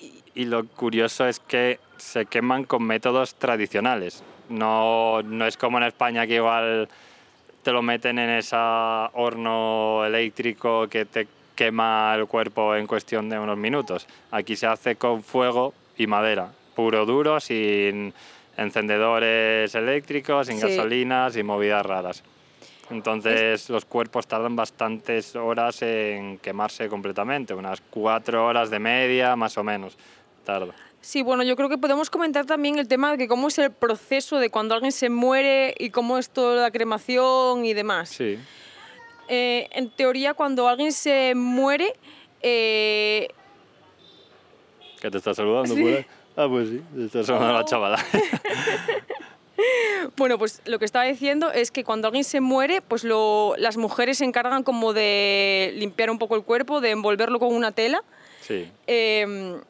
Y, 0.00 0.12
y 0.34 0.44
lo 0.44 0.66
curioso 0.66 1.26
es 1.26 1.38
que 1.40 1.80
se 1.96 2.26
queman 2.26 2.64
con 2.64 2.82
métodos 2.82 3.34
tradicionales. 3.34 4.22
No, 4.48 5.22
no 5.22 5.46
es 5.46 5.56
como 5.56 5.78
en 5.78 5.84
España 5.84 6.26
que 6.26 6.34
igual 6.36 6.88
te 7.66 7.72
lo 7.72 7.82
meten 7.82 8.16
en 8.20 8.30
ese 8.30 8.54
horno 8.54 10.04
eléctrico 10.06 10.86
que 10.86 11.04
te 11.04 11.26
quema 11.56 12.14
el 12.14 12.28
cuerpo 12.28 12.76
en 12.76 12.86
cuestión 12.86 13.28
de 13.28 13.40
unos 13.40 13.58
minutos. 13.58 14.06
Aquí 14.30 14.54
se 14.54 14.68
hace 14.68 14.94
con 14.94 15.24
fuego 15.24 15.74
y 15.98 16.06
madera, 16.06 16.52
puro 16.76 17.04
duro, 17.04 17.40
sin 17.40 18.14
encendedores 18.56 19.74
eléctricos, 19.74 20.46
sin 20.46 20.58
Sí. 20.58 20.62
gasolina, 20.62 21.28
sin 21.30 21.44
movidas 21.44 21.84
raras. 21.84 22.22
Entonces 22.88 23.68
los 23.68 23.84
cuerpos 23.84 24.28
tardan 24.28 24.54
bastantes 24.54 25.34
horas 25.34 25.82
en 25.82 26.38
quemarse 26.38 26.88
completamente, 26.88 27.52
unas 27.52 27.80
cuatro 27.90 28.46
horas 28.46 28.70
de 28.70 28.78
media 28.78 29.34
más 29.34 29.58
o 29.58 29.64
menos 29.64 29.98
tarda. 30.44 30.72
Sí, 31.06 31.22
bueno, 31.22 31.44
yo 31.44 31.54
creo 31.54 31.68
que 31.68 31.78
podemos 31.78 32.10
comentar 32.10 32.46
también 32.46 32.80
el 32.80 32.88
tema 32.88 33.12
de 33.12 33.16
que 33.16 33.28
cómo 33.28 33.46
es 33.46 33.56
el 33.60 33.70
proceso 33.70 34.40
de 34.40 34.50
cuando 34.50 34.74
alguien 34.74 34.90
se 34.90 35.08
muere 35.08 35.72
y 35.78 35.90
cómo 35.90 36.18
es 36.18 36.30
toda 36.30 36.60
la 36.60 36.72
cremación 36.72 37.64
y 37.64 37.74
demás. 37.74 38.08
Sí, 38.08 38.40
Eh, 39.28 39.68
en 39.70 39.88
teoría, 39.90 40.34
cuando 40.34 40.66
alguien 40.66 40.90
se 40.90 41.36
muere, 41.36 41.92
eh, 42.42 43.28
que 45.00 45.08
te 45.08 45.18
está 45.18 45.32
saludando 45.32 45.76
ahí. 45.76 46.04
Ah, 46.36 46.48
pues 46.48 46.70
sí, 46.70 46.82
te 46.92 47.04
está 47.04 47.22
saludando 47.22 47.52
la 47.52 47.64
chavala. 47.64 48.04
bueno, 50.16 50.38
pues 50.38 50.60
lo 50.64 50.80
que 50.80 50.86
estaba 50.86 51.04
diciendo 51.04 51.52
es 51.52 51.70
que 51.70 51.84
cuando 51.84 52.08
alguien 52.08 52.24
se 52.24 52.40
muere, 52.40 52.82
pues 52.82 53.04
lo, 53.04 53.54
las 53.58 53.76
mujeres 53.76 54.18
se 54.18 54.24
encargan 54.24 54.64
como 54.64 54.92
de 54.92 55.72
limpiar 55.76 56.10
un 56.10 56.18
poco 56.18 56.34
el 56.34 56.42
cuerpo, 56.42 56.80
de 56.80 56.90
envolverlo 56.90 57.38
con 57.38 57.54
una 57.54 57.70
tela. 57.70 58.02
Sí, 58.40 58.68
Eh, 58.88 59.60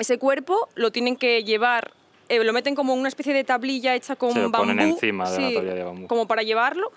ese 0.00 0.18
cuerpo 0.18 0.68
lo 0.74 0.90
tienen 0.90 1.16
que 1.16 1.44
llevar, 1.44 1.92
eh, 2.28 2.42
lo 2.42 2.52
meten 2.52 2.74
como 2.74 2.92
en 2.94 3.00
una 3.00 3.08
especie 3.08 3.32
de 3.34 3.44
tablilla 3.44 3.94
hecha 3.94 4.16
con 4.16 4.32
Se 4.32 4.40
lo 4.40 4.50
bambú. 4.50 4.68
ponen 4.68 4.80
encima 4.80 5.30
de 5.30 5.38
una 5.38 5.52
tablilla 5.52 5.74
de 5.74 5.84
bambú. 5.84 6.06
Como 6.06 6.26
para 6.26 6.42
llevarlo 6.42 6.92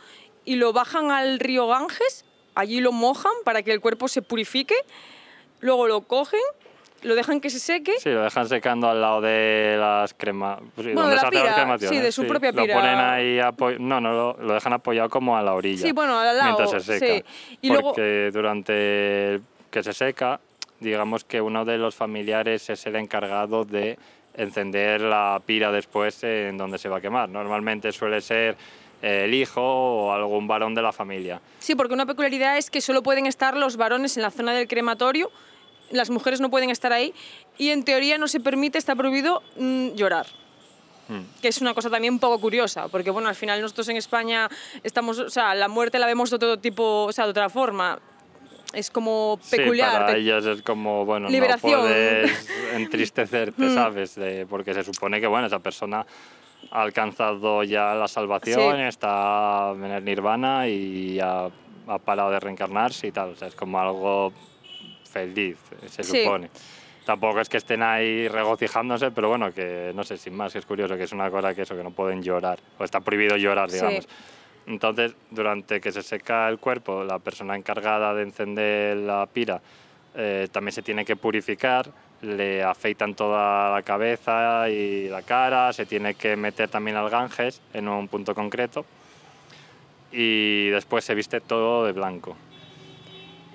y 0.46 0.56
lo 0.56 0.74
bajan 0.74 1.12
al 1.12 1.40
río 1.40 1.68
Ganges, 1.68 2.26
allí 2.56 2.82
lo 2.82 2.92
mojan 2.92 3.32
para 3.46 3.62
que 3.64 3.72
el 3.72 3.82
cuerpo 3.82 4.08
se 4.08 4.22
purifique, 4.22 4.76
luego 5.60 5.88
lo 5.88 6.02
cogen, 6.02 6.40
lo 7.02 7.16
dejan 7.16 7.42
que 7.42 7.50
se 7.50 7.60
seque. 7.60 7.94
sí, 8.00 8.10
lo 8.10 8.24
dejan 8.24 8.48
secando 8.48 8.88
al 8.90 9.02
lado 9.02 9.20
de 9.22 9.76
las 9.78 10.14
cremas. 10.14 10.60
Pues, 10.76 10.88
sí, 10.88 10.94
Bueno, 10.94 11.10
donde 11.10 11.16
de 11.16 11.20
se 11.20 11.24
la 11.24 11.28
hacen 11.28 11.40
las 11.40 11.44
pira, 11.44 11.56
cremaciones, 11.56 11.98
sí, 12.00 12.04
de 12.06 12.12
su 12.14 12.26
propia 12.28 12.52
pira. 12.54 12.66
Lo 12.66 12.74
ponen 12.74 12.98
ahí, 12.98 13.40
no, 13.80 14.00
no, 14.00 14.14
lo, 14.14 14.38
lo 14.42 14.54
dejan 14.54 14.74
apoyado 14.74 15.10
como 15.10 15.36
a 15.36 15.42
la 15.42 15.54
orilla. 15.54 15.82
Sí, 15.82 15.92
bueno, 15.92 16.18
al 16.18 16.38
lado, 16.38 16.58
Mientras 16.58 16.84
se 16.86 17.00
seca. 17.00 17.14
sí. 17.30 17.58
Y 17.62 17.68
luego- 17.70 17.90
Porque 17.90 18.30
durante 18.32 19.34
el 19.36 19.42
que 19.70 19.84
se 19.84 19.92
seca, 19.92 20.40
digamos 20.84 21.24
que 21.24 21.42
uno 21.42 21.66
de 21.66 21.78
los 21.78 21.96
familiares 21.96 22.70
es 22.70 22.86
el 22.86 22.96
encargado 22.96 23.66
de 23.66 23.98
encender 24.36 25.02
la 25.02 25.42
pira 25.46 25.72
después 25.72 26.24
en 26.24 26.58
donde 26.58 26.78
se 26.78 26.90
va 26.90 26.98
a 26.98 27.02
quemar. 27.02 27.30
Normalmente 27.30 27.92
suele 27.92 28.22
ser 28.22 28.58
eh, 29.02 29.26
el 29.26 29.34
hijo 29.34 29.62
o 29.62 30.12
algún 30.12 30.48
varón 30.48 30.74
de 30.76 30.82
la 30.82 30.92
familia. 30.92 31.42
Sí, 31.60 31.76
porque 31.76 31.94
una 31.94 32.06
peculiaridad 32.06 32.58
es 32.58 32.70
que 32.70 32.82
solo 32.82 33.04
pueden 33.04 33.26
estar 33.26 33.56
los 33.56 33.78
varones 33.78 34.18
en 34.18 34.24
la 34.24 34.32
zona 34.32 34.54
del 34.54 34.68
crematorio, 34.68 35.32
las 35.92 36.10
mujeres 36.10 36.42
no 36.42 36.50
pueden 36.50 36.70
estar 36.70 36.92
ahí 36.92 37.14
y 37.58 37.70
en 37.70 37.84
teoría 37.84 38.18
no 38.18 38.28
se 38.28 38.40
permite, 38.40 38.78
está 38.78 38.96
prohibido 38.96 39.44
mm, 39.58 39.90
llorar. 39.90 40.28
Mm. 41.10 41.42
Que 41.42 41.50
es 41.50 41.62
una 41.62 41.74
cosa 41.74 41.90
también 41.90 42.14
un 42.14 42.20
poco 42.20 42.40
curiosa, 42.40 42.88
porque 42.88 43.10
bueno, 43.10 43.28
al 43.28 43.36
final 43.36 43.62
nosotros 43.62 43.90
en 43.90 43.98
España 43.98 44.50
estamos, 44.84 45.20
o 45.20 45.30
sea, 45.30 45.54
la 45.54 45.68
muerte 45.68 46.00
la 46.00 46.08
vemos 46.08 46.30
de 46.30 46.38
otro 46.38 46.58
tipo, 46.58 47.04
o 47.04 47.12
sea, 47.12 47.26
de 47.26 47.32
otra 47.32 47.50
forma. 47.50 48.00
Es 48.74 48.90
como 48.90 49.40
peculiar. 49.52 49.92
Sí, 49.92 49.98
para 49.98 50.18
ellos 50.18 50.46
es 50.46 50.62
como, 50.64 51.06
bueno, 51.06 51.30
Liberación. 51.30 51.74
no 51.74 51.82
puedes 51.82 52.50
entristecerte, 52.74 53.62
Mm. 53.66 53.74
¿sabes? 53.76 54.16
De- 54.16 54.46
porque 54.48 54.74
se 54.74 54.84
supone 54.84 55.22
que, 55.22 55.28
bueno, 55.28 55.48
esa 55.48 55.60
persona 55.60 56.06
ha 56.72 56.82
alcanzado 56.82 57.64
ya 57.64 57.94
la 57.94 58.08
salvación, 58.08 58.78
Sí. 58.78 58.82
está 58.84 59.72
en 59.76 59.84
el 59.86 60.04
nirvana 60.04 60.68
y 60.68 61.20
ha, 61.20 61.50
ha 61.88 61.98
parado 62.00 62.32
de 62.32 62.40
reencarnarse 62.40 63.08
y 63.08 63.12
tal. 63.12 63.30
O 63.32 63.36
sea, 63.36 63.48
es 63.48 63.56
como 63.56 63.80
algo 63.80 64.34
feliz, 65.10 65.58
se 65.88 66.04
Sí. 66.04 66.24
supone. 66.24 66.50
Tampoco 67.06 67.42
es 67.42 67.50
que 67.50 67.58
estén 67.58 67.84
ahí 67.84 68.28
regocijándose, 68.30 69.12
pero 69.12 69.28
bueno, 69.28 69.52
que 69.54 69.92
no 69.94 70.04
sé, 70.04 70.18
sin 70.18 70.36
más, 70.36 70.54
que 70.54 70.60
es 70.60 70.66
curioso, 70.66 70.96
que 70.96 71.04
es 71.04 71.12
una 71.12 71.30
cosa 71.30 71.54
que 71.54 71.64
eso, 71.64 71.76
que 71.76 71.84
no 71.84 71.92
pueden 71.92 72.24
llorar, 72.24 72.60
o 72.80 72.84
está 72.86 73.02
prohibido 73.02 73.36
llorar, 73.36 73.70
Sí. 73.70 73.78
Entonces, 74.68 75.14
durante 75.32 75.82
que 75.82 75.92
se 75.92 76.02
seca 76.02 76.48
el 76.50 76.58
cuerpo, 76.58 77.04
la 77.04 77.20
persona 77.20 77.56
encargada 77.56 78.14
de 78.14 78.24
encender 78.24 78.98
la 78.98 79.26
pira 79.26 79.62
eh, 80.16 80.48
también 80.52 80.72
se 80.74 80.82
tiene 80.82 81.04
que 81.06 81.16
purificar, 81.16 81.90
le 82.22 82.64
afeitan 82.64 83.14
toda 83.16 83.72
la 83.74 83.82
cabeza 83.82 84.70
y 84.70 85.10
la 85.10 85.22
cara, 85.24 85.74
se 85.74 85.86
tiene 85.86 86.14
que 86.14 86.36
meter 86.38 86.70
también 86.70 86.96
al 86.96 87.10
Ganges 87.10 87.62
en 87.74 87.90
un 87.90 88.08
punto 88.08 88.34
concreto 88.34 88.86
y 90.12 90.70
después 90.70 91.04
se 91.04 91.16
viste 91.16 91.42
todo 91.42 91.86
de 91.86 91.92
blanco. 91.92 92.36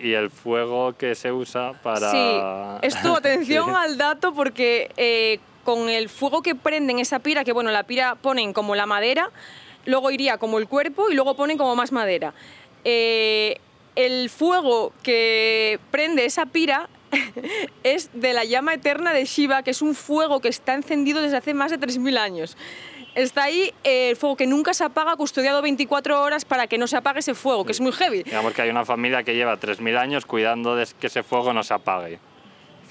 Y 0.00 0.12
el 0.12 0.30
fuego 0.30 0.94
que 0.96 1.14
se 1.14 1.32
usa 1.32 1.72
para... 1.82 2.10
Sí, 2.10 2.40
esto, 2.82 3.16
atención 3.16 3.66
Sí. 3.70 3.74
al 3.76 3.96
dato 3.96 4.32
porque 4.34 4.90
eh, 4.96 5.40
con 5.64 5.88
el 5.88 6.08
fuego 6.08 6.42
que 6.42 6.54
prenden 6.54 6.98
esa 6.98 7.18
pira, 7.20 7.44
que 7.44 7.52
bueno, 7.52 7.70
la 7.70 7.82
pira 7.84 8.14
ponen 8.16 8.52
como 8.52 8.74
la 8.74 8.86
madera, 8.86 9.30
luego 9.88 10.10
iría 10.10 10.38
como 10.38 10.58
el 10.58 10.68
cuerpo 10.68 11.10
y 11.10 11.14
luego 11.14 11.34
ponen 11.34 11.58
como 11.58 11.74
más 11.74 11.92
madera. 11.92 12.34
Eh, 12.84 13.56
el 13.96 14.30
fuego 14.30 14.92
que 15.02 15.80
prende 15.90 16.24
esa 16.24 16.46
pira 16.46 16.88
es 17.82 18.10
de 18.12 18.34
la 18.34 18.44
llama 18.44 18.74
eterna 18.74 19.12
de 19.12 19.24
Shiva, 19.24 19.62
que 19.62 19.70
es 19.70 19.82
un 19.82 19.94
fuego 19.94 20.40
que 20.40 20.48
está 20.48 20.74
encendido 20.74 21.22
desde 21.22 21.38
hace 21.38 21.54
más 21.54 21.70
de 21.70 21.78
3.000 21.78 22.18
años. 22.18 22.56
Está 23.14 23.44
ahí 23.44 23.72
eh, 23.82 24.10
el 24.10 24.16
fuego 24.16 24.36
que 24.36 24.46
nunca 24.46 24.74
se 24.74 24.84
apaga, 24.84 25.16
custodiado 25.16 25.62
24 25.62 26.22
horas 26.22 26.44
para 26.44 26.66
que 26.66 26.76
no 26.76 26.86
se 26.86 26.96
apague 26.96 27.20
ese 27.20 27.34
fuego, 27.34 27.64
que 27.64 27.72
es 27.72 27.80
muy 27.80 27.90
heavy. 27.92 28.22
Digamos 28.22 28.52
que 28.52 28.62
hay 28.62 28.70
una 28.70 28.84
familia 28.84 29.24
que 29.24 29.34
lleva 29.34 29.58
3.000 29.58 29.98
años 29.98 30.26
cuidando 30.26 30.76
de 30.76 30.86
que 31.00 31.06
ese 31.06 31.22
fuego 31.22 31.52
no 31.52 31.62
se 31.62 31.72
apague. 31.72 32.20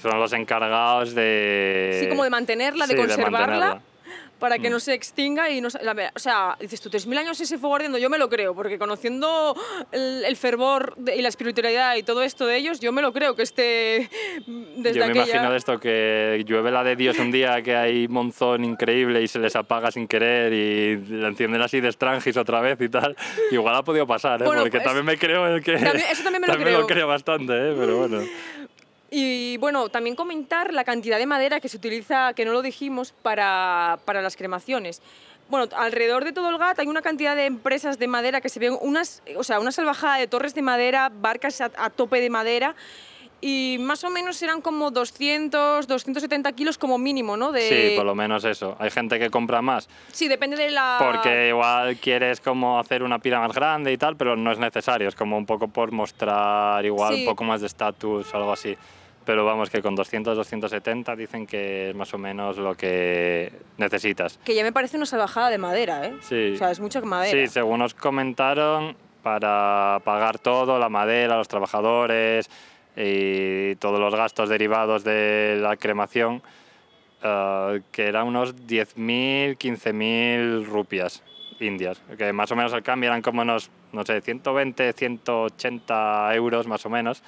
Son 0.02 0.18
los 0.18 0.32
encargados 0.32 1.14
de... 1.14 1.98
Sí, 2.02 2.08
como 2.08 2.24
de 2.24 2.30
mantenerla, 2.30 2.86
de 2.86 2.94
Sí, 2.94 2.98
conservarla, 2.98 3.38
mantenerla. 3.48 3.82
Para 4.38 4.58
que 4.58 4.68
Mm. 4.68 4.72
no 4.72 4.80
se 4.80 4.94
extinga 4.94 5.50
y 5.50 5.60
no 5.60 5.70
se- 5.70 5.82
la 5.82 6.12
o 6.14 6.18
sea, 6.18 6.56
dices 6.60 6.80
tú, 6.80 6.90
3.000 6.90 7.18
años 7.18 7.40
ese 7.40 7.58
fuego 7.58 7.74
ardiendo, 7.76 7.98
yo 7.98 8.08
me 8.10 8.18
lo 8.18 8.28
creo, 8.28 8.54
porque 8.54 8.78
conociendo 8.78 9.56
el, 9.92 10.24
el 10.24 10.36
fervor 10.36 10.94
de- 10.96 11.16
y 11.16 11.22
la 11.22 11.28
espiritualidad 11.28 11.96
y 11.96 12.02
todo 12.02 12.22
esto 12.22 12.46
de 12.46 12.56
ellos, 12.56 12.80
yo 12.80 12.92
me 12.92 13.02
lo 13.02 13.12
creo 13.12 13.34
que 13.34 13.42
esté 13.42 14.08
desde 14.46 14.98
Yo 14.98 15.04
me 15.06 15.10
aquella... 15.10 15.24
imagino 15.26 15.50
de 15.50 15.56
esto 15.56 15.78
que 15.80 16.44
llueve 16.46 16.70
la 16.70 16.84
de 16.84 16.96
Dios 16.96 17.18
un 17.18 17.30
día 17.32 17.60
que 17.62 17.74
hay 17.76 18.08
monzón 18.08 18.64
increíble 18.64 19.22
y 19.22 19.28
se 19.28 19.38
les 19.38 19.56
apaga 19.56 19.90
sin 19.90 20.06
querer 20.06 20.52
y 20.52 20.96
la 21.20 21.28
encienden 21.28 21.60
así 21.62 21.80
de 21.80 21.88
estrangis 21.88 22.36
otra 22.36 22.60
vez 22.60 22.80
y 22.80 22.88
tal. 22.88 23.16
Igual 23.50 23.74
ha 23.74 23.82
podido 23.82 24.06
pasar, 24.06 24.40
¿eh? 24.42 24.44
Bueno, 24.44 24.62
porque 24.62 24.78
pues, 24.78 24.84
también 24.84 25.04
me 25.06 25.18
creo 25.18 25.46
el 25.46 25.62
que... 25.62 25.72
también- 25.78 26.06
eso 26.10 26.22
también 26.22 26.40
me 26.42 26.46
lo 26.48 26.54
lo 26.54 26.60
creo. 26.60 26.86
creo 26.86 27.06
bastante, 27.08 27.52
¿eh? 27.52 27.74
pero 27.78 27.98
bueno. 27.98 28.22
Y 29.10 29.56
bueno, 29.56 29.88
también 29.88 30.16
comentar 30.16 30.72
la 30.74 30.84
cantidad 30.84 31.18
de 31.18 31.26
madera 31.26 31.60
que 31.60 31.68
se 31.68 31.76
utiliza, 31.78 32.34
que 32.34 32.44
no 32.44 32.52
lo 32.52 32.62
dijimos, 32.62 33.12
para, 33.22 33.98
para 34.04 34.20
las 34.22 34.36
cremaciones. 34.36 35.00
Bueno, 35.48 35.66
alrededor 35.76 36.24
de 36.24 36.32
todo 36.32 36.50
el 36.50 36.58
GAT 36.58 36.78
hay 36.80 36.88
una 36.88 37.00
cantidad 37.00 37.34
de 37.34 37.46
empresas 37.46 37.98
de 37.98 38.06
madera 38.06 38.42
que 38.42 38.50
se 38.50 38.60
ven 38.60 38.76
unas, 38.82 39.22
o 39.34 39.42
sea, 39.44 39.60
una 39.60 39.72
salvajada 39.72 40.16
de 40.18 40.26
torres 40.26 40.54
de 40.54 40.60
madera, 40.60 41.10
barcas 41.10 41.62
a, 41.62 41.70
a 41.78 41.88
tope 41.88 42.20
de 42.20 42.28
madera 42.28 42.74
y 43.40 43.78
más 43.80 44.02
o 44.04 44.10
menos 44.10 44.42
eran 44.42 44.60
como 44.60 44.90
200, 44.90 45.86
270 45.86 46.52
kilos 46.52 46.76
como 46.76 46.98
mínimo, 46.98 47.36
¿no? 47.38 47.50
De... 47.52 47.62
Sí, 47.90 47.96
por 47.96 48.04
lo 48.04 48.14
menos 48.14 48.44
eso. 48.44 48.76
Hay 48.78 48.90
gente 48.90 49.18
que 49.18 49.30
compra 49.30 49.62
más 49.62 49.88
Sí, 50.12 50.28
depende 50.28 50.56
de 50.56 50.70
la... 50.70 50.98
porque 51.00 51.48
igual 51.48 51.96
quieres 51.96 52.40
como 52.40 52.78
hacer 52.78 53.02
una 53.02 53.18
pira 53.20 53.40
más 53.40 53.52
grande 53.54 53.90
y 53.92 53.96
tal, 53.96 54.16
pero 54.16 54.36
no 54.36 54.52
es 54.52 54.58
necesario. 54.58 55.08
Es 55.08 55.14
como 55.14 55.38
un 55.38 55.46
poco 55.46 55.68
por 55.68 55.92
mostrar 55.92 56.84
igual 56.84 57.14
Sí. 57.14 57.20
un 57.20 57.26
poco 57.26 57.44
más 57.44 57.60
de 57.62 57.68
estatus 57.68 58.26
o 58.34 58.36
algo 58.36 58.52
así. 58.52 58.76
Pero 59.28 59.44
vamos, 59.44 59.68
que 59.68 59.82
con 59.82 59.94
200, 59.94 60.38
270 60.38 61.14
dicen 61.14 61.46
que 61.46 61.90
es 61.90 61.94
más 61.94 62.14
o 62.14 62.16
menos 62.16 62.56
lo 62.56 62.74
que 62.74 63.52
necesitas. 63.76 64.40
Que 64.42 64.54
ya 64.54 64.62
me 64.62 64.72
parece 64.72 64.96
una 64.96 65.04
salvajada 65.04 65.50
de 65.50 65.58
madera, 65.58 66.06
¿eh? 66.06 66.14
Sí. 66.22 66.52
O 66.54 66.56
sea, 66.56 66.70
es 66.70 66.80
mucha 66.80 67.02
madera. 67.02 67.38
Sí, 67.38 67.46
según 67.46 67.80
nos 67.80 67.92
comentaron, 67.92 68.96
para 69.22 70.00
pagar 70.02 70.38
todo, 70.38 70.78
la 70.78 70.88
madera, 70.88 71.36
los 71.36 71.46
trabajadores 71.46 72.48
y 72.96 73.74
todos 73.74 74.00
los 74.00 74.14
gastos 74.14 74.48
derivados 74.48 75.04
de 75.04 75.58
la 75.60 75.76
cremación, 75.76 76.40
eh, 77.22 77.82
que 77.92 78.06
eran 78.06 78.28
unos 78.28 78.56
10.000, 78.56 79.58
15.000 79.58 80.64
rupias 80.64 81.22
indias, 81.60 82.00
que 82.16 82.32
más 82.32 82.50
o 82.50 82.56
menos 82.56 82.72
al 82.72 82.82
cambio 82.82 83.10
eran 83.10 83.20
como 83.20 83.42
unos, 83.42 83.70
no 83.92 84.06
sé, 84.06 84.22
120, 84.22 84.90
180 84.94 86.34
euros 86.34 86.66
más 86.66 86.86
o 86.86 86.88
menos, 86.88 87.22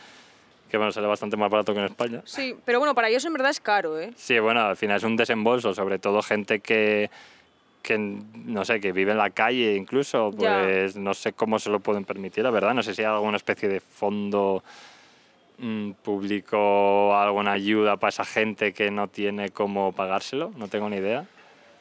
que 0.70 0.76
bueno, 0.76 0.92
sale 0.92 1.06
bastante 1.06 1.36
más 1.36 1.50
barato 1.50 1.72
que 1.72 1.80
en 1.80 1.86
España. 1.86 2.22
Sí, 2.24 2.54
pero 2.64 2.78
bueno, 2.78 2.94
para 2.94 3.08
ellos 3.08 3.24
en 3.24 3.32
verdad 3.32 3.50
es 3.50 3.60
caro, 3.60 3.98
¿eh? 3.98 4.12
Sí, 4.16 4.38
bueno, 4.38 4.60
al 4.60 4.76
final 4.76 4.96
es 4.96 5.02
un 5.02 5.16
desembolso, 5.16 5.74
sobre 5.74 5.98
todo 5.98 6.22
gente 6.22 6.60
que, 6.60 7.10
que 7.82 7.98
no 7.98 8.64
sé, 8.64 8.80
que 8.80 8.92
vive 8.92 9.12
en 9.12 9.18
la 9.18 9.30
calle 9.30 9.74
incluso, 9.74 10.30
pues 10.36 10.96
no 10.96 11.12
sé 11.14 11.32
cómo 11.32 11.58
se 11.58 11.70
lo 11.70 11.80
pueden 11.80 12.04
permitir, 12.04 12.44
la 12.44 12.50
verdad, 12.50 12.72
no 12.72 12.82
sé 12.82 12.94
si 12.94 13.02
hay 13.02 13.08
alguna 13.08 13.36
especie 13.36 13.68
de 13.68 13.80
fondo 13.80 14.62
mm, 15.58 15.90
público, 16.02 17.16
alguna 17.16 17.52
ayuda 17.52 17.96
para 17.96 18.10
esa 18.10 18.24
gente 18.24 18.72
que 18.72 18.90
no 18.90 19.08
tiene 19.08 19.50
cómo 19.50 19.92
pagárselo, 19.92 20.52
no 20.56 20.68
tengo 20.68 20.88
ni 20.88 20.96
idea. 20.96 21.26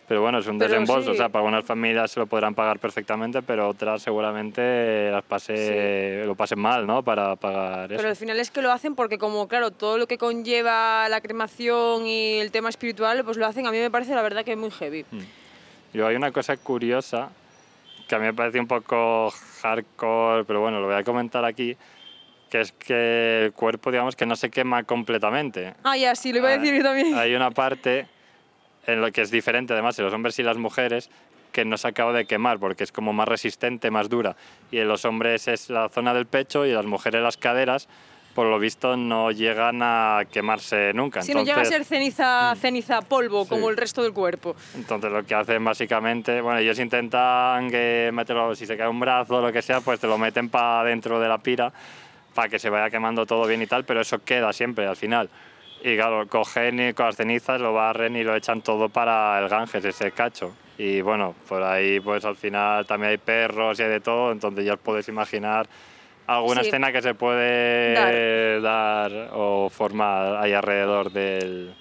Pero 0.09 0.21
bueno, 0.21 0.39
es 0.39 0.47
un 0.47 0.57
desembolso, 0.57 1.11
o 1.11 1.13
sea, 1.13 1.29
para 1.29 1.45
algunas 1.45 1.63
familias 1.63 2.09
se 2.09 2.19
lo 2.19 2.25
podrán 2.25 2.55
pagar 2.55 2.79
perfectamente, 2.79 3.43
pero 3.43 3.69
otras 3.69 4.01
seguramente 4.01 5.11
las 5.11 5.23
pase, 5.23 6.23
lo 6.25 6.33
pasen 6.33 6.57
mal, 6.57 6.87
¿no? 6.87 7.03
Para 7.03 7.35
pagar 7.35 7.91
eso. 7.91 7.97
Pero 7.97 8.09
al 8.09 8.15
final 8.15 8.39
es 8.39 8.49
que 8.49 8.63
lo 8.63 8.71
hacen 8.71 8.95
porque 8.95 9.19
como, 9.19 9.47
claro, 9.47 9.69
todo 9.69 9.99
lo 9.99 10.07
que 10.07 10.17
conlleva 10.17 11.07
la 11.09 11.21
cremación 11.21 12.07
y 12.07 12.39
el 12.39 12.49
tema 12.49 12.69
espiritual, 12.69 13.23
pues 13.23 13.37
lo 13.37 13.45
hacen, 13.45 13.67
a 13.67 13.71
mí 13.71 13.77
me 13.77 13.91
parece 13.91 14.15
la 14.15 14.23
verdad 14.23 14.43
que 14.43 14.53
es 14.53 14.57
muy 14.57 14.71
heavy. 14.71 15.05
Mm. 15.11 15.19
Yo 15.93 16.07
hay 16.07 16.15
una 16.15 16.31
cosa 16.31 16.57
curiosa 16.57 17.29
que 18.07 18.15
a 18.15 18.17
mí 18.17 18.25
me 18.25 18.33
parece 18.33 18.59
un 18.59 18.67
poco 18.67 19.31
hardcore, 19.61 20.43
pero 20.43 20.59
bueno, 20.59 20.79
lo 20.79 20.87
voy 20.87 20.95
a 20.95 21.03
comentar 21.03 21.45
aquí, 21.45 21.77
que 22.49 22.61
es 22.61 22.71
que 22.71 23.45
el 23.45 23.53
cuerpo, 23.53 23.91
digamos, 23.91 24.15
que 24.15 24.25
no 24.25 24.35
se 24.35 24.49
quema 24.49 24.85
completamente. 24.85 25.75
Ah, 25.83 25.95
ya, 25.95 26.15
sí, 26.15 26.31
lo 26.31 26.39
iba 26.39 26.49
a 26.49 26.57
decir 26.57 26.75
yo 26.75 26.81
también. 26.81 27.13
Hay 27.15 27.35
una 27.35 27.51
parte 27.51 28.07
en 28.85 29.01
lo 29.01 29.11
que 29.11 29.21
es 29.21 29.31
diferente 29.31 29.73
además 29.73 29.97
en 29.99 30.05
los 30.05 30.13
hombres 30.13 30.37
y 30.39 30.43
las 30.43 30.57
mujeres 30.57 31.09
que 31.51 31.65
no 31.65 31.77
se 31.77 31.87
acaba 31.87 32.13
de 32.13 32.25
quemar 32.25 32.59
porque 32.59 32.83
es 32.83 32.91
como 32.91 33.13
más 33.13 33.27
resistente, 33.27 33.91
más 33.91 34.09
dura. 34.09 34.35
Y 34.71 34.77
en 34.79 34.87
los 34.87 35.05
hombres 35.05 35.47
es 35.47 35.69
la 35.69 35.89
zona 35.89 36.13
del 36.13 36.25
pecho 36.25 36.65
y 36.65 36.69
en 36.69 36.75
las 36.75 36.85
mujeres 36.85 37.21
las 37.21 37.37
caderas, 37.37 37.87
por 38.35 38.47
lo 38.47 38.59
visto 38.59 38.95
no 38.95 39.31
llegan 39.31 39.81
a 39.81 40.21
quemarse 40.31 40.93
nunca. 40.93 41.23
Si 41.23 41.33
no 41.33 41.43
llega 41.43 41.61
a 41.61 41.65
ser 41.65 41.85
ceniza, 41.85 42.53
mm. 42.53 42.57
ceniza 42.57 43.01
polvo 43.01 43.47
como 43.47 43.69
el 43.69 43.77
resto 43.77 44.03
del 44.03 44.13
cuerpo. 44.13 44.55
Entonces 44.75 45.11
lo 45.11 45.25
que 45.25 45.35
hacen 45.35 45.63
básicamente, 45.63 46.39
bueno, 46.41 46.59
ellos 46.59 46.77
intentan 46.79 47.69
que 47.71 48.11
meterlo, 48.13 48.55
si 48.55 48.65
se 48.65 48.77
cae 48.77 48.87
un 48.87 48.99
brazo 48.99 49.37
o 49.37 49.41
lo 49.41 49.51
que 49.51 49.61
sea, 49.61 49.81
pues 49.81 49.99
te 49.99 50.07
lo 50.07 50.17
meten 50.17 50.49
para 50.49 50.83
dentro 50.83 51.19
de 51.19 51.27
la 51.27 51.39
pira 51.39 51.73
para 52.33 52.47
que 52.47 52.59
se 52.59 52.69
vaya 52.69 52.89
quemando 52.89 53.25
todo 53.25 53.45
bien 53.47 53.61
y 53.61 53.67
tal, 53.67 53.83
pero 53.83 54.01
eso 54.01 54.23
queda 54.23 54.53
siempre 54.53 54.85
al 54.85 54.95
final. 54.95 55.29
Y 55.81 55.95
claro, 55.95 56.27
cogen 56.27 56.93
con 56.93 57.05
las 57.05 57.15
cenizas, 57.15 57.61
lo 57.61 57.73
barren 57.73 58.15
y 58.15 58.23
lo 58.23 58.35
echan 58.35 58.61
todo 58.61 58.89
para 58.89 59.39
el 59.39 59.47
Ganges, 59.47 59.85
ese 59.85 60.11
cacho. 60.11 60.53
Y 60.77 61.01
bueno, 61.01 61.35
por 61.47 61.63
ahí 61.63 61.99
pues 61.99 62.25
al 62.25 62.35
final 62.35 62.85
también 62.85 63.11
hay 63.11 63.17
perros 63.17 63.79
y 63.79 63.83
hay 63.83 63.89
de 63.89 63.99
todo, 63.99 64.31
entonces 64.31 64.65
ya 64.65 64.73
os 64.73 64.79
podéis 64.79 65.07
imaginar 65.07 65.67
alguna 66.27 66.61
escena 66.61 66.91
que 66.91 67.01
se 67.01 67.13
puede 67.15 68.61
dar. 68.61 69.29
o 69.33 69.69
formar 69.69 70.37
ahí 70.37 70.53
alrededor 70.53 71.11
del... 71.11 71.73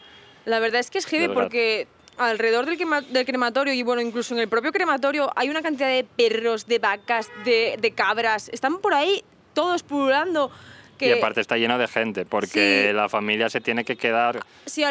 La 0.44 0.60
verdad 0.60 0.80
es 0.80 0.90
que 0.90 0.98
es 0.98 1.06
heavy 1.06 1.28
porque 1.28 1.86
alrededor 2.16 2.66
del, 2.66 2.78
del, 3.10 3.26
crematorio 3.26 3.74
y 3.74 3.82
bueno, 3.82 4.00
incluso 4.00 4.34
en 4.34 4.40
el 4.40 4.48
propio 4.48 4.72
crematorio 4.72 5.30
hay 5.36 5.50
una 5.50 5.62
cantidad 5.62 5.88
de 5.88 6.04
perros, 6.04 6.66
de 6.66 6.78
vacas, 6.78 7.30
de, 7.44 7.76
de 7.78 7.90
cabras, 7.92 8.48
están 8.48 8.78
por 8.78 8.94
ahí 8.94 9.22
todos 9.52 9.82
pululando 9.82 10.50
y 11.00 11.10
aparte 11.10 11.40
está 11.40 11.56
lleno 11.56 11.78
de 11.78 11.88
gente, 11.88 12.24
porque 12.24 12.92
la 12.94 13.08
familia 13.08 13.48
se 13.48 13.60
tiene 13.60 13.84
que 13.84 13.96
quedar 13.96 14.40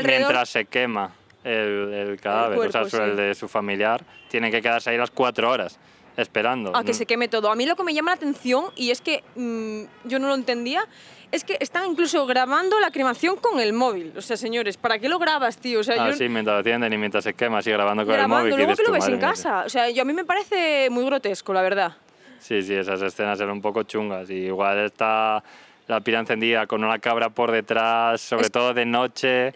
mientras 0.04 0.50
se 0.50 0.66
quema 0.66 1.12
el, 1.44 2.20
cadáver, 2.22 2.60
o 2.60 2.90
sea, 2.90 3.06
el 3.06 3.16
de 3.16 3.36
su 3.36 3.48
familiar, 3.48 4.04
tiene 4.30 4.52
que 4.52 4.62
quedarse 4.62 4.90
ahí 4.90 4.98
las 4.98 5.12
cuatro 5.12 5.50
horas 5.50 5.80
esperando. 6.18 6.76
A 6.76 6.84
que 6.84 6.94
se 6.94 7.06
queme 7.06 7.28
todo. 7.28 7.52
A 7.52 7.56
mí 7.56 7.66
lo 7.66 7.76
que 7.76 7.84
me 7.84 7.94
llama 7.94 8.12
la 8.12 8.16
atención, 8.16 8.66
y 8.76 8.92
es 8.92 9.02
que 9.02 9.24
mm, 9.36 10.08
yo 10.08 10.20
no 10.20 10.28
lo 10.28 10.36
entendía, 10.36 10.86
es 11.32 11.44
que 11.44 11.58
están 11.60 11.86
incluso 11.92 12.26
grabando 12.26 12.80
la 12.80 12.92
cremación 12.92 13.36
con 13.38 13.60
el 13.60 13.74
móvil. 13.74 14.14
O 14.18 14.22
sea, 14.22 14.38
señores, 14.38 14.78
¿para 14.78 14.98
qué 15.00 15.10
lo 15.10 15.20
grabas, 15.20 15.58
tío? 15.58 15.82
O 15.82 15.84
sea, 15.84 16.04
ah, 16.04 16.14
sí, 16.14 16.28
mientras 16.30 16.56
lo 16.56 16.60
atienden 16.60 16.92
y 16.94 16.98
mientras 16.98 17.24
se 17.24 17.34
quema, 17.34 17.60
así 17.60 17.70
grabando 17.70 18.06
con 18.06 18.16
el 18.16 18.28
móvil. 18.28 18.56
Luego 18.56 18.76
que 18.76 18.84
lo 18.84 18.92
ves 18.92 19.08
en 19.08 19.20
casa. 19.20 19.64
O 19.66 19.70
sea, 19.70 19.90
yo, 19.90 20.02
a 20.02 20.06
mí 20.06 20.14
me 20.14 20.26
parece 20.26 20.90
muy 20.90 21.06
grotesco, 21.06 21.54
la 21.54 21.62
verdad. 21.62 21.96
Sí, 22.40 22.62
sí, 22.64 22.74
esas 22.74 23.02
escenas 23.02 23.40
eran 23.40 23.52
un 23.52 23.62
poco 23.62 23.84
chungas. 23.84 24.30
Y 24.30 24.46
igual 24.46 24.80
está 24.80 25.44
la 25.88 26.02
pira 26.02 26.20
encendida 26.20 26.68
con 26.68 26.84
una 26.84 27.00
cabra 27.00 27.30
por 27.30 27.52
detrás, 27.52 28.22
sobre 28.22 28.50
todo 28.50 28.74
de 28.74 28.86
noche. 28.86 29.54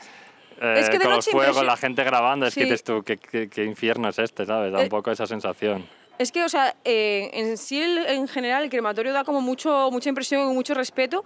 Eh, 0.64 1.00
con 1.02 1.12
los 1.12 1.28
fuegos, 1.28 1.66
la 1.66 1.76
gente 1.76 2.04
grabando, 2.04 2.46
es 2.46 2.54
que 2.54 2.64
dices 2.64 2.84
tú, 2.84 3.04
¿qué, 3.04 3.18
¿qué, 3.18 3.64
infierno 3.64 4.10
es 4.10 4.20
este, 4.20 4.46
¿sabes? 4.46 4.72
Da 4.72 4.80
un 4.80 4.86
eh, 4.86 4.90
poco 4.90 5.10
esa 5.10 5.26
sensación. 5.26 5.88
Es 6.20 6.32
que, 6.32 6.44
o 6.44 6.50
sea, 6.50 6.76
eh, 6.86 7.32
en 7.34 7.58
sí, 7.58 7.82
en 7.82 8.28
general, 8.28 8.64
el 8.64 8.70
crematorio 8.70 9.12
da 9.12 9.24
como 9.24 9.42
mucho, 9.42 9.90
mucha 9.92 10.10
impresión 10.10 10.52
y 10.52 10.54
mucho 10.54 10.76
respeto. 10.76 11.26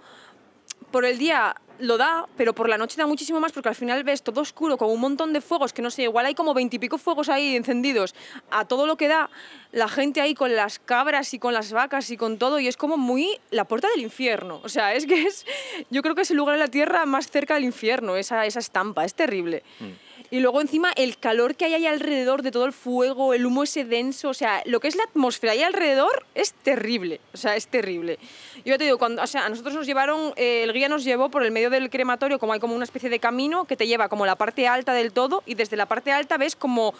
Por 0.90 1.04
el 1.04 1.18
día 1.18 1.54
lo 1.78 1.96
da, 1.98 2.26
pero 2.36 2.54
por 2.54 2.68
la 2.68 2.78
noche 2.78 2.96
da 2.96 3.06
muchísimo 3.06 3.40
más 3.40 3.52
porque 3.52 3.68
al 3.68 3.74
final 3.74 4.02
ves 4.04 4.22
todo 4.22 4.40
oscuro 4.40 4.76
con 4.76 4.90
un 4.90 5.00
montón 5.00 5.32
de 5.32 5.40
fuegos, 5.40 5.72
que 5.72 5.82
no 5.82 5.90
sé, 5.90 6.02
igual 6.02 6.26
hay 6.26 6.34
como 6.34 6.54
veintipico 6.54 6.98
fuegos 6.98 7.28
ahí 7.28 7.56
encendidos, 7.56 8.14
a 8.50 8.64
todo 8.64 8.86
lo 8.86 8.96
que 8.96 9.08
da, 9.08 9.30
la 9.72 9.88
gente 9.88 10.20
ahí 10.20 10.34
con 10.34 10.54
las 10.54 10.78
cabras 10.78 11.34
y 11.34 11.38
con 11.38 11.52
las 11.52 11.72
vacas 11.72 12.10
y 12.10 12.16
con 12.16 12.38
todo, 12.38 12.58
y 12.60 12.68
es 12.68 12.76
como 12.76 12.96
muy 12.96 13.38
la 13.50 13.64
puerta 13.64 13.88
del 13.88 14.00
infierno. 14.00 14.60
O 14.64 14.68
sea, 14.68 14.94
es 14.94 15.06
que 15.06 15.22
es, 15.22 15.46
yo 15.90 16.02
creo 16.02 16.14
que 16.14 16.22
es 16.22 16.30
el 16.30 16.36
lugar 16.36 16.54
en 16.54 16.60
la 16.60 16.68
tierra 16.68 17.06
más 17.06 17.30
cerca 17.30 17.54
del 17.54 17.64
infierno, 17.64 18.16
esa, 18.16 18.46
esa 18.46 18.58
estampa, 18.58 19.04
es 19.04 19.14
terrible. 19.14 19.62
Mm. 19.80 20.05
Y 20.30 20.40
luego 20.40 20.60
encima 20.60 20.92
el 20.96 21.18
calor 21.18 21.54
que 21.54 21.66
hay 21.66 21.74
ahí 21.74 21.86
alrededor 21.86 22.42
de 22.42 22.50
todo 22.50 22.64
el 22.64 22.72
fuego, 22.72 23.34
el 23.34 23.46
humo 23.46 23.62
ese 23.62 23.84
denso, 23.84 24.28
o 24.30 24.34
sea, 24.34 24.62
lo 24.64 24.80
que 24.80 24.88
es 24.88 24.96
la 24.96 25.04
atmósfera 25.04 25.52
ahí 25.52 25.62
alrededor 25.62 26.26
es 26.34 26.52
terrible, 26.52 27.20
o 27.32 27.36
sea, 27.36 27.56
es 27.56 27.68
terrible. 27.68 28.18
Yo 28.64 28.76
te 28.78 28.84
digo, 28.84 28.98
cuando, 28.98 29.22
o 29.22 29.26
sea, 29.26 29.46
a 29.46 29.48
nosotros 29.48 29.74
nos 29.74 29.86
llevaron, 29.86 30.32
eh, 30.36 30.64
el 30.64 30.72
guía 30.72 30.88
nos 30.88 31.04
llevó 31.04 31.28
por 31.30 31.44
el 31.44 31.52
medio 31.52 31.70
del 31.70 31.90
crematorio, 31.90 32.38
como 32.38 32.52
hay 32.52 32.60
como 32.60 32.74
una 32.74 32.84
especie 32.84 33.08
de 33.08 33.20
camino 33.20 33.64
que 33.64 33.76
te 33.76 33.86
lleva 33.86 34.08
como 34.08 34.26
la 34.26 34.36
parte 34.36 34.66
alta 34.66 34.92
del 34.92 35.12
todo 35.12 35.42
y 35.46 35.54
desde 35.54 35.76
la 35.76 35.86
parte 35.86 36.12
alta 36.12 36.36
ves 36.36 36.56
como 36.56 36.94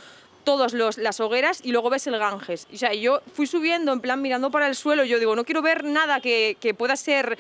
todas 0.45 0.75
las 0.75 1.19
hogueras 1.19 1.61
y 1.65 1.73
luego 1.73 1.91
ves 1.91 2.07
el 2.07 2.19
Ganges. 2.19 2.69
O 2.73 2.77
sea, 2.77 2.95
yo 2.95 3.21
fui 3.35 3.49
subiendo 3.49 3.93
en 3.93 4.01
plan 4.01 4.23
mirando 4.23 4.53
para 4.53 4.69
el 4.69 4.77
suelo, 4.77 5.05
yo 5.05 5.19
digo, 5.19 5.35
no 5.35 5.45
quiero 5.45 5.61
ver 5.61 5.83
nada 5.83 6.21
que, 6.21 6.57
que 6.61 6.73
pueda 6.73 6.95
ser 6.95 7.37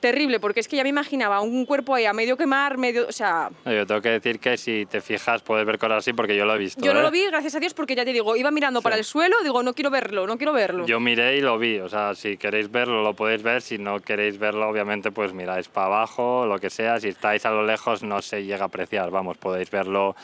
terrible, 0.00 0.40
porque 0.40 0.60
es 0.60 0.68
que 0.68 0.76
ya 0.76 0.82
me 0.82 0.88
imaginaba 0.88 1.40
un 1.40 1.64
cuerpo 1.66 1.94
ahí 1.94 2.04
a 2.04 2.12
medio 2.12 2.36
quemar, 2.36 2.78
medio, 2.78 3.06
o 3.08 3.12
sea... 3.12 3.50
Yo 3.64 3.86
tengo 3.86 4.00
que 4.00 4.10
decir 4.10 4.38
que 4.38 4.56
si 4.56 4.86
te 4.86 5.00
fijas 5.00 5.42
puedes 5.42 5.64
ver 5.66 5.78
cosas 5.78 5.98
así 5.98 6.12
porque 6.12 6.36
yo 6.36 6.44
lo 6.44 6.54
he 6.54 6.58
visto. 6.58 6.84
Yo 6.84 6.92
no 6.94 7.00
¿eh? 7.00 7.02
lo 7.02 7.10
vi, 7.10 7.26
gracias 7.26 7.54
a 7.54 7.60
Dios, 7.60 7.74
porque 7.74 7.94
ya 7.94 8.04
te 8.04 8.12
digo, 8.12 8.36
iba 8.36 8.50
mirando 8.50 8.82
para 8.82 8.96
el 8.96 9.04
suelo, 9.04 9.36
digo, 9.42 9.62
no 9.62 9.74
quiero 9.74 9.90
verlo, 9.90 10.26
no 10.26 10.36
quiero 10.36 10.52
verlo. 10.52 10.86
Yo 10.86 11.00
miré 11.00 11.36
y 11.36 11.40
lo 11.40 11.58
vi, 11.58 11.78
o 11.78 11.88
sea, 11.88 12.14
si 12.14 12.36
queréis 12.36 12.70
verlo 12.70 13.02
lo 13.02 13.14
podéis 13.14 13.42
ver, 13.42 13.62
si 13.62 13.78
no 13.78 14.00
queréis 14.00 14.38
verlo 14.38 14.68
obviamente 14.68 15.10
pues 15.10 15.32
miráis 15.32 15.68
para 15.68 15.86
abajo, 15.86 16.46
lo 16.46 16.58
que 16.58 16.70
sea, 16.70 17.00
si 17.00 17.08
estáis 17.08 17.44
a 17.46 17.50
lo 17.50 17.64
lejos 17.64 18.02
no 18.02 18.22
se 18.22 18.44
llega 18.44 18.64
a 18.64 18.66
apreciar, 18.66 19.10
vamos, 19.10 19.38
podéis 19.38 19.70
verlo... 19.70 20.14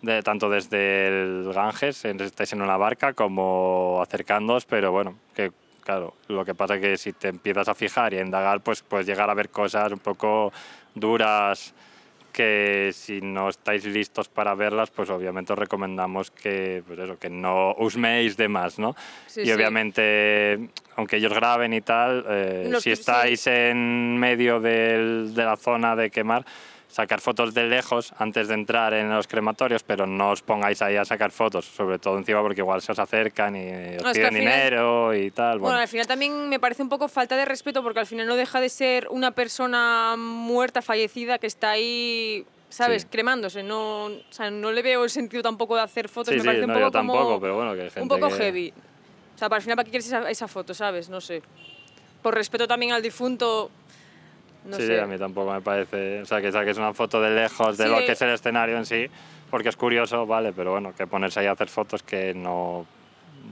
De, 0.00 0.22
tanto 0.22 0.48
desde 0.48 1.08
el 1.08 1.52
Ganges, 1.52 2.04
estáis 2.04 2.52
en 2.52 2.62
una 2.62 2.76
barca, 2.76 3.14
como 3.14 4.00
acercándoos, 4.00 4.64
pero 4.64 4.92
bueno, 4.92 5.18
que 5.34 5.50
Claro, 5.88 6.12
lo 6.26 6.44
que 6.44 6.54
pasa 6.54 6.74
es 6.74 6.82
que 6.82 6.98
si 6.98 7.14
te 7.14 7.28
empiezas 7.28 7.66
a 7.66 7.74
fijar 7.74 8.12
y 8.12 8.18
a 8.18 8.20
indagar, 8.20 8.60
pues 8.60 8.82
puedes 8.82 9.06
llegar 9.06 9.30
a 9.30 9.32
ver 9.32 9.48
cosas 9.48 9.90
un 9.90 10.00
poco 10.00 10.52
duras 10.94 11.72
que 12.30 12.90
si 12.92 13.22
no 13.22 13.48
estáis 13.48 13.86
listos 13.86 14.28
para 14.28 14.54
verlas, 14.54 14.90
pues 14.90 15.08
obviamente 15.08 15.54
os 15.54 15.58
recomendamos 15.58 16.30
que, 16.30 16.82
pues 16.86 16.98
eso, 16.98 17.18
que 17.18 17.30
no 17.30 17.74
usméis 17.78 18.36
de 18.36 18.48
más, 18.48 18.78
¿no? 18.78 18.94
y 19.34 19.50
obviamente, 19.50 20.68
aunque 20.96 21.16
ellos 21.16 21.32
graben 21.32 21.72
y 21.72 21.80
tal, 21.80 22.22
eh, 22.28 22.70
si 22.80 22.90
estáis 22.90 23.46
en 23.46 24.18
medio 24.18 24.60
de 24.60 25.32
la 25.34 25.56
zona 25.56 25.96
de 25.96 26.10
quemar, 26.10 26.44
sacar 26.88 27.20
fotos 27.20 27.54
de 27.54 27.64
lejos 27.64 28.12
antes 28.18 28.48
de 28.48 28.54
entrar 28.54 28.94
en 28.94 29.10
los 29.10 29.28
crematorios, 29.28 29.82
pero 29.82 30.06
no 30.06 30.30
os 30.30 30.42
pongáis 30.42 30.82
ahí 30.82 30.96
a 30.96 31.04
sacar 31.04 31.30
fotos, 31.30 31.66
sobre 31.66 31.98
todo 31.98 32.18
encima 32.18 32.42
porque 32.42 32.62
igual 32.62 32.82
se 32.82 32.92
os 32.92 32.98
acercan 32.98 33.54
y 33.56 33.96
os 33.96 34.12
piden 34.12 34.34
dinero 34.34 35.14
y 35.14 35.30
tal. 35.30 35.58
Bueno. 35.58 35.78
al 35.78 35.88
final 35.88 36.06
también 36.06 36.48
me 36.48 36.58
parece 36.58 36.82
un 36.82 36.88
poco 36.88 37.08
falta 37.08 37.36
de 37.36 37.44
respeto 37.44 37.82
porque 37.82 38.00
al 38.00 38.06
final 38.06 38.26
no 38.26 38.36
deja 38.36 38.60
de 38.60 38.68
ser 38.68 39.06
una 39.10 39.30
persona 39.30 40.16
muerta, 40.16 40.82
fallecida, 40.82 41.38
que 41.38 41.46
está 41.46 41.70
ahí 41.70 42.44
¿sabes? 42.68 43.06
Cremándose. 43.08 43.62
No, 43.62 44.06
o 44.06 44.20
sea, 44.30 44.50
no 44.50 44.72
le 44.72 44.82
veo 44.82 45.04
el 45.04 45.10
sentido 45.10 45.42
tampoco 45.42 45.76
de 45.76 45.82
hacer 45.82 46.08
fotos. 46.08 46.34
me 46.34 46.42
parece 46.42 46.64
un 46.64 46.72
poco 46.72 46.90
tampoco, 46.90 47.40
pero 47.40 47.56
bueno, 47.56 47.74
que 47.74 47.82
hay 47.82 47.90
gente 47.90 48.02
Un 48.02 48.08
poco 48.08 48.30
heavy. 48.30 48.72
O 49.34 49.38
sea, 49.38 49.48
para 49.48 49.58
el 49.58 49.62
final, 49.62 49.76
¿para 49.76 49.84
qué 49.84 49.90
quieres 49.90 50.06
esa, 50.06 50.28
esa, 50.30 50.48
foto, 50.48 50.74
sabes? 50.74 51.08
No 51.08 51.20
sé. 51.20 51.42
Por 52.22 52.34
respeto 52.34 52.66
también 52.66 52.92
al 52.92 53.02
difunto, 53.02 53.70
sí, 54.76 54.96
a 54.96 55.06
mí 55.06 55.18
tampoco 55.18 55.52
me 55.52 55.60
parece. 55.60 56.22
O 56.22 56.26
sea, 56.26 56.40
que 56.40 56.52
saques 56.52 56.76
una 56.78 56.92
foto 56.92 57.20
de 57.20 57.30
lejos 57.30 57.78
de 57.78 57.88
lo 57.88 57.98
que 57.98 58.12
es 58.12 58.22
el 58.22 58.30
escenario 58.30 58.76
en 58.76 58.86
sí, 58.86 59.06
porque 59.50 59.68
es 59.68 59.76
curioso, 59.76 60.26
vale, 60.26 60.52
pero 60.52 60.72
bueno, 60.72 60.94
que 60.96 61.06
ponerse 61.06 61.40
ahí 61.40 61.46
a 61.46 61.52
hacer 61.52 61.68
fotos 61.68 62.02
que 62.02 62.34
no 62.34 62.86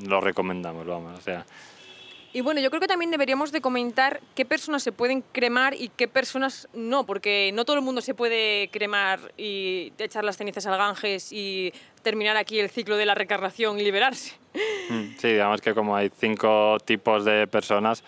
lo 0.06 0.20
recomendamos, 0.20 0.86
vamos, 0.86 1.18
o 1.18 1.22
sea. 1.22 1.44
Y 2.32 2.42
bueno, 2.42 2.60
yo 2.60 2.68
creo 2.68 2.82
que 2.82 2.86
también 2.86 3.10
deberíamos 3.10 3.50
de 3.50 3.62
comentar 3.62 4.20
qué 4.34 4.44
personas 4.44 4.82
se 4.82 4.92
pueden 4.92 5.22
cremar 5.32 5.72
y 5.72 5.88
qué 5.88 6.06
personas 6.06 6.68
no, 6.74 7.06
porque 7.06 7.50
no 7.54 7.64
todo 7.64 7.76
el 7.76 7.82
mundo 7.82 8.02
se 8.02 8.12
puede 8.12 8.68
cremar 8.70 9.32
y 9.38 9.94
echar 9.96 10.22
las 10.22 10.36
cenizas 10.36 10.66
al 10.66 10.76
Ganges 10.76 11.32
y 11.32 11.72
terminar 12.02 12.36
aquí 12.36 12.60
el 12.60 12.68
ciclo 12.68 12.98
de 12.98 13.06
la 13.06 13.14
recarnación 13.14 13.80
y 13.80 13.84
liberarse. 13.84 14.34
Mm, 14.90 15.16
sí, 15.18 15.28
digamos 15.28 15.62
que 15.62 15.72
como 15.72 15.96
hay 15.96 16.10
cinco 16.14 16.76
tipos 16.84 17.24
de 17.24 17.46
personas, 17.46 18.04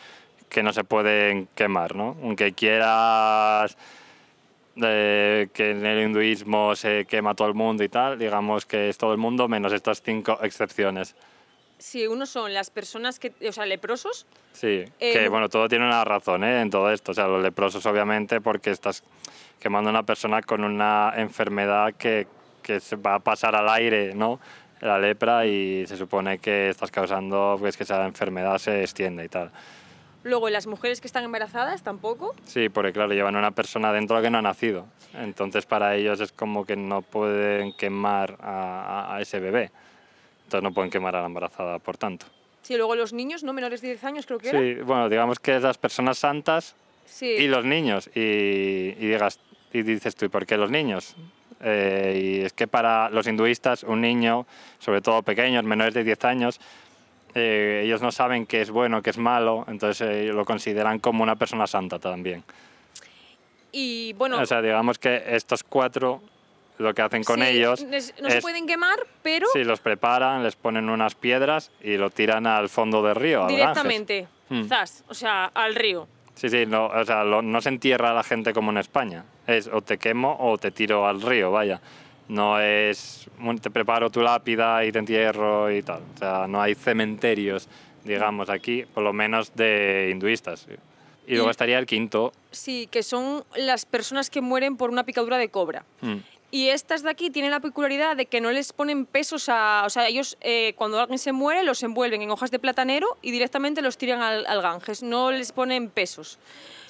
que 0.48 0.62
no 0.62 0.72
se 0.72 0.84
pueden 0.84 1.48
quemar, 1.54 1.94
¿no? 1.94 2.16
Aunque 2.22 2.52
quieras 2.52 3.76
de 4.74 5.50
que 5.52 5.72
en 5.72 5.84
el 5.84 6.04
hinduismo 6.04 6.76
se 6.76 7.04
quema 7.06 7.34
todo 7.34 7.48
el 7.48 7.54
mundo 7.54 7.82
y 7.82 7.88
tal, 7.88 8.18
digamos 8.18 8.64
que 8.64 8.88
es 8.88 8.96
todo 8.96 9.12
el 9.12 9.18
mundo 9.18 9.48
menos 9.48 9.72
estas 9.72 10.02
cinco 10.02 10.38
excepciones. 10.42 11.16
Sí, 11.78 12.06
uno 12.06 12.26
son 12.26 12.52
las 12.54 12.70
personas 12.70 13.18
que, 13.18 13.32
o 13.46 13.52
sea, 13.52 13.64
leprosos. 13.66 14.26
Sí, 14.52 14.84
que 14.98 15.24
Eh, 15.24 15.28
bueno, 15.28 15.48
todo 15.48 15.68
tiene 15.68 15.86
una 15.86 16.04
razón 16.04 16.42
¿eh? 16.42 16.60
en 16.60 16.70
todo 16.70 16.92
esto. 16.92 17.12
O 17.12 17.14
sea, 17.14 17.28
los 17.28 17.42
leprosos 17.42 17.86
obviamente 17.86 18.40
porque 18.40 18.70
estás 18.70 19.04
quemando 19.60 19.90
a 19.90 19.92
una 19.92 20.02
persona 20.02 20.42
con 20.42 20.64
una 20.64 21.12
enfermedad 21.16 21.94
que, 21.94 22.26
que 22.62 22.80
se 22.80 22.96
va 22.96 23.16
a 23.16 23.18
pasar 23.20 23.54
al 23.54 23.68
aire, 23.68 24.14
¿no? 24.14 24.40
La 24.80 24.98
lepra 24.98 25.46
y 25.46 25.86
se 25.86 25.96
supone 25.96 26.38
que 26.38 26.68
estás 26.68 26.90
causando 26.90 27.56
pues, 27.58 27.76
que 27.76 27.84
esa 27.84 28.04
enfermedad 28.04 28.58
se 28.58 28.82
extienda 28.82 29.24
y 29.24 29.28
tal. 29.28 29.50
Luego, 30.24 30.50
las 30.50 30.66
mujeres 30.66 31.00
que 31.00 31.06
están 31.06 31.24
embarazadas 31.24 31.82
tampoco. 31.82 32.34
Sí, 32.44 32.68
porque 32.68 32.92
claro, 32.92 33.12
llevan 33.14 33.36
una 33.36 33.52
persona 33.52 33.92
dentro 33.92 34.20
que 34.20 34.30
no 34.30 34.38
ha 34.38 34.42
nacido. 34.42 34.86
Entonces 35.14 35.64
para 35.64 35.94
ellos 35.96 36.20
es 36.20 36.32
como 36.32 36.64
que 36.66 36.76
no 36.76 37.02
pueden 37.02 37.72
quemar 37.72 38.36
a, 38.40 39.14
a- 39.14 39.20
ese 39.22 39.38
bebé. 39.40 39.70
Entonces 40.44 40.62
no 40.62 40.72
pueden 40.72 40.90
quemar 40.90 41.14
a 41.16 41.20
la 41.20 41.26
embarazada, 41.26 41.78
por 41.78 41.96
tanto. 41.96 42.26
Sí, 42.62 42.76
luego 42.76 42.94
los 42.96 43.12
niños, 43.12 43.42
¿no? 43.44 43.52
Menores 43.52 43.80
de 43.80 43.88
10 43.88 44.04
años 44.04 44.26
creo 44.26 44.38
que 44.38 44.48
era. 44.50 44.58
Sí, 44.58 44.74
bueno, 44.82 45.08
digamos 45.08 45.38
que 45.38 45.56
es 45.56 45.62
las 45.62 45.78
personas 45.78 46.18
santas 46.18 46.74
Sí. 47.06 47.26
y 47.26 47.46
los 47.48 47.64
niños. 47.64 48.10
Y, 48.14 48.20
y 48.20 48.94
digas, 49.06 49.38
y 49.72 49.82
dices 49.82 50.14
tú, 50.16 50.26
¿y 50.26 50.28
por 50.28 50.44
qué 50.46 50.56
los 50.58 50.70
niños? 50.70 51.14
Eh, 51.62 52.20
y 52.40 52.44
es 52.44 52.52
que 52.52 52.66
para 52.66 53.08
los 53.10 53.26
hinduistas 53.26 53.82
un 53.84 54.00
niño, 54.02 54.46
sobre 54.78 55.00
todo 55.00 55.22
pequeños, 55.22 55.64
menores 55.64 55.94
de 55.94 56.04
10 56.04 56.24
años, 56.24 56.60
eh, 57.38 57.82
ellos 57.84 58.02
no 58.02 58.10
saben 58.12 58.44
qué 58.46 58.60
es 58.60 58.70
bueno, 58.70 59.00
qué 59.02 59.10
es 59.10 59.18
malo, 59.18 59.64
entonces 59.68 60.00
eh, 60.08 60.24
lo 60.32 60.44
consideran 60.44 60.98
como 60.98 61.22
una 61.22 61.36
persona 61.36 61.66
santa 61.66 61.98
también. 61.98 62.44
Y 63.72 64.12
bueno, 64.14 64.38
O 64.40 64.46
sea, 64.46 64.62
digamos 64.62 64.98
que 64.98 65.22
estos 65.28 65.62
cuatro 65.62 66.22
lo 66.78 66.94
que 66.94 67.02
hacen 67.02 67.24
con 67.24 67.40
sí, 67.40 67.46
ellos 67.48 67.80
es- 67.90 68.14
no 68.22 68.30
se 68.30 68.38
es, 68.38 68.42
pueden 68.42 68.66
quemar, 68.66 68.98
pero 69.22 69.46
sí, 69.52 69.64
los 69.64 69.80
preparan, 69.80 70.42
les 70.42 70.54
ponen 70.56 70.88
unas 70.88 71.14
piedras 71.14 71.70
y 71.82 71.96
lo 71.96 72.08
tiran 72.10 72.46
al 72.46 72.68
fondo 72.68 73.02
del 73.02 73.16
río, 73.16 73.46
directamente, 73.46 74.28
Hmm. 74.48 74.64
zas, 74.68 75.04
o 75.08 75.14
sea, 75.14 75.46
al 75.46 75.74
río. 75.74 76.06
Sí, 76.34 76.48
sí, 76.48 76.66
no, 76.66 76.86
o 76.86 77.04
sea, 77.04 77.24
lo- 77.24 77.42
no 77.42 77.60
se 77.60 77.68
entierra 77.68 78.12
a 78.12 78.14
la 78.14 78.22
gente 78.22 78.52
como 78.52 78.70
en 78.70 78.78
España. 78.78 79.24
Es 79.46 79.66
o 79.66 79.82
te 79.82 79.98
quemo 79.98 80.36
o 80.38 80.56
te 80.56 80.70
tiro 80.70 81.06
al 81.06 81.20
río, 81.20 81.50
vaya. 81.50 81.80
No 82.28 82.60
es 82.60 83.26
te 83.62 83.70
preparo 83.70 84.10
tu 84.10 84.20
lápida 84.20 84.84
y 84.84 84.92
te 84.92 84.98
entierro 84.98 85.70
y 85.70 85.82
tal. 85.82 86.02
O 86.14 86.18
sea, 86.18 86.46
no 86.46 86.60
hay 86.60 86.74
cementerios, 86.74 87.68
digamos, 88.04 88.50
aquí, 88.50 88.84
por 88.92 89.02
lo 89.02 89.12
menos 89.12 89.54
de 89.54 90.10
hinduistas. 90.12 90.66
Y 91.26 91.32
luego 91.34 91.48
Y- 91.48 91.50
estaría 91.50 91.78
el 91.78 91.86
quinto. 91.86 92.32
Sí, 92.50 92.86
que 92.90 93.02
son 93.02 93.44
las 93.56 93.86
personas 93.86 94.28
que 94.30 94.40
mueren 94.40 94.76
por 94.76 94.90
una 94.90 95.04
picadura 95.04 95.38
de 95.38 95.48
cobra. 95.48 95.84
mm, 96.02 96.16
Y 96.50 96.68
estas 96.68 97.02
de 97.02 97.10
aquí 97.10 97.28
tienen 97.28 97.50
la 97.50 97.60
peculiaridad 97.60 98.16
de 98.16 98.24
que 98.24 98.40
no 98.40 98.50
les 98.50 98.72
ponen 98.72 99.04
pesos 99.04 99.50
a... 99.50 99.82
O 99.84 99.90
sea, 99.90 100.08
ellos 100.08 100.38
eh, 100.40 100.72
cuando 100.76 100.98
alguien 100.98 101.18
se 101.18 101.32
muere 101.32 101.62
los 101.62 101.82
envuelven 101.82 102.22
en 102.22 102.30
hojas 102.30 102.50
de 102.50 102.58
platanero 102.58 103.18
y 103.20 103.32
directamente 103.32 103.82
los 103.82 103.98
tiran 103.98 104.22
al, 104.22 104.46
al 104.46 104.62
Ganges. 104.62 105.02
No 105.02 105.30
les 105.30 105.52
ponen 105.52 105.90
pesos. 105.90 106.38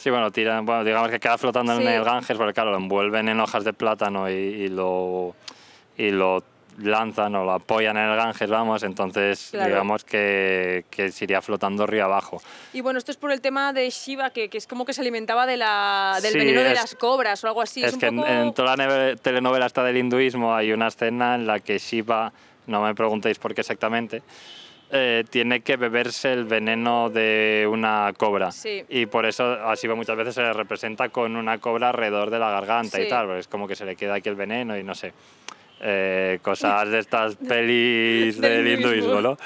Sí, 0.09 0.11
bueno, 0.11 0.31
tiran, 0.31 0.65
bueno, 0.65 0.85
digamos 0.85 1.11
que 1.11 1.21
queda 1.21 1.37
flotando 1.37 1.77
Sí. 1.77 1.83
en 1.83 1.89
el 1.89 2.03
Ganges, 2.03 2.35
porque 2.39 2.55
claro, 2.55 2.71
lo 2.71 2.79
envuelven 2.79 3.29
en 3.29 3.39
hojas 3.41 3.63
de 3.63 3.75
plátano 3.75 4.31
y, 4.31 4.33
y 4.33 4.69
lo, 4.69 5.35
y 5.99 6.11
lo 6.11 6.43
lanzan 6.79 7.35
o 7.35 7.45
lo 7.45 7.53
apoyan 7.53 7.95
en 7.99 8.05
el 8.09 8.17
Ganges, 8.17 8.49
vamos, 8.49 8.83
entonces 8.85 9.49
Claro. 9.51 9.69
digamos 9.69 10.05
que, 10.05 10.87
que 10.89 11.13
se 11.13 11.25
iría 11.25 11.43
flotando 11.43 11.87
río 11.87 12.07
abajo. 12.07 12.41
Y 12.73 12.81
bueno, 12.81 12.99
esto 12.99 13.11
es 13.11 13.19
por 13.19 13.33
el 13.33 13.43
tema 13.43 13.75
de 13.75 13.91
Shiva, 13.91 14.31
que, 14.31 14.49
que 14.49 14.57
es 14.57 14.67
como 14.67 14.87
que 14.87 14.95
se 14.95 15.03
alimentaba 15.03 15.45
de 15.45 15.59
la, 15.59 16.19
del 16.23 16.33
Sí, 16.33 16.39
veneno 16.39 16.63
de 16.63 16.73
es- 16.73 16.81
las 16.81 16.95
cobras 16.95 17.45
o 17.45 17.49
algo 17.49 17.61
así. 17.61 17.85
es 17.85 17.93
un 17.93 18.01
que 18.01 18.07
en- 18.07 18.17
poco- 18.17 18.29
en, 18.29 18.55
toda 18.55 18.77
la 18.79 19.15
telenovela 19.17 19.67
esta 19.67 19.85
del 19.85 19.99
hinduismo 19.99 20.55
hay 20.55 20.73
una 20.73 20.87
escena 20.87 21.35
en 21.35 21.47
la 21.47 21.61
que 21.61 21.77
Shiva, 21.79 22.33
no 22.67 22.81
me 22.81 22.95
preguntéis 22.95 23.39
por 23.39 23.55
qué 23.55 23.61
exactamente, 23.61 24.23
eh, 24.91 25.25
tiene 25.29 25.61
que 25.61 25.77
beberse 25.77 26.33
el 26.33 26.45
veneno 26.45 27.11
de 27.11 27.69
una 27.71 28.13
cobra. 28.17 28.51
Sí. 28.53 28.85
Y 28.89 29.07
por 29.07 29.27
eso 29.27 29.45
a 29.45 29.75
Shiva 29.75 29.95
muchas 29.95 30.17
veces 30.17 30.35
se 30.35 30.43
le 30.43 30.53
representa 30.53 31.09
con 31.11 31.37
una 31.37 31.59
cobra 31.59 31.91
alrededor 31.91 32.31
de 32.31 32.39
la 32.39 32.51
garganta 32.51 32.97
Sí. 32.97 33.03
y 33.05 33.09
tal, 33.09 33.27
porque 33.27 33.41
es 33.41 33.49
como 33.49 33.69
que 33.69 33.77
se 33.77 33.85
le 33.85 33.97
queda 33.97 34.15
aquí 34.15 34.29
el 34.29 34.35
veneno 34.37 34.77
y 34.79 34.83
no 34.83 34.95
sé. 34.95 35.13
eh, 35.81 36.39
cosas 36.43 36.89
de 36.91 36.99
estas 36.99 37.37
pelis 37.37 38.41
Del 38.41 38.65
del 38.65 38.79
hinduismo. 38.79 39.21
¿no? 39.21 39.37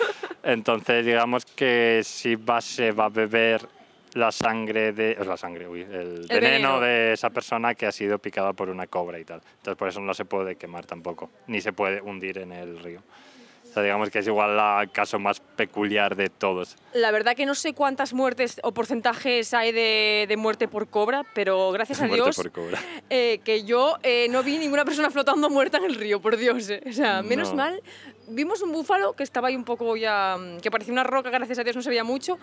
Entonces 0.43 1.05
digamos 1.05 1.45
que 1.45 2.01
Shiva 2.05 2.61
se 2.61 2.93
va 2.93 3.07
a 3.07 3.09
beber 3.11 3.67
la 4.15 4.31
sangre 4.31 4.93
de 4.93 5.17
o 5.21 5.25
la 5.25 5.37
sangre 5.39 5.67
uy, 5.67 5.81
el, 5.83 6.27
veneno, 6.29 6.29
veneno. 6.79 6.81
de 6.81 7.13
esa 7.15 7.31
persona 7.31 7.75
que 7.75 7.87
ha 7.87 7.93
sido 7.93 8.19
picada 8.19 8.53
por 8.53 8.69
una 8.69 8.87
cobra 8.87 9.19
y 9.19 9.25
tal 9.25 9.41
entonces 9.57 9.79
por 9.79 9.89
eso 9.89 10.01
no 10.01 10.13
se 10.13 10.27
puede 10.27 10.57
quemar 10.57 10.85
tampoco 10.85 11.31
ni 11.47 11.63
se 11.63 11.73
puede 11.73 12.03
hundir 12.03 12.37
en 12.37 12.53
el 12.53 12.79
río 12.79 13.01
o 13.73 13.75
sea, 13.75 13.83
digamos 13.83 14.11
que 14.11 14.19
es 14.19 14.27
igual 14.27 14.59
el 14.83 14.91
caso 14.93 15.19
más 15.19 15.41
peculiar 15.41 16.15
de 16.15 16.29
todos 16.29 16.77
La 16.93 17.11
verdad 17.11 17.35
que 17.35 17.47
no 17.47 17.55
sé 17.55 17.73
cuántas 17.73 18.13
muertes 18.13 18.61
o 18.63 18.73
porcentajes 18.73 19.55
hay 19.55 19.73
de, 19.73 20.27
de 20.29 20.37
muerte 20.37 20.69
por 20.69 20.89
cobra, 20.89 21.23
pero 21.35 21.73
gracias 21.73 22.03
a 22.03 22.07
Dios 22.15 22.37
por 22.37 22.53
cobra. 22.53 22.79
eh, 23.09 23.41
que 23.43 23.65
yo 23.65 23.97
eh, 24.03 24.27
no 24.29 24.43
vi 24.43 24.59
ninguna 24.59 24.85
persona 24.85 25.11
flotando 25.11 25.49
muerta 25.49 25.79
en 25.79 25.85
el 25.85 25.95
río, 25.95 26.21
por 26.21 26.37
Dios. 26.37 26.69
eh. 26.69 26.83
O 26.87 26.93
sea, 26.93 27.23
menos 27.23 27.49
No. 27.51 27.57
mal. 27.57 27.81
Vimos 28.35 28.63
un 28.63 28.73
búfalo 28.73 29.13
que 29.15 29.23
estaba 29.23 29.49
ahí 29.49 29.57
un 29.57 29.65
poco 29.65 29.97
ya, 29.97 30.37
mm, 30.39 30.61
que 30.61 30.71
parecía 30.71 30.93
una 30.93 31.05
roca, 31.05 31.31
gracias 31.31 31.59
a 31.59 31.65
Dios 31.65 31.77
no 31.77 31.83
se 31.83 31.91
veía 31.91 32.05
mucho, 32.05 32.39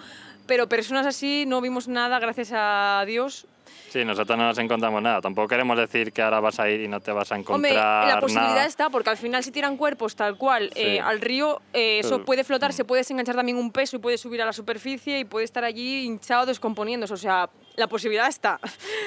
pero 0.47 0.67
personas 0.69 1.05
así 1.05 1.45
no 1.47 1.61
vimos 1.61 1.87
nada, 1.87 2.19
gracias 2.19 2.51
a 2.53 3.03
Dios. 3.07 3.47
Sí, 3.89 4.05
nosotros 4.05 4.37
no 4.37 4.45
nos 4.45 4.57
encontramos 4.59 5.01
nada. 5.01 5.19
Tampoco 5.21 5.47
queremos 5.47 5.75
decir 5.77 6.11
que 6.11 6.21
ahora 6.21 6.39
vas 6.39 6.59
a 6.59 6.69
ir 6.69 6.81
y 6.81 6.87
no 6.87 6.99
te 6.99 7.11
vas 7.11 7.31
a 7.31 7.35
Hombre, 7.35 7.71
encontrar 7.71 8.07
la 8.07 8.19
posibilidad 8.19 8.53
nada. 8.55 8.65
está, 8.67 8.89
porque 8.89 9.09
al 9.09 9.17
final 9.17 9.43
si 9.43 9.51
tiran 9.51 9.77
cuerpos 9.77 10.15
tal 10.15 10.37
cual 10.37 10.71
eh, 10.75 10.95
Sí. 10.95 10.99
al 10.99 11.21
río, 11.21 11.59
eh, 11.73 11.99
eso 11.99 12.23
puede 12.23 12.43
flotar, 12.43 12.71
se 12.73 12.83
puede 12.85 12.99
desenganchar 13.01 13.35
también 13.35 13.57
un 13.57 13.71
peso 13.71 13.95
y 13.95 13.99
puede 13.99 14.17
subir 14.19 14.41
a 14.41 14.45
la 14.45 14.53
superficie 14.53 15.19
y 15.19 15.23
puede 15.25 15.45
estar 15.45 15.63
allí 15.63 16.03
hinchado, 16.05 16.45
descomponiéndose. 16.45 17.13
O 17.13 17.17
sea, 17.17 17.49
la 17.75 17.87
posibilidad 17.87 18.27
está. 18.27 18.59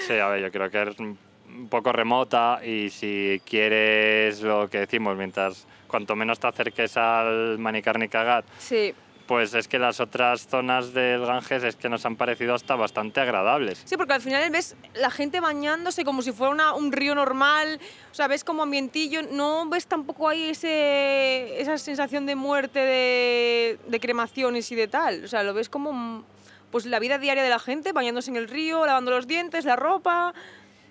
Sí, 0.07 0.15
a 0.15 0.27
ver, 0.29 0.43
yo 0.43 0.51
creo 0.51 0.69
que 0.71 0.83
es 0.83 0.99
un 0.99 1.69
poco 1.69 1.93
remota 1.93 2.61
y 2.65 2.91
si 2.91 3.41
quieres 3.45 4.41
lo 4.43 4.69
que 4.69 4.79
decimos, 4.79 5.17
mientras 5.17 5.67
cuanto 5.93 6.17
menos 6.17 6.41
te 6.41 6.47
acerques 6.47 6.97
al 6.97 7.59
Manikarnika 7.59 8.25
Ghat, 8.25 8.47
Sí. 8.59 8.95
pues 9.27 9.53
es 9.55 9.69
que 9.69 9.79
las 9.79 10.01
otras 10.01 10.47
zonas 10.49 10.95
del 10.95 11.25
Ganges 11.27 11.63
es 11.65 11.77
que 11.77 11.91
nos 11.91 12.05
han 12.07 12.17
parecido 12.17 12.55
hasta 12.55 12.75
bastante 12.77 13.21
agradables. 13.21 13.83
Sí, 13.85 13.97
porque 13.99 14.15
al 14.15 14.23
final 14.23 14.51
ves 14.51 14.75
la 14.95 15.11
gente 15.11 15.41
bañándose 15.41 16.03
como 16.05 16.23
si 16.23 16.33
fuera 16.33 16.51
una- 16.53 16.73
un 16.75 16.93
río 16.93 17.15
normal, 17.15 17.79
o 18.11 18.15
sea, 18.15 18.27
ves 18.27 18.43
como 18.43 18.63
ambientillo, 18.63 19.21
no 19.31 19.69
ves 19.69 19.87
tampoco 19.87 20.29
ahí 20.31 20.45
ese, 20.51 21.61
esa 21.61 21.77
sensación 21.77 22.25
de 22.25 22.37
muerte, 22.37 22.79
de, 22.81 23.79
de 23.87 24.01
cremaciones 24.01 24.73
y 24.73 24.75
de 24.77 24.89
tal, 24.89 25.25
o 25.25 25.29
sea, 25.29 25.43
lo 25.43 25.53
ves 25.55 25.69
como 25.69 26.25
pues 26.71 26.87
la 26.87 26.99
vida 27.01 27.19
diaria 27.19 27.43
de 27.43 27.51
la 27.51 27.59
gente, 27.59 27.93
bañándose 27.93 28.31
en 28.31 28.37
el 28.39 28.49
río, 28.49 28.87
lavando 28.87 29.11
los 29.11 29.27
dientes, 29.27 29.67
la 29.67 29.77
ropa, 29.77 30.33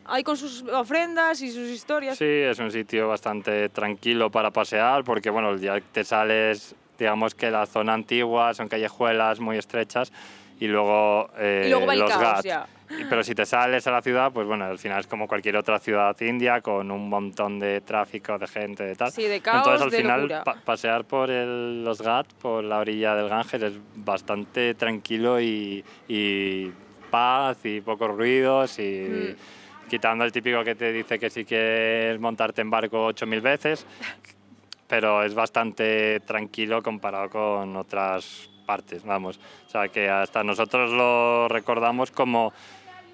ahí 0.06 0.24
con 0.24 0.38
sus 0.38 0.64
ofrendas 0.64 1.41
y 1.41 1.52
sus 1.52 1.70
historias. 1.70 2.18
Sí, 2.18 2.26
es 2.26 2.60
un 2.60 2.72
sitio 2.72 3.08
bastante 3.08 3.70
tranquilo 3.70 4.30
para 4.30 4.52
pasear 4.52 5.04
porque, 5.04 5.30
bueno, 5.30 5.56
ya 5.58 5.80
te 5.80 6.04
sales, 6.04 6.76
digamos 6.97 7.36
que 7.36 7.49
la 7.52 7.66
zona 7.66 7.93
antigua 7.93 8.54
son 8.54 8.68
callejuelas 8.68 9.39
muy 9.39 9.58
estrechas 9.58 10.12
y 10.60 10.68
luego, 10.68 11.30
eh, 11.38 11.64
Y 11.66 11.70
luego 11.70 11.86
va 11.88 11.93
el 11.93 11.99
los 11.99 12.12
caos, 12.12 12.45
Pero 13.10 13.24
si 13.24 13.34
te 13.34 13.45
sales 13.45 13.88
a 13.88 13.91
la 13.91 14.02
ciudad, 14.02 14.32
pues 14.34 14.45
bueno, 14.45 14.66
al 14.66 14.78
final 14.78 14.99
es 14.99 15.08
como 15.08 15.26
cualquier 15.28 15.56
otra 15.56 15.80
ciudad 15.80 16.16
india 16.20 16.60
con 16.60 16.91
un 16.91 17.08
montón 17.10 17.58
de 17.58 17.80
tráfico, 17.82 18.38
de 18.38 18.47
gente, 18.47 18.84
de 18.84 18.95
tal. 18.95 19.12
Sí, 19.12 19.24
de 19.24 19.39
caos, 19.39 19.60
Entonces 19.60 19.82
al 19.82 19.91
de 19.91 19.97
final 19.97 20.41
pa- 20.43 20.56
pasear 20.66 21.06
por 21.06 21.32
el- 21.32 21.84
los 21.86 22.02
Ghats, 22.02 22.34
por 22.34 22.64
la 22.66 22.80
orilla 22.80 23.16
del 23.16 23.30
Ganges, 23.30 23.62
es 23.64 23.74
bastante 23.95 24.74
tranquilo 24.76 25.39
y, 25.39 25.84
y 26.10 26.70
paz 27.10 27.60
y 27.66 27.80
pocos 27.82 28.12
ruidos 28.12 28.78
y 28.78 29.34
Mm. 29.38 29.61
Quitando 29.92 30.24
el 30.24 30.32
típico 30.32 30.64
que 30.64 30.74
te 30.74 30.94
dice 30.94 31.20
que 31.20 31.30
si 31.30 31.44
quieres 31.44 32.18
montarte 32.18 32.62
en 32.62 32.70
barco 32.70 33.10
8.000 33.10 33.42
veces, 33.42 33.86
pero 34.88 35.22
es 35.22 35.36
bastante 35.36 36.22
tranquilo 36.22 36.82
comparado 36.82 37.30
con 37.30 37.76
otras 37.76 38.50
partes, 38.66 39.04
vamos. 39.04 39.38
O 39.68 39.70
sea 39.70 39.89
que 39.89 40.10
hasta 40.10 40.46
nosotros 40.46 40.92
lo 40.92 41.50
recordamos 41.50 42.10
como 42.10 42.54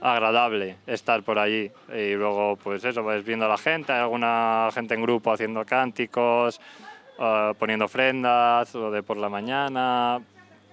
agradable 0.01 0.77
estar 0.85 1.23
por 1.23 1.39
allí 1.39 1.71
y 1.91 2.13
luego 2.13 2.57
pues 2.57 2.83
eso, 2.83 3.01
vas 3.01 3.25
viendo 3.25 3.47
a 3.47 3.49
la 3.49 3.57
gente, 3.57 3.91
hay 3.91 4.01
alguna 4.01 4.69
gente 4.71 4.93
en 4.93 5.01
grupo 5.01 5.31
haciendo 5.31 5.65
cánticos, 5.65 6.61
eh, 7.17 7.53
poniendo 7.57 7.85
ofrendas, 7.85 8.71
lo 8.75 8.91
de 8.91 9.01
por 9.01 9.17
la 9.17 9.29
mañana, 9.29 10.21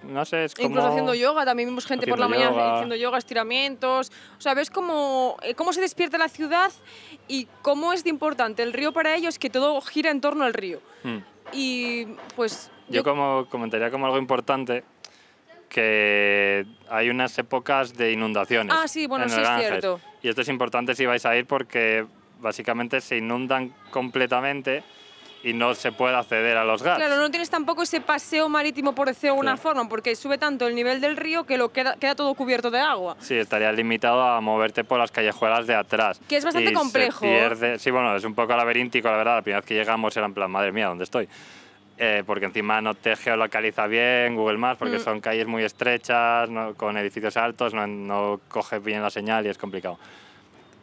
no 0.07 0.25
sé, 0.25 0.45
es 0.45 0.55
como... 0.55 0.69
Incluso 0.69 0.87
haciendo 0.87 1.13
yoga, 1.13 1.45
también 1.45 1.69
vimos 1.69 1.85
gente 1.85 2.07
por 2.07 2.19
la 2.19 2.25
Haciendo 2.25 2.45
mañana 2.45 2.63
yoga. 2.63 2.75
haciendo 2.75 2.95
yoga, 2.95 3.17
estiramientos. 3.17 4.11
O 4.37 4.41
sea, 4.41 4.53
ves 4.53 4.69
cómo, 4.69 5.37
eh, 5.41 5.55
cómo 5.55 5.73
se 5.73 5.81
despierta 5.81 6.17
la 6.17 6.29
ciudad 6.29 6.71
y 7.27 7.47
cómo 7.61 7.93
es 7.93 8.03
de 8.03 8.09
importante 8.09 8.63
el 8.63 8.73
río 8.73 8.91
para 8.91 9.15
ellos, 9.15 9.39
que 9.39 9.49
todo 9.49 9.79
gira 9.81 10.11
en 10.11 10.21
torno 10.21 10.43
al 10.43 10.53
río. 10.53 10.79
Hmm. 11.03 11.17
Y 11.51 12.05
pues 12.35 12.71
Yo 12.89 13.03
como 13.03 13.47
comentaría 13.49 13.91
como 13.91 14.05
algo 14.05 14.17
importante 14.17 14.83
que 15.69 16.65
hay 16.89 17.09
unas 17.09 17.37
épocas 17.37 17.93
de 17.93 18.11
inundaciones. 18.11 18.75
Ah, 18.77 18.87
sí, 18.87 19.07
bueno, 19.07 19.25
en 19.25 19.29
sí 19.29 19.41
es 19.41 19.49
cierto. 19.59 19.99
Y 20.21 20.29
esto 20.29 20.41
es 20.41 20.49
importante 20.49 20.95
si 20.95 21.05
vais 21.05 21.25
a 21.25 21.35
ir 21.35 21.45
porque 21.45 22.05
básicamente 22.39 23.01
se 23.01 23.17
inundan 23.17 23.73
completamente 23.91 24.83
y 25.45 25.53
no 25.53 25.75
se 25.75 25.91
puede 25.91 26.15
acceder 26.15 26.57
a 26.57 26.65
los 26.65 26.81
ghats. 26.81 26.97
Claro, 26.97 27.17
no 27.17 27.29
tienes 27.29 27.51
tampoco 27.51 27.83
ese 27.83 28.01
paseo 28.01 28.49
marítimo, 28.49 28.95
por 28.95 29.07
decirlo 29.07 29.25
de 29.27 29.29
alguna 29.29 29.51
Claro. 29.51 29.61
forma, 29.61 29.87
porque 29.87 30.15
sube 30.15 30.39
tanto 30.39 30.65
el 30.67 30.73
nivel 30.73 30.99
del 30.99 31.15
río 31.15 31.43
que 31.43 31.55
lo 31.57 31.69
queda, 31.71 31.95
queda 31.99 32.15
todo 32.15 32.33
cubierto 32.33 32.71
de 32.71 32.79
agua. 32.79 33.15
Sí, 33.19 33.35
estaría 33.35 33.71
limitado 33.71 34.23
a 34.23 34.41
moverte 34.41 34.83
por 34.83 34.97
las 34.99 35.11
callejuelas 35.11 35.67
de 35.67 35.75
atrás. 35.75 36.19
Que 36.27 36.37
es 36.37 36.43
bastante 36.43 36.71
Y 36.71 36.73
se 36.73 36.79
complejo. 36.79 37.19
pierde- 37.21 37.77
Sí, 37.77 37.91
bueno, 37.91 38.15
es 38.15 38.23
un 38.23 38.33
poco 38.33 38.55
laberíntico, 38.57 39.07
la 39.07 39.17
verdad. 39.17 39.35
La 39.35 39.41
primera 39.43 39.59
vez 39.61 39.67
que 39.67 39.75
llegamos 39.75 40.17
era 40.17 40.25
en 40.25 40.33
plan, 40.33 40.49
madre 40.49 40.71
mía, 40.71 40.87
¿dónde 40.87 41.03
estoy? 41.03 41.29
Eh, 41.99 42.23
porque 42.25 42.45
encima 42.45 42.81
no 42.81 42.95
te 42.95 43.15
geolocaliza 43.15 43.85
bien 43.85 44.35
Google 44.35 44.57
Maps, 44.57 44.79
porque 44.79 44.97
Mm. 44.97 45.01
son 45.03 45.21
calles 45.21 45.45
muy 45.45 45.63
estrechas, 45.63 46.49
no- 46.49 46.73
con 46.73 46.97
edificios 46.97 47.37
altos, 47.37 47.73
no, 47.75 47.85
no 47.85 48.41
coge 48.49 48.79
bien 48.79 49.03
la 49.03 49.11
señal 49.11 49.45
y 49.45 49.49
es 49.49 49.57
complicado. 49.59 49.99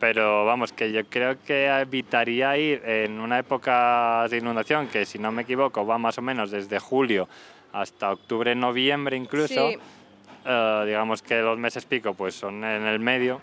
Pero 0.02 0.44
vamos, 0.44 0.72
que 0.72 0.90
yo 0.90 1.04
creo 1.04 1.36
que 1.46 1.66
evitaría 1.66 2.56
ir 2.58 2.82
en 2.84 3.20
una 3.20 3.38
época 3.38 4.26
de 4.28 4.38
inundación, 4.38 4.88
que 4.88 5.06
si 5.06 5.16
no 5.16 5.30
me 5.30 5.42
equivoco 5.42 5.86
va 5.86 5.96
más 5.96 6.18
o 6.18 6.22
menos 6.22 6.50
desde 6.50 6.80
julio 6.80 7.28
hasta 7.72 8.10
octubre, 8.10 8.52
noviembre 8.56 9.16
incluso. 9.16 9.70
Sí. 9.70 9.78
Eh, 10.44 10.82
digamos 10.86 11.22
que 11.22 11.40
los 11.40 11.56
meses 11.56 11.84
pico 11.84 12.14
pues 12.14 12.34
son 12.34 12.64
en 12.64 12.82
el 12.82 12.98
medio 12.98 13.40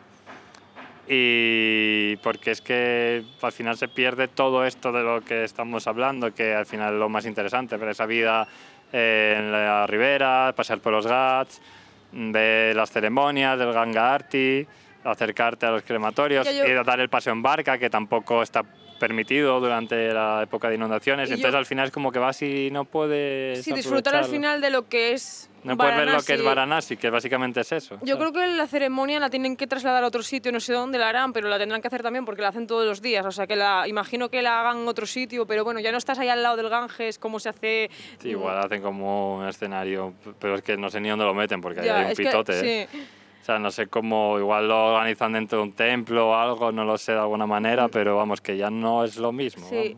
y 1.07 2.17
porque 2.17 2.51
es 2.51 2.59
que 2.59 3.23
al 3.41 3.53
final 3.53 3.77
se 3.77 3.87
pierde 3.87 4.27
todo 4.27 4.65
esto 4.65 4.91
de 4.91 5.01
lo 5.01 5.21
que 5.21 5.45
estamos 5.45 5.87
hablando, 5.87 6.33
que 6.33 6.53
al 6.53 6.65
final 6.65 6.95
es 6.95 6.99
lo 6.99 7.07
más 7.07 7.25
interesante, 7.25 7.77
ver 7.77 7.91
esa 7.91 8.05
vida 8.05 8.45
eh, 8.91 9.35
en 9.37 9.53
la 9.53 9.87
ribera, 9.87 10.53
pasar 10.57 10.79
por 10.81 10.91
los 10.91 11.07
Ghats, 11.07 11.61
ver 12.11 12.75
las 12.75 12.91
ceremonias 12.91 13.57
del 13.57 13.71
Ganga 13.71 14.13
Arti, 14.13 14.67
acercarte 15.03 15.65
a 15.65 15.71
los 15.71 15.83
crematorios, 15.83 16.45
yo- 16.53 16.65
ir 16.65 16.77
a 16.77 16.83
dar 16.83 16.99
el 16.99 17.09
paseo 17.09 17.33
en 17.33 17.41
barca, 17.41 17.77
que 17.77 17.89
tampoco 17.89 18.41
está 18.43 18.63
permitido 18.99 19.59
durante 19.61 20.11
la 20.13 20.43
época 20.43 20.67
de 20.67 20.75
inundaciones, 20.75 21.27
Y 21.29 21.31
yo- 21.31 21.35
entonces 21.37 21.57
al 21.57 21.65
final 21.65 21.85
es 21.87 21.91
como 21.91 22.11
que 22.11 22.19
vas 22.19 22.41
y 22.41 22.69
no 22.69 22.83
puedes 22.83 23.63
Sí, 23.63 23.71
disfrutar 23.71 24.15
al 24.15 24.25
final 24.25 24.59
de 24.59 24.69
lo 24.69 24.89
que 24.89 25.13
es 25.13 25.49
No 25.63 25.77
puedes 25.77 25.95
ver 25.95 26.09
lo 26.09 26.21
que 26.21 26.33
es 26.33 26.43
Varanasi. 26.43 26.95
Que 26.97 27.09
básicamente 27.09 27.61
es 27.61 27.71
eso. 27.71 27.95
Yo 28.01 28.15
¿sabes? 28.15 28.31
creo 28.31 28.33
que 28.33 28.47
la 28.55 28.67
ceremonia 28.67 29.19
la 29.21 29.29
tienen 29.29 29.55
que 29.57 29.67
trasladar 29.67 30.03
a 30.03 30.07
otro 30.07 30.21
sitio, 30.23 30.51
no 30.51 30.59
sé 30.59 30.73
dónde 30.73 30.97
la 30.97 31.09
harán, 31.09 31.31
pero 31.33 31.47
la 31.49 31.57
tendrán 31.57 31.81
que 31.81 31.87
hacer 31.87 32.01
también 32.03 32.25
porque 32.25 32.41
la 32.41 32.49
hacen 32.49 32.67
todos 32.67 32.85
los 32.85 33.01
días. 33.01 33.25
O 33.25 33.31
sea, 33.31 33.47
que 33.47 33.55
la 33.55 33.85
imagino 33.87 34.29
que 34.29 34.41
la 34.41 34.59
hagan 34.61 34.79
en 34.79 34.87
otro 34.89 35.05
sitio, 35.05 35.45
pero 35.45 35.63
bueno, 35.63 35.79
ya 35.81 35.91
no 35.93 35.97
estás 35.97 36.19
ahí 36.19 36.27
al 36.29 36.43
lado 36.43 36.55
del 36.57 36.69
Ganges, 36.69 37.19
como 37.19 37.39
se 37.39 37.49
hace. 37.49 37.89
Sí, 38.21 38.29
igual 38.29 38.57
hacen 38.59 38.81
como 38.81 39.37
un 39.37 39.47
escenario, 39.47 40.13
pero 40.39 40.55
es 40.55 40.61
que 40.61 40.75
no 40.77 40.89
sé 40.89 40.99
ni 41.01 41.07
dónde 41.09 41.23
lo 41.25 41.33
meten 41.33 41.61
porque 41.61 41.83
Ya, 41.83 41.97
hay 41.99 42.05
un 42.05 42.11
es 42.11 42.17
que- 42.17 42.23
pitote. 42.25 42.81
¿eh? 42.83 42.87
O 43.41 43.45
sea, 43.45 43.57
no 43.57 43.71
sé 43.71 43.87
cómo, 43.87 44.37
igual 44.37 44.67
lo 44.67 44.93
organizan 44.93 45.33
dentro 45.33 45.59
de 45.59 45.63
un 45.63 45.71
templo 45.73 46.29
o 46.29 46.35
algo, 46.35 46.71
no 46.71 46.83
lo 46.85 46.97
sé 46.97 47.13
de 47.13 47.19
alguna 47.19 47.47
manera, 47.47 47.87
pero 47.87 48.15
vamos, 48.15 48.41
que 48.41 48.57
ya 48.57 48.69
no 48.69 49.03
es 49.03 49.17
lo 49.17 49.31
mismo. 49.31 49.67
Sí. 49.69 49.97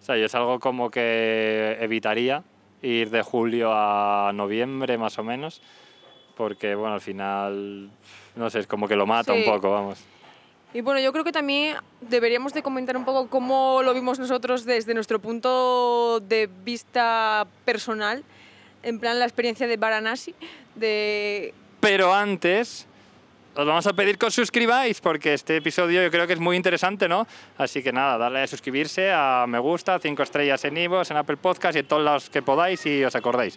O 0.00 0.04
sea, 0.04 0.16
yo 0.16 0.26
es 0.26 0.34
algo 0.34 0.60
como 0.60 0.90
que 0.90 1.76
evitaría 1.80 2.42
ir 2.82 3.10
de 3.10 3.22
julio 3.22 3.70
a 3.72 4.30
noviembre 4.32 4.96
más 4.98 5.18
o 5.18 5.24
menos, 5.24 5.60
porque 6.36 6.74
bueno, 6.74 6.94
al 6.94 7.00
final, 7.00 7.90
no 8.36 8.50
sé, 8.50 8.60
es 8.60 8.66
como 8.66 8.86
que 8.86 8.96
lo 8.96 9.06
mata 9.06 9.32
Sí. 9.32 9.40
un 9.40 9.44
poco, 9.44 9.70
vamos. 9.72 10.04
Y 10.72 10.80
bueno, 10.82 11.00
yo 11.00 11.12
creo 11.12 11.24
que 11.24 11.32
también 11.32 11.76
deberíamos 12.02 12.52
de 12.52 12.62
comentar 12.62 12.96
un 12.96 13.04
poco 13.04 13.28
cómo 13.28 13.80
lo 13.82 13.94
vimos 13.94 14.18
nosotros 14.18 14.64
desde 14.64 14.94
nuestro 14.94 15.18
punto 15.18 16.20
de 16.20 16.48
vista 16.64 17.46
personal, 17.64 18.22
en 18.82 19.00
plan 19.00 19.18
la 19.18 19.24
experiencia 19.24 19.66
de 19.66 19.76
Varanasi, 19.76 20.34
de 20.74 21.54
Pero 21.86 22.12
antes, 22.12 22.84
os 23.54 23.64
vamos 23.64 23.86
a 23.86 23.92
pedir 23.92 24.18
que 24.18 24.26
os 24.26 24.34
suscribáis 24.34 25.00
porque 25.00 25.34
este 25.34 25.58
episodio 25.58 26.02
yo 26.02 26.10
creo 26.10 26.26
que 26.26 26.32
es 26.32 26.40
muy 26.40 26.56
interesante, 26.56 27.06
¿no? 27.06 27.28
Así 27.58 27.80
que 27.80 27.92
nada, 27.92 28.18
darle 28.18 28.42
a 28.42 28.46
suscribirse, 28.48 29.12
a 29.12 29.46
me 29.46 29.60
gusta, 29.60 29.96
cinco 30.00 30.24
estrellas 30.24 30.64
en 30.64 30.76
Ivos, 30.78 31.12
en 31.12 31.16
Apple 31.16 31.36
Podcast 31.36 31.76
y 31.76 31.78
en 31.78 31.86
todos 31.86 32.02
los 32.02 32.28
que 32.28 32.42
podáis 32.42 32.84
y 32.86 33.04
os 33.04 33.14
acordéis. 33.14 33.56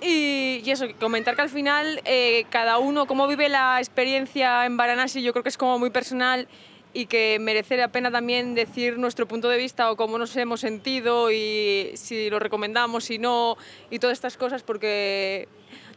Y, 0.00 0.62
y 0.64 0.70
eso, 0.70 0.86
comentar 0.98 1.36
que 1.36 1.42
al 1.42 1.50
final 1.50 2.00
eh, 2.06 2.46
cada 2.48 2.78
uno, 2.78 3.04
cómo 3.04 3.28
vive 3.28 3.50
la 3.50 3.78
experiencia 3.78 4.64
en 4.64 4.78
Varanasi, 4.78 5.22
yo 5.22 5.34
creo 5.34 5.42
que 5.42 5.50
es 5.50 5.58
como 5.58 5.78
muy 5.78 5.90
personal 5.90 6.48
y 6.94 7.04
que 7.04 7.36
merece 7.38 7.76
la 7.76 7.88
pena 7.88 8.10
también 8.10 8.54
decir 8.54 8.98
nuestro 8.98 9.28
punto 9.28 9.50
de 9.50 9.58
vista 9.58 9.90
o 9.90 9.96
cómo 9.96 10.16
nos 10.16 10.34
hemos 10.36 10.60
sentido 10.60 11.30
y 11.30 11.90
si 11.94 12.30
lo 12.30 12.38
recomendamos, 12.38 13.04
si 13.04 13.18
no, 13.18 13.58
y 13.90 13.98
todas 13.98 14.14
estas 14.16 14.38
cosas, 14.38 14.62
porque 14.62 15.46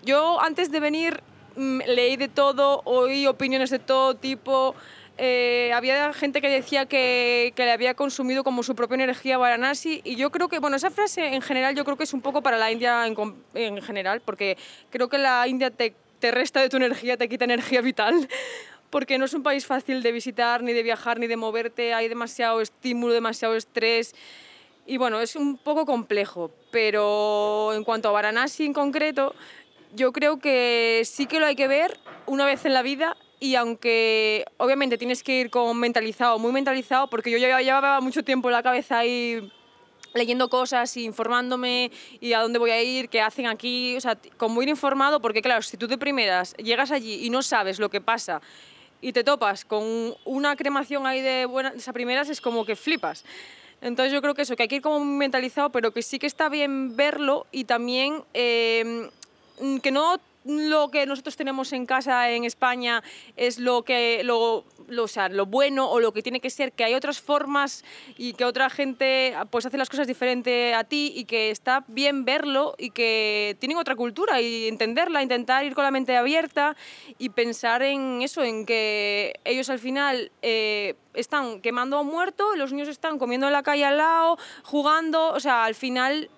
yo 0.03 0.41
antes 0.41 0.71
de 0.71 0.79
venir 0.79 1.21
mm, 1.55 1.81
leí 1.87 2.17
de 2.17 2.27
todo, 2.27 2.81
oí 2.85 3.27
opiniones 3.27 3.69
de 3.69 3.79
todo 3.79 4.15
tipo. 4.15 4.75
eh, 5.17 5.71
había 5.73 6.13
gente 6.13 6.41
que 6.41 6.49
decía 6.49 6.85
que, 6.87 7.53
que 7.55 7.65
le 7.65 7.71
había 7.71 7.93
consumido 7.93 8.43
como 8.43 8.63
su 8.63 8.75
propia 8.75 8.95
energía 8.95 9.37
Varanasi 9.37 10.01
y 10.03 10.15
yo 10.15 10.31
creo 10.31 10.47
que, 10.47 10.59
bueno, 10.59 10.77
esa 10.77 10.89
frase 10.89 11.33
en 11.35 11.41
general 11.41 11.75
yo 11.75 11.83
creo 11.85 11.97
que 11.97 12.05
es 12.05 12.13
un 12.13 12.21
poco 12.21 12.41
para 12.41 12.57
la 12.57 12.71
India 12.71 13.05
en, 13.05 13.15
en 13.53 13.81
general, 13.81 14.21
porque 14.21 14.57
creo 14.89 15.09
que 15.09 15.17
la 15.19 15.47
India 15.47 15.69
te, 15.69 15.93
te 16.19 16.31
resta 16.31 16.61
de 16.61 16.69
tu 16.69 16.77
energía, 16.77 17.17
te 17.17 17.27
quita 17.29 17.45
energía 17.45 17.81
vital, 17.81 18.27
porque 18.89 19.17
no 19.17 19.25
es 19.25 19.33
un 19.33 19.43
país 19.43 19.65
fácil 19.65 20.01
de 20.01 20.11
visitar, 20.11 20.63
ni 20.63 20.73
de 20.73 20.83
viajar, 20.83 21.19
ni 21.19 21.27
de 21.27 21.35
moverte, 21.37 21.93
hay 21.93 22.07
demasiado 22.07 22.61
estímulo, 22.61 23.13
demasiado 23.13 23.55
estrés. 23.55 24.15
Y 24.87 24.97
bueno, 24.97 25.21
es 25.21 25.35
un 25.35 25.57
poco 25.57 25.85
complejo, 25.85 26.51
pero 26.71 27.71
en 27.73 27.83
cuanto 27.83 28.09
a 28.09 28.11
Varanasi 28.11 28.65
en 28.65 28.73
concreto, 28.73 29.35
yo 29.93 30.11
creo 30.11 30.39
que 30.39 31.01
sí 31.05 31.25
que 31.25 31.39
lo 31.39 31.45
hay 31.45 31.55
que 31.55 31.67
ver 31.67 31.99
una 32.25 32.45
vez 32.45 32.65
en 32.65 32.73
la 32.73 32.81
vida 32.81 33.17
y 33.39 33.55
aunque 33.55 34.45
obviamente 34.57 34.97
tienes 34.97 35.23
que 35.23 35.41
ir 35.41 35.49
con 35.49 35.77
mentalizado, 35.79 36.37
muy 36.39 36.51
mentalizado, 36.51 37.09
porque 37.09 37.31
yo 37.31 37.37
ya 37.37 37.59
llevaba 37.59 37.99
mucho 37.99 38.23
tiempo 38.23 38.49
en 38.49 38.53
la 38.53 38.63
cabeza 38.63 38.99
ahí 38.99 39.51
leyendo 40.13 40.49
cosas 40.49 40.95
y 40.97 41.05
informándome 41.05 41.91
y 42.19 42.33
a 42.33 42.39
dónde 42.39 42.59
voy 42.59 42.71
a 42.71 42.83
ir, 42.83 43.09
qué 43.09 43.21
hacen 43.21 43.47
aquí, 43.47 43.95
o 43.95 44.01
sea, 44.01 44.17
con 44.37 44.51
muy 44.51 44.69
informado, 44.69 45.21
porque 45.21 45.41
claro, 45.41 45.61
si 45.61 45.77
tú 45.77 45.87
de 45.87 45.97
primeras 45.97 46.53
llegas 46.55 46.91
allí 46.91 47.25
y 47.25 47.29
no 47.29 47.41
sabes 47.41 47.79
lo 47.79 47.89
que 47.89 48.01
pasa 48.01 48.41
y 48.99 49.13
te 49.13 49.23
topas 49.23 49.65
con 49.65 50.15
una 50.25 50.55
cremación 50.55 51.07
ahí 51.07 51.21
de 51.21 51.45
buenas 51.45 51.87
a 51.87 51.93
primeras, 51.93 52.29
es 52.29 52.41
como 52.41 52.65
que 52.65 52.75
flipas. 52.75 53.25
Entonces 53.81 54.13
yo 54.13 54.21
creo 54.21 54.35
que 54.35 54.43
eso, 54.43 54.55
que 54.55 54.63
hay 54.63 54.69
que 54.69 54.75
ir 54.75 54.81
como 54.83 55.03
mentalizado, 55.03 55.71
pero 55.71 55.91
que 55.91 56.03
sí 56.03 56.19
que 56.19 56.27
está 56.27 56.49
bien 56.49 56.95
verlo 56.95 57.47
y 57.51 57.63
también 57.63 58.23
eh, 58.35 59.09
que 59.81 59.91
no 59.91 60.19
lo 60.43 60.89
que 60.89 61.05
nosotros 61.05 61.35
tenemos 61.35 61.71
en 61.73 61.85
casa 61.85 62.31
en 62.31 62.45
España 62.45 63.03
es 63.35 63.59
lo 63.59 63.83
que 63.83 64.21
lo, 64.23 64.65
lo, 64.87 65.03
o 65.03 65.07
sea, 65.07 65.29
lo 65.29 65.45
bueno 65.45 65.89
o 65.89 65.99
lo 65.99 66.13
que 66.13 66.23
tiene 66.23 66.39
que 66.39 66.49
ser, 66.49 66.71
que 66.71 66.83
hay 66.83 66.95
otras 66.95 67.21
formas 67.21 67.83
y 68.17 68.33
que 68.33 68.45
otra 68.45 68.69
gente 68.69 69.35
pues 69.51 69.65
hace 69.65 69.77
las 69.77 69.89
cosas 69.89 70.07
diferente 70.07 70.73
a 70.73 70.83
ti 70.83 71.13
y 71.15 71.25
que 71.25 71.51
está 71.51 71.83
bien 71.87 72.25
verlo 72.25 72.75
y 72.77 72.89
que 72.89 73.55
tienen 73.59 73.77
otra 73.77 73.95
cultura 73.95 74.41
y 74.41 74.67
entenderla, 74.67 75.21
intentar 75.21 75.63
ir 75.63 75.75
con 75.75 75.83
la 75.83 75.91
mente 75.91 76.17
abierta 76.17 76.75
y 77.19 77.29
pensar 77.29 77.83
en 77.83 78.21
eso, 78.21 78.43
en 78.43 78.65
que 78.65 79.39
ellos 79.45 79.69
al 79.69 79.79
final 79.79 80.31
eh, 80.41 80.95
están 81.13 81.61
quemando 81.61 81.97
a 81.97 82.03
muerto, 82.03 82.55
los 82.55 82.71
niños 82.71 82.87
están 82.87 83.19
comiendo 83.19 83.47
en 83.47 83.53
la 83.53 83.63
calle 83.63 83.85
al 83.85 83.97
lado, 83.97 84.37
jugando, 84.63 85.33
o 85.33 85.39
sea, 85.39 85.65
al 85.65 85.75
final 85.75 86.29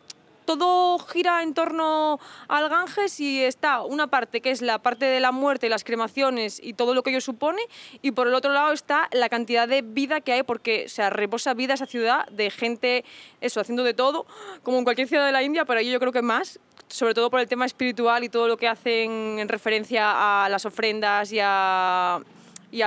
todo 0.46 1.00
gira 1.00 1.44
en 1.44 1.54
torno 1.54 2.20
al 2.48 2.70
Ganges 2.70 3.20
y 3.20 3.44
está 3.44 3.82
una 3.82 4.08
parte 4.08 4.41
que 4.41 4.52
es 4.52 4.62
la 4.62 4.80
parte 4.80 5.06
de 5.06 5.20
la 5.20 5.32
muerte, 5.32 5.70
las 5.70 5.84
cremaciones 5.84 6.60
y 6.62 6.74
todo 6.74 6.94
lo 6.94 7.04
que 7.04 7.12
ello 7.12 7.22
supone, 7.22 7.62
y 8.02 8.12
por 8.12 8.28
el 8.28 8.34
otro 8.34 8.52
lado 8.52 8.72
está 8.74 9.10
la 9.12 9.30
cantidad 9.30 9.68
de 9.68 9.82
vida 9.82 10.22
que 10.22 10.34
hay, 10.34 10.44
porque 10.44 10.89
se 10.89 11.10
reposa 11.10 11.54
vida 11.54 11.74
esa 11.74 11.86
ciudad 11.86 12.28
de 12.28 12.50
gente, 12.50 13.06
eso, 13.41 13.60
haciendo 13.60 13.84
de 13.84 13.94
todo, 13.94 14.26
como 14.64 14.78
en 14.78 14.84
cualquier 14.84 15.08
ciudad 15.08 15.26
de 15.26 15.32
la 15.32 15.44
India, 15.44 15.66
pero 15.66 15.80
allí 15.80 15.91
yo 15.91 16.00
creo 16.00 16.12
que 16.12 16.22
más, 16.22 16.60
sobre 16.88 17.14
todo 17.14 17.30
por 17.30 17.39
el 17.39 17.48
tema 17.48 17.66
espiritual 17.66 18.24
y 18.24 18.30
todo 18.30 18.48
lo 18.48 18.58
que 18.58 18.68
hacen 18.68 19.39
en 19.39 19.48
referencia 19.50 20.46
a 20.46 20.50
las 20.50 20.66
ofrendas 20.66 21.32
y 21.32 21.39
a 21.39 22.22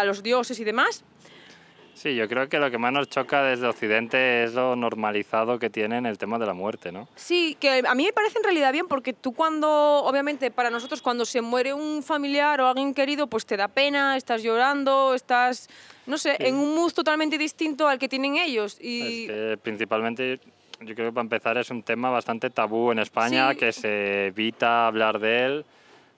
los 0.05 0.23
dioses 0.23 0.59
y 0.61 0.65
demás. 0.65 1.05
Sí, 1.97 2.15
yo 2.15 2.29
creo 2.29 2.47
que 2.47 2.59
lo 2.59 2.71
que 2.71 2.77
más 2.77 2.93
nos 2.93 3.09
choca 3.09 3.43
desde 3.43 3.67
Occidente 3.67 4.45
es 4.45 4.53
lo 4.53 4.77
normalizado 4.77 5.59
que 5.59 5.71
tienen 5.71 6.05
el 6.05 6.19
tema 6.19 6.39
de 6.39 6.45
la 6.45 6.53
muerte, 6.53 6.93
¿no? 6.93 7.09
Sí, 7.17 7.57
que 7.59 7.83
a 7.89 7.95
mí 7.95 8.05
me 8.05 8.13
parece 8.13 8.37
en 8.37 8.45
realidad 8.45 8.71
bien 8.71 8.87
porque 8.87 9.15
tú 9.15 9.33
cuando, 9.33 9.67
obviamente 10.05 10.51
para 10.51 10.69
nosotros 10.69 11.01
cuando 11.01 11.25
se 11.25 11.41
muere 11.41 11.73
un 11.73 12.03
familiar 12.03 12.61
o 12.61 12.69
alguien 12.69 12.93
querido, 12.93 13.29
pues 13.29 13.47
te 13.47 13.57
da 13.57 13.69
pena, 13.69 14.15
estás 14.19 14.43
llorando, 14.43 15.15
estás, 15.15 15.71
no 16.07 16.19
sé, 16.19 16.37
en 16.39 16.57
un 16.57 16.75
mood 16.75 16.93
totalmente 16.93 17.39
distinto 17.39 17.89
al 17.89 17.99
que 17.99 18.11
tienen 18.11 18.37
ellos. 18.37 18.77
Y 18.79 19.23
Es 19.25 19.31
que 19.31 19.59
principalmente, 19.63 20.39
yo 20.81 20.95
creo 20.95 21.09
que 21.09 21.13
para 21.15 21.23
empezar 21.23 21.57
es 21.57 21.71
un 21.71 21.83
tema 21.83 22.11
bastante 22.11 22.51
tabú 22.51 22.93
en 22.93 22.99
España, 22.99 23.53
Sí. 23.53 23.59
que 23.59 23.73
se 23.73 24.27
evita 24.27 24.87
hablar 24.87 25.19
de 25.19 25.47
él, 25.47 25.65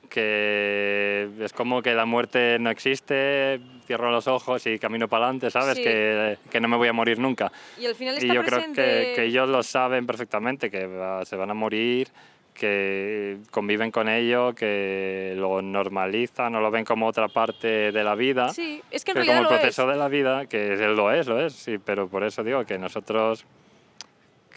que 0.09 1.29
es 1.41 1.53
como 1.53 1.83
que 1.83 1.95
la 1.95 2.05
muerte 2.07 2.59
no 2.59 2.71
existe, 2.71 3.61
cierro 3.87 4.11
los 4.11 4.27
ojos 4.29 4.67
y 4.67 4.79
camino 4.79 5.09
para 5.09 5.25
adelante, 5.27 5.51
¿sabes? 5.51 5.77
Sí. 5.77 5.83
Que, 5.85 6.37
que 6.51 6.61
no 6.61 6.69
me 6.69 6.77
voy 6.77 6.89
a 6.89 6.93
morir 6.93 7.19
nunca. 7.19 7.51
y 7.79 7.87
al 7.87 7.95
final 7.95 8.15
está 8.17 8.27
Y 8.27 8.35
yo 8.35 8.43
creo 8.45 8.59
presente... 8.59 8.83
que, 8.83 9.13
que 9.15 9.25
ellos 9.25 9.49
lo 9.49 9.63
saben 9.63 10.07
perfectamente, 10.07 10.71
que 10.71 10.87
va- 10.87 11.25
se 11.25 11.37
van 11.37 11.51
a 11.51 11.55
morir, 11.55 12.09
que 12.55 13.39
conviven 13.53 13.91
con 13.93 14.09
ello, 14.09 14.53
que 14.55 15.35
lo 15.37 15.63
normalizan 15.63 16.55
o 16.57 16.61
lo 16.61 16.71
ven 16.71 16.85
como 16.85 17.07
otra 17.07 17.29
parte 17.29 17.93
de 17.93 18.05
la 18.05 18.15
vida. 18.17 18.49
Sí, 18.53 18.83
es 18.91 19.05
que, 19.05 19.13
como 19.15 19.23
el 19.33 19.47
proceso 19.47 19.87
de 19.87 19.97
la 19.97 20.09
vida, 20.09 20.47
que 20.47 20.77
lo 20.89 21.13
es, 21.13 21.27
lo 21.29 21.41
es, 21.41 21.53
sí, 21.53 21.79
pero 21.79 22.09
por 22.09 22.25
eso 22.25 22.43
digo 22.43 22.65
que 22.67 22.77
nosotros, 22.77 23.45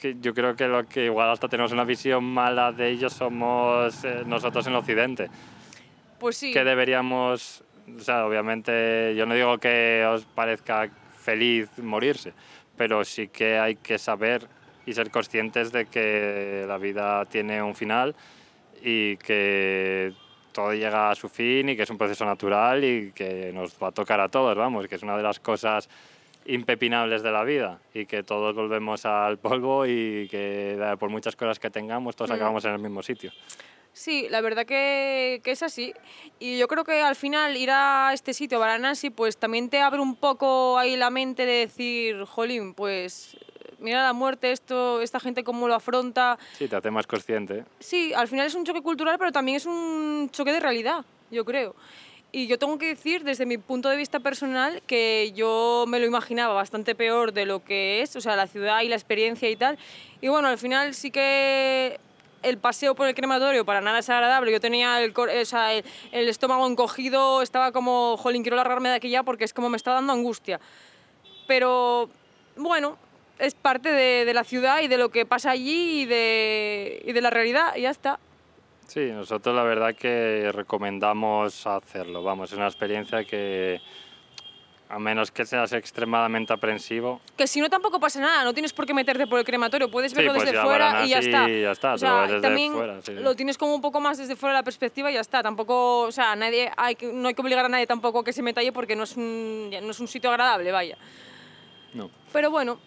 que 0.02 0.18
yo 0.20 0.34
creo 0.34 0.56
que 0.56 0.68
lo 0.68 0.88
que 0.90 1.06
igual 1.06 1.30
hasta 1.30 1.48
tenemos 1.48 1.72
una 1.72 1.84
visión 1.84 2.24
mala 2.24 2.72
de 2.72 2.90
ellos 2.90 3.14
somos 3.14 4.04
eh, 4.04 4.24
nosotros 4.26 4.66
en 4.66 4.74
Occidente. 4.76 5.30
Pues 6.20 6.38
sí. 6.38 6.52
Que 6.52 6.64
deberíamos, 6.64 7.64
o 7.96 8.00
sea, 8.00 8.26
obviamente 8.26 9.14
yo 9.16 9.28
no 9.28 9.36
digo 9.36 9.60
que 9.60 10.04
os 10.10 10.26
parezca 10.26 10.90
feliz 11.16 11.70
morirse, 11.78 12.34
pero 12.76 13.06
sí 13.06 13.28
que 13.28 13.60
hay 13.60 13.76
que 13.76 14.00
saber 14.00 14.48
y 14.88 14.94
ser 14.94 15.12
conscientes 15.12 15.72
de 15.72 15.86
que 15.86 16.66
la 16.68 16.80
vida 16.80 17.24
tiene 17.26 17.62
un 17.62 17.76
final 17.76 18.16
y 18.82 19.18
que 19.18 20.14
todo 20.52 20.74
llega 20.74 21.12
a 21.12 21.16
su 21.16 21.30
fin 21.30 21.70
y 21.70 21.76
que 21.76 21.84
es 21.84 21.90
un 21.92 22.00
proceso 22.00 22.26
natural 22.26 22.84
y 22.84 23.12
que 23.12 23.52
nos 23.54 23.76
va 23.82 23.90
a 23.90 23.92
tocar 23.92 24.20
a 24.20 24.30
todos, 24.30 24.58
vamos, 24.58 24.88
que 24.88 24.96
es 24.96 25.04
una 25.04 25.16
de 25.16 25.24
las 25.24 25.40
cosas 25.40 25.88
impepinables 26.46 27.24
de 27.24 27.32
la 27.32 27.44
vida 27.44 27.80
y 27.94 28.06
que 28.06 28.24
todos 28.24 28.56
volvemos 28.56 29.06
al 29.06 29.38
polvo 29.38 29.86
y 29.86 30.28
que 30.30 30.96
por 31.00 31.10
muchas 31.10 31.36
cosas 31.36 31.60
que 31.60 31.70
tengamos 31.70 32.16
todos 32.16 32.32
mm. 32.32 32.34
acabamos 32.34 32.66
en 32.66 32.74
el 32.74 32.80
mismo 32.80 33.02
sitio. 33.04 33.32
Sí, 33.94 34.28
la 34.30 34.40
verdad 34.40 34.66
que, 34.66 35.42
que, 35.44 35.52
es 35.52 35.64
así. 35.64 35.94
Y 36.40 36.58
yo 36.58 36.68
creo 36.70 36.86
que 36.86 37.02
al 37.02 37.16
final 37.16 37.58
ir 37.58 37.72
a 37.72 38.12
este 38.14 38.34
sitio, 38.34 38.58
Varanasi, 38.58 39.10
pues 39.10 39.38
también 39.38 39.70
te 39.70 39.82
abre 39.82 40.00
un 40.00 40.16
poco 40.16 40.78
ahí 40.78 40.96
la 40.96 41.10
mente 41.10 41.46
de 41.46 41.54
decir, 41.54 42.24
jolín, 42.24 42.74
pues 42.74 43.38
mira 43.82 44.04
la 44.04 44.14
muerte, 44.14 44.52
esto, 44.52 45.02
esta 45.02 45.20
gente 45.20 45.44
cómo 45.44 45.68
lo 45.68 45.76
afronta. 45.76 46.38
Sí, 46.58 46.68
te 46.68 46.76
hace 46.76 46.92
más 46.92 47.08
consciente. 47.08 47.66
Sí, 47.80 48.14
al 48.14 48.28
final 48.28 48.48
es 48.48 48.56
un 48.56 48.64
choque 48.64 48.82
cultural, 48.82 49.18
pero 49.18 49.32
también 49.32 49.58
es 49.58 49.66
un 49.66 50.30
choque 50.32 50.54
de 50.54 50.60
realidad, 50.60 51.04
yo 51.30 51.44
creo. 51.44 51.76
Y 52.34 52.48
yo 52.48 52.58
tengo 52.58 52.78
que 52.78 52.88
decir, 52.88 53.26
desde 53.26 53.46
mi 53.46 53.58
punto 53.58 53.90
de 53.90 53.98
vista 53.98 54.22
personal, 54.22 54.82
que 54.88 55.34
yo 55.36 55.84
me 55.88 56.00
lo 56.00 56.06
imaginaba 56.06 56.54
bastante 56.54 56.96
peor 56.96 57.34
de 57.34 57.46
lo 57.46 57.62
que 57.62 58.02
es, 58.02 58.16
o 58.16 58.22
sea, 58.22 58.38
la 58.38 58.48
ciudad 58.48 58.82
y 58.82 58.88
la 58.88 58.96
experiencia 58.96 59.50
y 59.50 59.58
tal. 59.58 59.78
Y 60.22 60.30
bueno, 60.30 60.48
al 60.48 60.58
final 60.58 60.94
sí 60.94 61.12
que 61.12 62.00
el 62.42 62.58
paseo 62.58 62.96
por 62.96 63.08
el 63.08 63.16
crematorio 63.16 63.66
para 63.66 63.82
nada 63.82 64.00
es 64.00 64.10
agradable. 64.10 64.52
Yo 64.54 64.62
tenía 64.62 65.02
el, 65.02 65.14
o 65.16 65.46
sea, 65.46 65.74
el, 65.74 65.84
el, 66.14 66.30
estómago 66.30 66.66
encogido, 66.68 67.42
estaba 67.42 67.74
como, 67.74 68.16
jolín, 68.16 68.44
quiero 68.44 68.56
largarme 68.56 68.88
de 68.88 68.96
aquí 68.96 69.10
ya 69.10 69.24
porque 69.24 69.44
es 69.44 69.54
como 69.54 69.70
me 69.70 69.76
está 69.76 69.92
dando 69.92 70.14
angustia. 70.14 70.62
Pero 71.48 72.10
bueno, 72.56 72.98
es 73.40 73.56
parte 73.56 73.92
de, 73.92 74.24
de, 74.24 74.34
la 74.34 74.46
ciudad 74.46 74.82
y 74.82 74.88
de 74.88 74.98
lo 74.98 75.10
que 75.10 75.26
pasa 75.26 75.52
allí 75.52 76.04
y 76.04 76.06
de, 76.06 77.02
y 77.06 77.12
de 77.12 77.22
la 77.22 77.30
realidad, 77.30 77.76
y 77.76 77.82
ya 77.82 77.90
está. 77.90 78.20
Sí, 78.92 79.10
nosotros 79.10 79.56
la 79.56 79.64
verdad 79.64 79.96
que 79.96 80.52
recomendamos 80.52 81.66
hacerlo. 81.66 82.24
Vamos, 82.24 82.52
es 82.52 82.58
una 82.58 82.68
experiencia 82.68 83.24
que, 83.24 83.80
a 84.90 85.00
menos 85.00 85.32
que 85.32 85.46
seas 85.46 85.72
extremadamente 85.72 86.52
aprensivo. 86.52 87.22
Que 87.38 87.48
si 87.48 87.62
no 87.62 87.70
tampoco 87.70 88.02
pasa 88.02 88.20
nada, 88.20 88.44
no 88.44 88.54
tienes 88.54 88.74
por 88.74 88.86
qué 88.86 88.94
meterte 88.94 89.28
por 89.28 89.40
el 89.40 89.46
crematorio, 89.46 89.90
puedes 89.90 90.14
verlo 90.14 90.34
pues 90.34 90.44
desde 90.44 90.62
fuera 90.62 91.06
y 91.06 91.10
ya 91.12 91.20
está. 91.20 91.50
Y 91.50 91.62
ya 91.62 91.72
está, 91.72 91.94
o 91.94 91.98
sea, 91.98 92.24
desde 92.24 92.42
también 92.42 92.74
fuera, 92.74 93.00
lo 93.22 93.34
tienes 93.34 93.58
como 93.58 93.76
un 93.76 93.82
poco 93.82 94.02
más 94.02 94.18
desde 94.18 94.36
fuera 94.36 94.56
de 94.56 94.60
la 94.60 94.64
perspectiva 94.66 95.10
y 95.10 95.14
ya 95.14 95.22
está. 95.22 95.42
Tampoco, 95.42 96.02
o 96.02 96.12
sea, 96.12 96.36
nadie, 96.36 96.70
hay, 96.76 96.98
no 97.14 97.30
hay 97.30 97.34
que 97.34 97.42
obligar 97.42 97.64
a 97.64 97.70
nadie 97.70 97.88
tampoco 97.88 98.20
a 98.20 98.24
que 98.26 98.34
se 98.34 98.44
meta 98.44 98.60
allí 98.60 98.72
porque 98.72 98.98
no 98.98 99.04
es 99.04 99.16
un, 99.16 99.70
no 99.70 99.92
es 99.92 100.00
un 100.02 100.10
sitio 100.10 100.32
agradable, 100.32 100.70
vaya. 100.70 100.98
No. 101.94 102.12
Pero 102.34 102.52
bueno, 102.52 102.78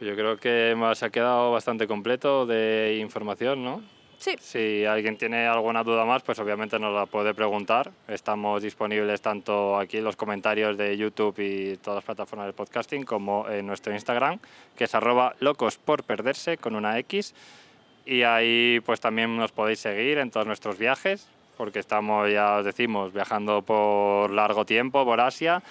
yo 0.00 0.14
creo 0.14 0.38
que 0.38 0.74
se 0.94 1.04
ha 1.04 1.10
quedado 1.10 1.52
bastante 1.52 1.86
completo 1.86 2.46
de 2.46 2.96
información, 2.98 3.62
¿no? 3.62 3.95
Sí. 4.18 4.34
Si 4.40 4.84
alguien 4.84 5.16
tiene 5.16 5.46
alguna 5.46 5.82
duda 5.84 6.04
más, 6.04 6.22
pues 6.22 6.38
obviamente 6.38 6.78
nos 6.78 6.94
la 6.94 7.06
puede 7.06 7.34
preguntar. 7.34 7.90
Estamos 8.08 8.62
disponibles 8.62 9.20
tanto 9.20 9.78
aquí 9.78 9.98
en 9.98 10.04
los 10.04 10.16
comentarios 10.16 10.76
de 10.76 10.96
YouTube 10.96 11.38
y 11.38 11.76
todas 11.76 11.98
las 11.98 12.04
plataformas 12.04 12.46
de 12.46 12.52
podcasting 12.52 13.04
como 13.04 13.48
en 13.48 13.66
nuestro 13.66 13.92
Instagram, 13.92 14.38
que 14.76 14.84
es 14.84 14.94
arroba 14.94 15.34
locos 15.40 15.76
por 15.76 16.02
perderse 16.02 16.56
con 16.56 16.74
una 16.74 16.98
X. 16.98 17.34
Y 18.04 18.22
ahí 18.22 18.80
pues 18.84 19.00
también 19.00 19.36
nos 19.36 19.52
podéis 19.52 19.80
seguir 19.80 20.18
en 20.18 20.30
todos 20.30 20.46
nuestros 20.46 20.78
viajes, 20.78 21.28
porque 21.56 21.78
estamos, 21.78 22.30
ya 22.30 22.56
os 22.56 22.64
decimos, 22.64 23.12
viajando 23.12 23.62
por 23.62 24.30
largo 24.30 24.64
tiempo 24.64 25.04
por 25.04 25.20
Asia 25.20 25.62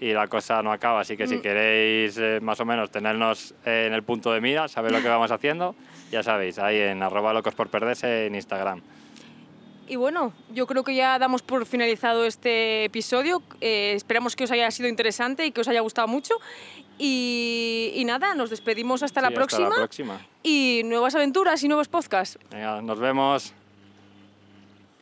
y 0.00 0.12
la 0.12 0.28
cosa 0.28 0.62
no 0.62 0.72
acaba. 0.72 1.00
Así 1.00 1.16
que 1.16 1.26
si 1.26 1.36
mm. 1.36 1.42
queréis 1.42 2.18
eh, 2.18 2.38
más 2.42 2.60
o 2.60 2.64
menos 2.64 2.90
tenernos 2.90 3.54
en 3.64 3.92
el 3.92 4.02
punto 4.02 4.32
de 4.32 4.40
mira, 4.40 4.68
saber 4.68 4.92
lo 4.92 5.02
que 5.02 5.08
vamos 5.08 5.30
haciendo, 5.30 5.74
ya 6.10 6.22
sabéis, 6.22 6.58
ahí 6.58 6.78
en 6.78 7.02
arroba 7.02 7.32
locos 7.32 7.54
por 7.54 7.68
perderse 7.68 8.26
en 8.26 8.34
Instagram. 8.34 8.82
Y 9.88 9.96
bueno, 9.96 10.34
yo 10.52 10.66
creo 10.66 10.84
que 10.84 10.94
ya 10.94 11.18
damos 11.18 11.42
por 11.42 11.64
finalizado 11.64 12.26
este 12.26 12.84
episodio. 12.84 13.42
Eh, 13.62 13.94
esperamos 13.96 14.36
que 14.36 14.44
os 14.44 14.50
haya 14.50 14.70
sido 14.70 14.88
interesante 14.88 15.46
y 15.46 15.50
que 15.50 15.62
os 15.62 15.68
haya 15.68 15.80
gustado 15.80 16.06
mucho. 16.08 16.34
Y, 16.98 18.02
nada, 18.04 18.34
nos 18.34 18.50
despedimos 18.50 19.02
hasta, 19.02 19.22
la 19.22 19.30
próxima. 19.30 19.68
hasta 19.68 19.76
la 19.76 19.82
próxima. 19.82 20.20
Y 20.42 20.82
nuevas 20.84 21.14
aventuras 21.14 21.62
y 21.62 21.68
nuevos 21.68 21.88
podcasts. 21.88 22.38
Venga, 22.50 22.82
nos 22.82 22.98
vemos. 22.98 23.54